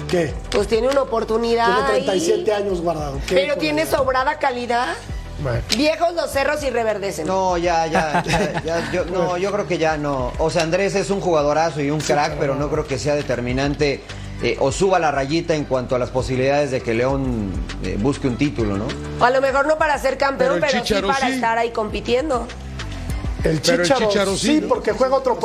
¿Qué? 0.08 0.32
pues 0.50 0.68
tiene 0.68 0.88
una 0.88 1.02
oportunidad 1.02 1.66
Tiene 1.66 1.90
ahí. 1.90 2.04
37 2.04 2.52
años 2.54 2.80
guardado. 2.80 3.18
¿Qué 3.26 3.34
Pero 3.34 3.56
tiene 3.56 3.86
sobrada 3.86 4.38
calidad. 4.38 4.94
Bueno. 5.38 5.60
Viejos 5.76 6.14
los 6.14 6.30
cerros 6.30 6.62
y 6.62 6.70
reverdecen. 6.70 7.26
No, 7.26 7.58
ya, 7.58 7.86
ya, 7.86 8.22
ya, 8.24 8.62
ya, 8.64 8.92
yo, 8.92 9.04
no, 9.04 9.36
yo 9.36 9.52
creo 9.52 9.66
que 9.66 9.78
ya 9.78 9.96
no. 9.96 10.32
O 10.38 10.50
sea, 10.50 10.62
Andrés 10.62 10.94
es 10.94 11.10
un 11.10 11.20
jugadorazo 11.20 11.80
y 11.80 11.90
un 11.90 12.00
crack, 12.00 12.36
pero 12.38 12.54
no 12.54 12.70
creo 12.70 12.86
que 12.86 12.98
sea 12.98 13.14
determinante 13.14 14.02
eh, 14.42 14.56
o 14.60 14.70
suba 14.72 14.98
la 14.98 15.10
rayita 15.10 15.54
en 15.54 15.64
cuanto 15.64 15.94
a 15.96 15.98
las 15.98 16.10
posibilidades 16.10 16.70
de 16.70 16.80
que 16.80 16.94
León 16.94 17.50
eh, 17.82 17.96
busque 18.00 18.28
un 18.28 18.36
título, 18.36 18.76
¿no? 18.76 18.86
A 19.20 19.30
lo 19.30 19.40
mejor 19.40 19.66
no 19.66 19.78
para 19.78 19.98
ser 19.98 20.18
campeón, 20.18 20.58
Pero 20.60 20.66
pero, 20.72 20.84
sí 20.84 20.94
para 21.06 21.26
sí. 21.28 21.32
estar 21.34 21.58
ahí 21.58 21.70
compitiendo. 21.70 22.46
El 23.50 23.60
Pero 23.60 23.82
el 23.82 23.88
Chicharo, 23.88 24.36
sí, 24.36 24.46
sí, 24.46 24.60
¿no? 24.60 24.68
porque 24.68 24.92
juega, 24.92 25.16
otro 25.16 25.38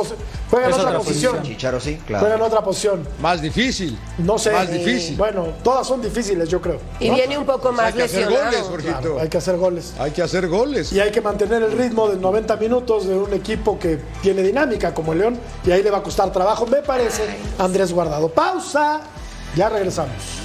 juega 0.50 0.68
en 0.68 0.74
otra, 0.74 0.86
otra 0.88 0.98
posición. 1.00 1.36
posición. 1.36 1.44
Chicharo 1.44 1.80
sí, 1.80 2.00
Juega 2.06 2.20
en 2.20 2.26
claro. 2.28 2.46
otra 2.46 2.64
posición. 2.64 3.08
Más 3.22 3.42
difícil. 3.42 3.98
No 4.18 4.38
sé. 4.38 4.52
Más 4.52 4.72
difícil. 4.72 5.16
Bueno, 5.18 5.48
todas 5.64 5.88
son 5.88 6.02
difíciles, 6.02 6.50
yo 6.50 6.62
creo. 6.62 6.80
Y 7.00 7.10
¿no? 7.10 7.16
viene 7.16 7.38
un 7.38 7.46
poco 7.46 7.72
más 7.72 7.88
hay 7.88 7.94
que 7.94 8.04
hacer 8.04 8.22
lesionado. 8.28 8.46
goles, 8.52 8.62
Jorgito. 8.68 9.00
Claro, 9.00 9.20
hay 9.20 9.30
que 9.30 9.38
hacer 9.38 9.58
goles. 9.58 9.94
Hay 10.00 10.12
que 10.12 10.22
hacer 10.22 10.48
goles. 10.48 10.94
Y 10.94 11.00
hay 11.00 11.12
que 11.12 11.22
mantener 11.22 11.64
el 11.64 11.72
ritmo 11.78 12.08
de 12.10 12.18
90 12.18 12.56
minutos 12.58 13.08
de 13.08 13.16
un 13.18 13.34
equipo 13.34 13.78
que 13.80 14.00
tiene 14.22 14.42
dinámica 14.42 14.94
como 14.94 15.14
el 15.14 15.20
León. 15.20 15.40
Y 15.66 15.72
ahí 15.72 15.84
le 15.84 15.92
va 15.92 16.00
a 16.00 16.04
costar 16.04 16.32
trabajo, 16.32 16.66
me 16.66 16.78
parece, 16.78 17.24
Andrés 17.60 17.94
Guardado. 17.94 18.30
Pausa. 18.30 19.02
Ya 19.56 19.70
regresamos. 19.70 20.41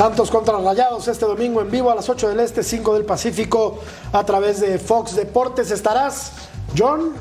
Santos 0.00 0.30
contra 0.30 0.56
Rayados 0.58 1.08
este 1.08 1.26
domingo 1.26 1.60
en 1.60 1.70
vivo 1.70 1.90
a 1.90 1.94
las 1.94 2.08
8 2.08 2.30
del 2.30 2.40
Este, 2.40 2.62
5 2.62 2.94
del 2.94 3.04
Pacífico 3.04 3.80
a 4.14 4.24
través 4.24 4.58
de 4.58 4.78
Fox 4.78 5.14
Deportes. 5.14 5.70
¿Estarás, 5.70 6.32
John, 6.74 7.12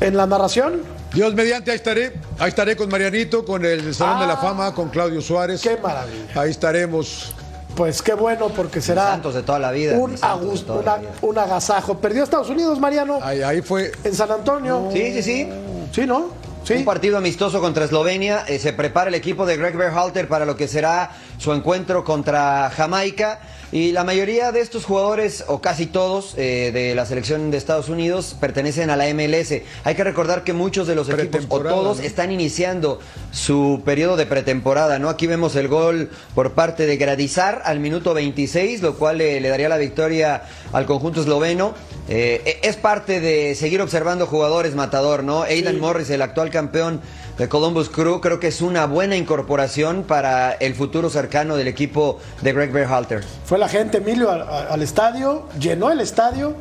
en 0.00 0.16
la 0.16 0.26
narración? 0.26 0.82
Dios 1.14 1.34
mediante, 1.34 1.70
ahí 1.70 1.76
estaré. 1.76 2.14
Ahí 2.40 2.48
estaré 2.48 2.74
con 2.74 2.88
Marianito, 2.88 3.44
con 3.44 3.64
el 3.64 3.94
Salón 3.94 4.18
de 4.18 4.26
la 4.26 4.32
Ah. 4.32 4.38
Fama, 4.38 4.74
con 4.74 4.88
Claudio 4.88 5.20
Suárez. 5.20 5.60
Qué 5.62 5.76
maravilla. 5.76 6.32
Ahí 6.34 6.50
estaremos. 6.50 7.32
Pues 7.76 8.02
qué 8.02 8.14
bueno 8.14 8.48
porque 8.48 8.80
será 8.80 9.10
Santos 9.12 9.34
de 9.36 9.44
toda 9.44 9.60
la 9.60 9.70
vida, 9.70 9.96
un, 9.96 10.16
agus- 10.20 10.66
toda 10.66 10.80
una- 10.80 10.92
la 10.94 10.98
vida. 10.98 11.10
un 11.22 11.38
agasajo. 11.38 11.98
Perdió 11.98 12.24
Estados 12.24 12.50
Unidos, 12.50 12.80
Mariano, 12.80 13.20
Ahí, 13.22 13.40
ahí 13.42 13.62
fue. 13.62 13.92
en 14.02 14.12
San 14.16 14.32
Antonio. 14.32 14.88
Sí, 14.92 15.12
sí, 15.12 15.22
sí. 15.22 15.48
Sí, 15.92 16.06
¿no? 16.08 16.44
Sí. 16.64 16.72
Un 16.74 16.84
partido 16.84 17.16
amistoso 17.18 17.60
contra 17.60 17.84
Eslovenia. 17.84 18.44
Eh, 18.48 18.58
se 18.58 18.72
prepara 18.72 19.06
el 19.10 19.14
equipo 19.14 19.46
de 19.46 19.56
Greg 19.56 19.76
Berhalter 19.76 20.26
para 20.26 20.44
lo 20.44 20.56
que 20.56 20.66
será 20.66 21.12
su 21.38 21.52
encuentro 21.52 22.04
contra 22.04 22.70
Jamaica. 22.70 23.40
Y 23.72 23.90
la 23.90 24.04
mayoría 24.04 24.52
de 24.52 24.60
estos 24.60 24.84
jugadores, 24.84 25.44
o 25.48 25.60
casi 25.60 25.86
todos, 25.86 26.34
eh, 26.36 26.70
de 26.72 26.94
la 26.94 27.04
selección 27.04 27.50
de 27.50 27.56
Estados 27.58 27.88
Unidos 27.88 28.36
pertenecen 28.38 28.90
a 28.90 28.96
la 28.96 29.12
MLS. 29.12 29.62
Hay 29.82 29.94
que 29.96 30.04
recordar 30.04 30.44
que 30.44 30.52
muchos 30.52 30.86
de 30.86 30.94
los 30.94 31.08
equipos, 31.08 31.46
o 31.48 31.60
todos, 31.60 31.98
están 31.98 32.30
iniciando 32.30 33.00
su 33.32 33.82
periodo 33.84 34.16
de 34.16 34.26
pretemporada. 34.26 35.00
¿no? 35.00 35.08
Aquí 35.08 35.26
vemos 35.26 35.56
el 35.56 35.66
gol 35.66 36.10
por 36.34 36.52
parte 36.52 36.86
de 36.86 36.96
Gradizar 36.96 37.62
al 37.64 37.80
minuto 37.80 38.14
26, 38.14 38.82
lo 38.82 38.94
cual 38.94 39.20
eh, 39.20 39.40
le 39.40 39.48
daría 39.48 39.68
la 39.68 39.78
victoria 39.78 40.44
al 40.72 40.86
conjunto 40.86 41.22
esloveno. 41.22 41.74
Eh, 42.08 42.60
es 42.62 42.76
parte 42.76 43.20
de 43.20 43.56
seguir 43.56 43.82
observando 43.82 44.26
jugadores 44.26 44.76
matador, 44.76 45.24
¿no? 45.24 45.42
Aidan 45.42 45.80
Morris, 45.80 46.08
el 46.10 46.22
actual 46.22 46.50
campeón 46.50 47.00
de 47.38 47.48
Columbus 47.48 47.90
Crew, 47.90 48.20
creo 48.20 48.40
que 48.40 48.48
es 48.48 48.62
una 48.62 48.86
buena 48.86 49.16
incorporación 49.16 50.04
para 50.04 50.52
el 50.52 50.74
futuro 50.74 51.10
cercano 51.10 51.56
del 51.56 51.68
equipo 51.68 52.18
de 52.42 52.52
Greg 52.52 52.72
Berhalter. 52.72 53.24
Fue 53.44 53.58
la 53.58 53.68
gente, 53.68 53.98
Emilio, 53.98 54.30
al, 54.30 54.42
al 54.42 54.82
estadio, 54.82 55.46
llenó 55.58 55.90
el 55.90 56.00
estadio, 56.00 56.54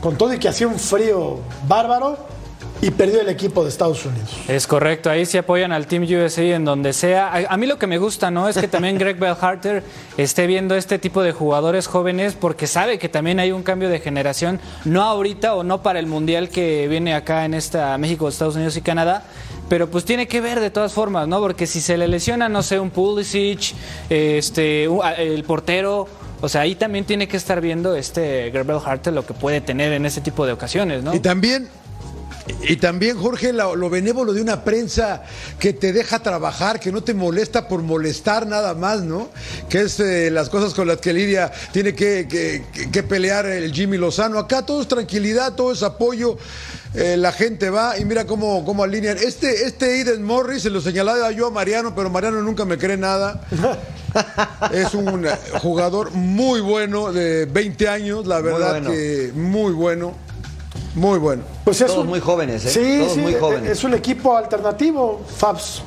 con 0.00 0.16
todo 0.16 0.32
y 0.32 0.38
que 0.38 0.48
hacía 0.48 0.66
un 0.66 0.78
frío 0.78 1.40
bárbaro, 1.68 2.18
y 2.80 2.90
perdió 2.90 3.20
el 3.22 3.28
equipo 3.30 3.62
de 3.62 3.70
Estados 3.70 4.04
Unidos. 4.04 4.30
Es 4.46 4.66
correcto, 4.66 5.08
ahí 5.08 5.24
sí 5.24 5.38
apoyan 5.38 5.72
al 5.72 5.86
Team 5.86 6.02
USA 6.02 6.42
en 6.42 6.66
donde 6.66 6.92
sea. 6.92 7.28
A, 7.28 7.54
a 7.54 7.56
mí 7.56 7.66
lo 7.66 7.78
que 7.78 7.86
me 7.86 7.96
gusta, 7.96 8.30
¿no? 8.30 8.46
Es 8.46 8.58
que 8.58 8.68
también 8.68 8.98
Greg 8.98 9.18
Bellharter 9.18 9.82
esté 10.18 10.46
viendo 10.46 10.74
este 10.74 10.98
tipo 10.98 11.22
de 11.22 11.32
jugadores 11.32 11.86
jóvenes 11.86 12.34
porque 12.38 12.66
sabe 12.66 12.98
que 12.98 13.08
también 13.08 13.40
hay 13.40 13.52
un 13.52 13.62
cambio 13.62 13.88
de 13.88 14.00
generación, 14.00 14.60
no 14.84 15.02
ahorita 15.02 15.54
o 15.54 15.62
no 15.62 15.82
para 15.82 15.98
el 15.98 16.06
Mundial 16.06 16.50
que 16.50 16.86
viene 16.88 17.14
acá 17.14 17.46
en 17.46 17.54
esta 17.54 17.96
México, 17.96 18.28
Estados 18.28 18.56
Unidos 18.56 18.76
y 18.76 18.82
Canadá. 18.82 19.24
Pero 19.68 19.90
pues 19.90 20.04
tiene 20.04 20.28
que 20.28 20.40
ver 20.40 20.60
de 20.60 20.70
todas 20.70 20.92
formas, 20.92 21.26
¿no? 21.26 21.40
Porque 21.40 21.66
si 21.66 21.80
se 21.80 21.96
le 21.96 22.06
lesiona, 22.08 22.48
no 22.48 22.62
sé, 22.62 22.78
un 22.78 22.90
Pulisic, 22.90 23.74
este, 24.10 24.88
un- 24.88 25.02
a- 25.02 25.14
el 25.14 25.42
portero, 25.44 26.06
o 26.40 26.48
sea, 26.48 26.62
ahí 26.62 26.74
también 26.74 27.04
tiene 27.04 27.26
que 27.28 27.36
estar 27.36 27.60
viendo 27.60 27.96
este 27.96 28.50
Greg 28.50 28.66
Bellharter 28.66 29.12
lo 29.12 29.24
que 29.26 29.32
puede 29.34 29.60
tener 29.60 29.92
en 29.92 30.04
ese 30.06 30.20
tipo 30.20 30.44
de 30.46 30.52
ocasiones, 30.52 31.02
¿no? 31.02 31.14
Y 31.14 31.20
también 31.20 31.68
Y 32.68 32.76
también, 32.76 33.16
Jorge, 33.16 33.52
lo, 33.54 33.74
lo, 33.74 33.88
benévolo 33.88 34.34
de 34.34 34.42
una 34.42 34.64
prensa 34.64 35.22
que 35.58 35.72
te 35.72 35.94
deja 35.94 36.18
trabajar, 36.18 36.78
que 36.78 36.92
no 36.92 37.02
te 37.02 37.14
molesta 37.14 37.68
por 37.68 37.82
molestar 37.82 38.46
nada 38.46 38.74
más, 38.74 39.02
¿no? 39.02 39.30
Que 39.70 39.82
es 39.82 39.98
eh, 40.00 40.30
las 40.30 40.50
cosas 40.50 40.74
con 40.74 40.86
las 40.86 40.98
que 40.98 41.14
Lidia 41.14 41.50
tiene 41.72 41.94
que, 41.94 42.28
que, 42.28 42.90
que, 42.90 43.02
pelear 43.02 43.46
el 43.46 43.72
Jimmy 43.72 43.96
Lozano. 43.96 44.38
Acá 44.38 44.66
todo 44.66 44.82
es 44.82 44.88
tranquilidad, 44.88 45.54
todo 45.54 45.72
es 45.72 45.82
apoyo. 45.82 46.36
Eh, 46.94 47.16
la 47.16 47.32
gente 47.32 47.70
va 47.70 47.98
y 47.98 48.04
mira 48.04 48.26
cómo, 48.26 48.62
cómo 48.64 48.84
alinean. 48.84 49.16
Este, 49.16 49.64
este 49.64 50.00
Eden 50.00 50.22
Morris 50.22 50.62
se 50.62 50.70
lo 50.70 50.82
señalaba 50.82 51.30
yo 51.32 51.46
a 51.46 51.50
Mariano, 51.50 51.94
pero 51.94 52.10
Mariano 52.10 52.42
nunca 52.42 52.66
me 52.66 52.76
cree 52.76 52.98
nada. 52.98 53.40
es 54.72 54.92
un 54.92 55.26
jugador 55.62 56.10
muy 56.12 56.60
bueno, 56.60 57.10
de 57.10 57.46
20 57.46 57.88
años, 57.88 58.26
la 58.26 58.40
verdad 58.42 58.82
que 58.82 59.32
muy 59.34 59.72
bueno. 59.72 60.14
Muy 60.94 61.18
bueno. 61.18 61.42
Pues 61.64 61.80
es 61.80 61.88
Todos 61.88 62.06
muy 62.06 62.20
jóvenes, 62.20 62.64
¿eh? 62.66 62.70
Sí, 62.70 62.98
Todos 63.00 63.14
sí, 63.14 63.20
muy 63.20 63.34
jóvenes. 63.34 63.70
Es 63.70 63.84
un 63.84 63.94
equipo 63.94 64.36
alternativo, 64.36 65.20
Fabs. 65.36 65.82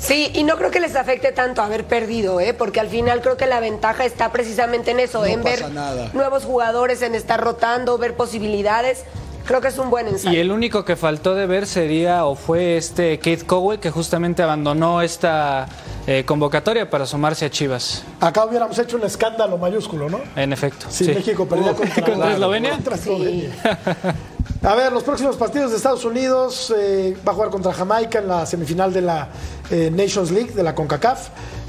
Sí, 0.00 0.30
y 0.34 0.42
no 0.42 0.56
creo 0.58 0.70
que 0.70 0.80
les 0.80 0.96
afecte 0.96 1.32
tanto 1.32 1.62
haber 1.62 1.84
perdido, 1.84 2.38
¿eh? 2.38 2.52
porque 2.52 2.78
al 2.78 2.88
final 2.88 3.22
creo 3.22 3.38
que 3.38 3.46
la 3.46 3.60
ventaja 3.60 4.04
está 4.04 4.30
precisamente 4.32 4.90
en 4.90 5.00
eso, 5.00 5.20
No 5.20 5.26
en 5.26 5.42
ver 5.42 5.70
nada. 5.72 6.10
nuevos 6.12 6.44
jugadores, 6.44 7.00
en 7.00 7.14
estar 7.14 7.40
rotando, 7.42 7.96
ver 7.96 8.14
posibilidades. 8.14 9.04
Creo 9.44 9.60
que 9.60 9.68
es 9.68 9.78
un 9.78 9.90
buen 9.90 10.06
ensayo. 10.08 10.34
Y 10.36 10.40
el 10.40 10.50
único 10.50 10.84
que 10.84 10.96
faltó 10.96 11.34
de 11.34 11.46
ver 11.46 11.66
sería 11.66 12.24
o 12.24 12.34
fue 12.34 12.76
este 12.78 13.18
Keith 13.18 13.44
Cowell 13.44 13.78
que 13.78 13.90
justamente 13.90 14.42
abandonó 14.42 15.02
esta 15.02 15.66
eh, 16.06 16.24
convocatoria 16.24 16.88
para 16.88 17.04
sumarse 17.04 17.44
a 17.44 17.50
Chivas. 17.50 18.04
Acá 18.20 18.46
hubiéramos 18.46 18.78
hecho 18.78 18.96
un 18.96 19.02
escándalo 19.04 19.58
mayúsculo, 19.58 20.08
¿no? 20.08 20.20
En 20.34 20.52
efecto. 20.52 20.86
Si 20.88 21.04
sí. 21.04 21.12
México 21.12 21.46
perdía 21.46 21.72
Uh, 21.72 21.76
contra, 21.76 22.04
¿Contra 22.04 22.32
Eslovenia? 22.32 22.70
contra 22.72 22.94
Eslovenia. 22.96 23.50
A 24.62 24.74
ver, 24.74 24.92
los 24.92 25.02
próximos 25.02 25.36
partidos 25.36 25.70
de 25.72 25.76
Estados 25.76 26.06
Unidos 26.06 26.72
eh, 26.74 27.14
va 27.26 27.32
a 27.32 27.34
jugar 27.34 27.50
contra 27.50 27.72
Jamaica 27.74 28.18
en 28.20 28.28
la 28.28 28.46
semifinal 28.46 28.94
de 28.94 29.02
la 29.02 29.28
eh, 29.70 29.90
Nations 29.94 30.30
League 30.30 30.52
de 30.52 30.62
la 30.62 30.74
CONCACAF. 30.74 31.28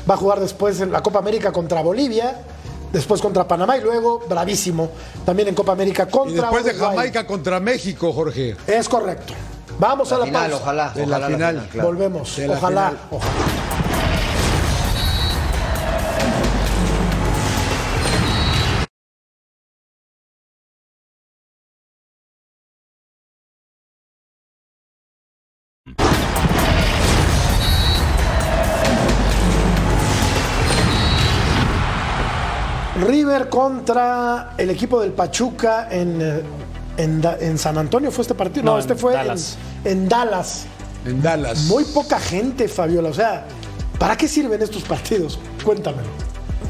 Va 0.09 0.13
a 0.13 0.17
jugar 0.17 0.39
después 0.39 0.79
en 0.79 0.91
la 0.93 1.03
Copa 1.03 1.19
América 1.19 1.51
contra 1.51 1.81
Bolivia, 1.81 2.37
después 2.95 3.21
contra 3.21 3.47
Panamá 3.47 3.77
y 3.77 3.81
luego, 3.81 4.23
bravísimo, 4.27 4.89
también 5.25 5.49
en 5.49 5.55
Copa 5.55 5.73
América 5.73 6.05
Y 6.07 6.11
contra 6.11 6.43
después 6.49 6.63
de. 6.65 6.73
Jamaica 6.73 7.27
contra 7.27 7.59
México, 7.59 8.11
Jorge. 8.13 8.55
Es 8.65 8.87
correcto. 8.89 9.33
Vamos 9.77 10.11
a 10.13 10.17
la 10.19 10.25
final, 10.25 10.49
pausa. 10.51 10.63
ojalá. 10.63 10.89
De 10.91 11.05
la 11.05 11.17
ojalá 11.17 11.27
final. 11.35 11.67
claro. 11.71 11.87
Volvemos. 11.89 12.35
De 12.37 12.47
la 12.47 12.53
Ojalá, 12.57 12.89
final. 12.89 13.07
ojalá. 13.11 13.84
River 33.01 33.49
contra 33.49 34.53
el 34.57 34.69
equipo 34.69 35.01
del 35.01 35.11
Pachuca 35.11 35.87
en, 35.91 36.19
eh, 36.21 36.41
en, 36.97 37.57
San 37.57 37.77
Antonio 37.77 38.11
fue 38.11 38.21
este 38.21 38.35
partido. 38.35 38.65
No, 38.65 38.73
No, 38.73 38.79
este 38.79 38.95
fue 38.95 39.11
en- 39.13 39.17
Dallas. 39.19 39.57
En, 39.83 40.07
Dallas. 40.09 40.65
En 41.05 41.21
Dallas. 41.21 41.63
Muy 41.65 41.83
poca 41.85 42.19
gente, 42.19 42.67
Fabiola. 42.67 43.09
O 43.09 43.13
sea, 43.13 43.45
¿para 43.99 44.15
qué 44.15 44.27
sirven 44.27 44.61
estos 44.61 44.83
partidos? 44.83 45.37
Cuéntamelo. 45.63 46.07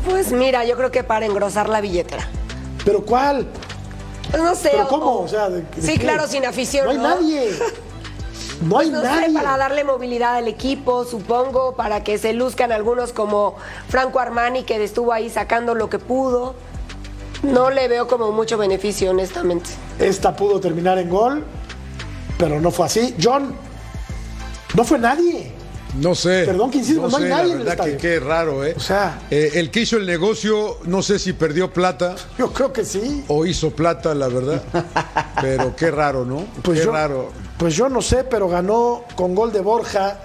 Pues 0.09 0.32
mira, 0.32 0.65
yo 0.65 0.76
creo 0.76 0.91
que 0.91 1.03
para 1.03 1.26
engrosar 1.26 1.69
la 1.69 1.80
billetera. 1.82 2.28
¿Pero 2.84 3.05
cuál? 3.05 3.47
No 4.36 4.55
sé. 4.55 4.69
¿Pero 4.71 4.86
o- 4.86 4.88
cómo? 4.88 5.19
O 5.19 5.28
sea, 5.28 5.49
¿de- 5.49 5.61
de 5.61 5.82
sí, 5.82 5.93
qué? 5.93 5.99
claro, 5.99 6.28
sin 6.28 6.45
afición. 6.45 6.86
No 6.86 6.91
hay 6.91 6.97
¿no? 6.97 7.03
nadie. 7.03 7.49
No 8.62 8.80
hay 8.80 8.89
Pues 8.89 9.01
no 9.01 9.03
nadie. 9.10 9.28
sé, 9.28 9.34
para 9.34 9.58
darle 9.58 9.84
movilidad 9.84 10.36
al 10.36 10.47
equipo, 10.47 11.03
supongo, 11.06 11.76
para 11.76 12.03
que 12.03 12.18
se 12.18 12.34
luzcan 12.34 12.72
algunos 12.72 13.12
como 13.14 13.56
Franco 13.89 14.20
Armani, 14.20 14.64
que 14.64 14.82
estuvo 14.84 15.12
ahí 15.14 15.30
sacando 15.30 15.76
lo 15.76 15.89
que 15.89 15.99
pudo. 15.99 16.56
No 17.43 17.70
le 17.70 17.88
veo 17.88 18.08
como 18.08 18.32
mucho 18.32 18.58
beneficio, 18.58 19.12
honestamente. 19.12 19.70
Esta 19.99 20.36
pudo 20.36 20.60
terminar 20.60 20.97
en 20.97 21.10
gol, 21.10 21.43
pero 22.38 22.60
no 22.62 22.72
fue 22.72 22.86
así. 22.88 23.14
John, 23.22 23.53
no 24.74 24.84
fue 24.84 24.97
nadie. 24.99 25.51
No 25.99 26.14
sé. 26.16 26.43
Perdón 26.45 26.72
que 26.72 26.80
insista, 26.80 27.08
no 27.08 27.16
hay 27.18 27.24
sé, 27.24 27.30
nadie 27.30 27.43
la 27.47 27.53
en 27.53 27.60
el 27.60 27.66
verdad 27.66 27.86
que 27.86 27.91
estadio. 27.93 27.97
qué 27.99 28.20
raro, 28.20 28.66
¿eh? 28.66 28.74
O 28.76 28.80
sea- 28.82 29.20
Eh, 29.32 29.51
el 29.56 29.72
que 29.72 29.82
hizo 29.82 29.95
el 29.95 30.06
negocio, 30.06 30.78
no 30.86 31.01
sé 31.01 31.20
si 31.20 31.32
perdió 31.34 31.72
plata 31.72 32.16
Yo 32.38 32.51
creo 32.51 32.74
que 32.74 32.84
sí. 32.84 33.24
o 33.30 33.45
hizo 33.45 33.70
plata, 33.72 34.14
la 34.16 34.28
verdad. 34.28 34.62
Pero 35.41 35.74
qué 35.76 35.91
raro, 35.91 36.26
¿no? 36.26 36.45
Pues 36.64 36.80
qué 36.80 36.86
yo, 36.86 36.91
raro. 36.91 37.32
Pues 37.58 37.76
yo 37.76 37.88
no 37.89 38.01
sé, 38.01 38.24
pero 38.24 38.49
ganó 38.49 39.03
con 39.16 39.34
gol 39.34 39.51
de 39.53 39.62
Borja, 39.62 40.18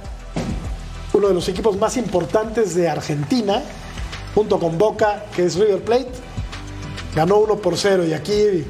uno 1.13 1.29
de 1.29 1.35
los 1.35 1.49
equipos 1.49 1.77
más 1.79 1.97
importantes 1.97 2.75
de 2.75 2.89
Argentina, 2.89 3.63
junto 4.35 4.59
con 4.59 4.79
Boca, 4.79 5.25
que 5.35 5.45
es 5.47 5.55
River 5.57 5.83
Plate. 5.85 6.11
Ganó 7.15 7.39
1 7.39 7.57
por 7.57 7.77
0 7.77 8.05
y 8.07 8.13
aquí 8.13 8.65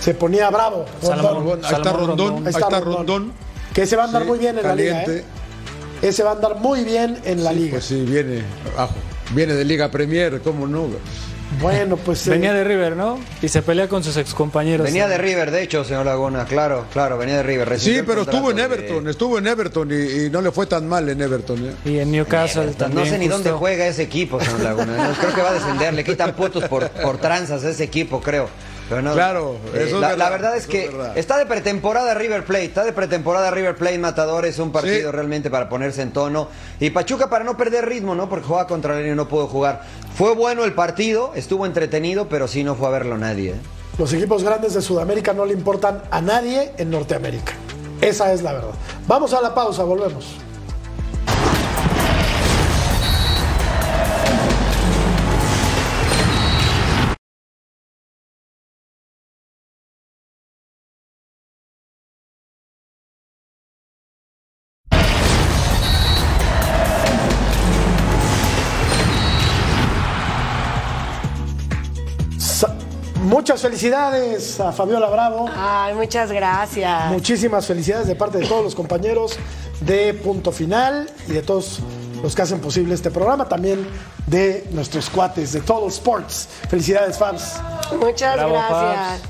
se 0.00 0.14
ponía 0.14 0.50
bravo. 0.50 0.84
Salomón. 1.02 1.34
Rondón. 1.34 1.64
Ahí 1.64 1.72
está 1.74 1.92
Rondón, 1.92 2.18
Rondón. 2.18 2.46
ahí 2.46 2.52
está 2.52 2.80
Rondón. 2.80 3.32
Que 3.74 3.86
se 3.86 3.96
va 3.96 4.04
a 4.04 4.06
andar 4.06 4.22
Sí, 4.22 4.28
muy 4.28 4.38
bien 4.38 4.58
en 4.58 4.62
la 4.64 4.74
liga. 4.74 5.02
¿eh? 5.04 5.24
Ese 6.02 6.22
va 6.22 6.30
a 6.30 6.34
andar 6.34 6.56
muy 6.56 6.84
bien 6.84 7.18
en 7.24 7.42
la 7.44 7.50
Sí, 7.50 7.56
liga. 7.56 7.70
Pues 7.72 7.84
sí, 7.84 8.02
viene, 8.02 8.42
abajo. 8.76 8.94
viene 9.34 9.54
de 9.54 9.64
Liga 9.64 9.90
Premier, 9.90 10.40
¿cómo 10.42 10.66
no? 10.66 10.86
Bueno, 11.60 11.96
pues. 11.96 12.26
eh, 12.26 12.30
Venía 12.30 12.52
de 12.52 12.64
River, 12.64 12.96
¿no? 12.96 13.18
Y 13.42 13.48
se 13.48 13.62
pelea 13.62 13.88
con 13.88 14.02
sus 14.04 14.16
excompañeros. 14.16 14.84
Venía 14.86 15.08
de 15.08 15.18
River, 15.18 15.50
de 15.50 15.62
hecho, 15.62 15.84
señor 15.84 16.06
Laguna, 16.06 16.44
claro, 16.44 16.86
claro, 16.92 17.16
venía 17.18 17.36
de 17.36 17.42
River. 17.42 17.68
recibió 17.68 18.00
Sí, 18.00 18.04
pero 18.06 18.22
estuvo 18.22 18.50
en 18.50 18.56
de- 18.56 18.62
Everton, 18.64 19.08
estuvo 19.08 19.38
en 19.38 19.46
Everton 19.46 19.90
y, 19.90 20.24
y 20.26 20.30
no 20.30 20.40
le 20.40 20.50
fue 20.50 20.66
tan 20.66 20.86
mal 20.88 21.08
en 21.08 21.20
Everton. 21.20 21.64
¿eh? 21.66 21.74
Y 21.84 21.98
en 21.98 22.10
Newcastle 22.12 22.62
Everton, 22.64 22.88
también. 22.90 23.04
no 23.04 23.10
sé 23.10 23.18
ni 23.18 23.26
justo. 23.26 23.42
dónde 23.42 23.52
juega 23.58 23.86
ese 23.86 24.02
equipo, 24.02 24.40
señor 24.40 24.60
Laguna. 24.60 25.14
Creo 25.20 25.34
que 25.34 25.42
va 25.42 25.50
a 25.50 25.54
descender. 25.54 25.94
Le 25.94 26.04
quitan 26.04 26.34
puntos 26.34 26.64
por, 26.64 26.88
por 26.90 27.18
tranzas 27.18 27.64
a 27.64 27.70
ese 27.70 27.84
equipo, 27.84 28.20
creo. 28.20 28.48
No, 28.90 29.12
Claro, 29.14 29.56
eh, 29.72 29.84
eso 29.86 29.94
es 29.96 30.00
la, 30.00 30.08
verdad, 30.08 30.18
la 30.18 30.30
verdad 30.30 30.56
es 30.56 30.62
eso 30.64 30.70
que 30.72 30.84
es 30.84 30.92
verdad. 30.92 31.16
está 31.18 31.38
de 31.38 31.46
pretemporada 31.46 32.14
River 32.14 32.44
Plate. 32.44 32.64
Está 32.64 32.84
de 32.84 32.92
pretemporada 32.92 33.50
River 33.50 33.76
Plate 33.76 33.98
Matador. 33.98 34.44
Es 34.44 34.58
un 34.58 34.72
partido 34.72 35.10
Sí. 35.10 35.16
realmente 35.16 35.50
para 35.50 35.68
ponerse 35.68 36.02
en 36.02 36.12
tono. 36.12 36.48
Y 36.80 36.90
Pachuca 36.90 37.28
para 37.30 37.44
no 37.44 37.56
perder 37.56 37.86
ritmo, 37.88 38.14
¿no? 38.14 38.28
Porque 38.28 38.46
juega 38.46 38.66
contra 38.66 38.98
el 39.00 39.06
y 39.06 39.14
no 39.14 39.26
pudo 39.28 39.46
jugar. 39.46 39.82
Fue 40.16 40.34
bueno 40.34 40.64
el 40.64 40.74
partido, 40.74 41.32
estuvo 41.34 41.66
entretenido, 41.66 42.28
pero 42.28 42.46
sí 42.46 42.62
no 42.62 42.74
fue 42.74 42.88
a 42.88 42.90
verlo 42.90 43.16
nadie. 43.18 43.50
¿eh? 43.52 43.60
Los 43.98 44.12
equipos 44.12 44.42
grandes 44.44 44.74
de 44.74 44.82
Sudamérica 44.82 45.32
no 45.32 45.46
le 45.46 45.54
importan 45.54 46.02
a 46.10 46.20
nadie 46.20 46.72
en 46.76 46.90
Norteamérica. 46.90 47.52
Esa 48.00 48.32
es 48.32 48.42
la 48.42 48.52
verdad. 48.52 48.70
Vamos 49.06 49.32
a 49.32 49.40
la 49.40 49.54
pausa, 49.54 49.82
volvemos. 49.84 50.36
Muchas 73.44 73.60
felicidades 73.60 74.58
a 74.58 74.72
Fabiola 74.72 75.06
Bravo. 75.10 75.50
Ay, 75.54 75.92
muchas 75.92 76.32
gracias. 76.32 77.10
Muchísimas 77.10 77.66
felicidades 77.66 78.06
de 78.06 78.16
parte 78.16 78.38
de 78.38 78.46
todos 78.46 78.64
los 78.64 78.74
compañeros 78.74 79.36
de 79.82 80.14
Punto 80.14 80.50
Final 80.50 81.10
y 81.28 81.32
de 81.32 81.42
todos 81.42 81.80
los 82.22 82.34
que 82.34 82.40
hacen 82.40 82.58
posible 82.58 82.94
este 82.94 83.10
programa, 83.10 83.46
también 83.46 83.86
de 84.26 84.66
nuestros 84.70 85.10
cuates 85.10 85.52
de 85.52 85.60
Total 85.60 85.86
Sports. 85.88 86.48
Felicidades, 86.70 87.18
fans. 87.18 87.60
Muchas 88.00 88.34
Bravo, 88.36 88.54
gracias. 88.54 89.28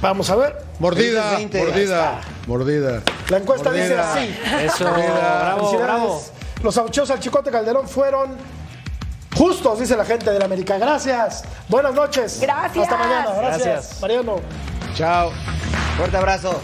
Vamos 0.00 0.30
a 0.30 0.36
ver. 0.36 0.64
Mordida, 0.78 1.32
20, 1.34 1.58
ahí 1.58 1.64
mordida, 1.66 2.20
mordida. 2.46 3.02
La 3.28 3.38
encuesta 3.38 3.72
dice 3.72 3.98
así. 3.98 4.36
Eso, 4.62 4.84
bravo, 4.84 5.66
Felicidades. 5.66 5.78
bravo. 5.80 6.22
Los 6.62 6.76
auchos 6.78 7.10
al 7.10 7.18
Chicote 7.18 7.50
Calderón 7.50 7.88
fueron 7.88 8.36
justos, 9.36 9.78
dice 9.78 9.96
la 9.96 10.04
gente 10.04 10.30
de 10.30 10.38
la 10.38 10.44
América. 10.44 10.78
Gracias. 10.78 11.44
Buenas 11.68 11.94
noches. 11.94 12.40
Gracias. 12.40 12.84
Hasta 12.84 12.96
mañana. 12.96 13.34
Gracias. 13.34 13.66
Gracias. 13.66 14.00
Mariano. 14.00 14.36
Chao. 14.94 15.30
Fuerte 15.96 16.16
abrazo. 16.16 16.60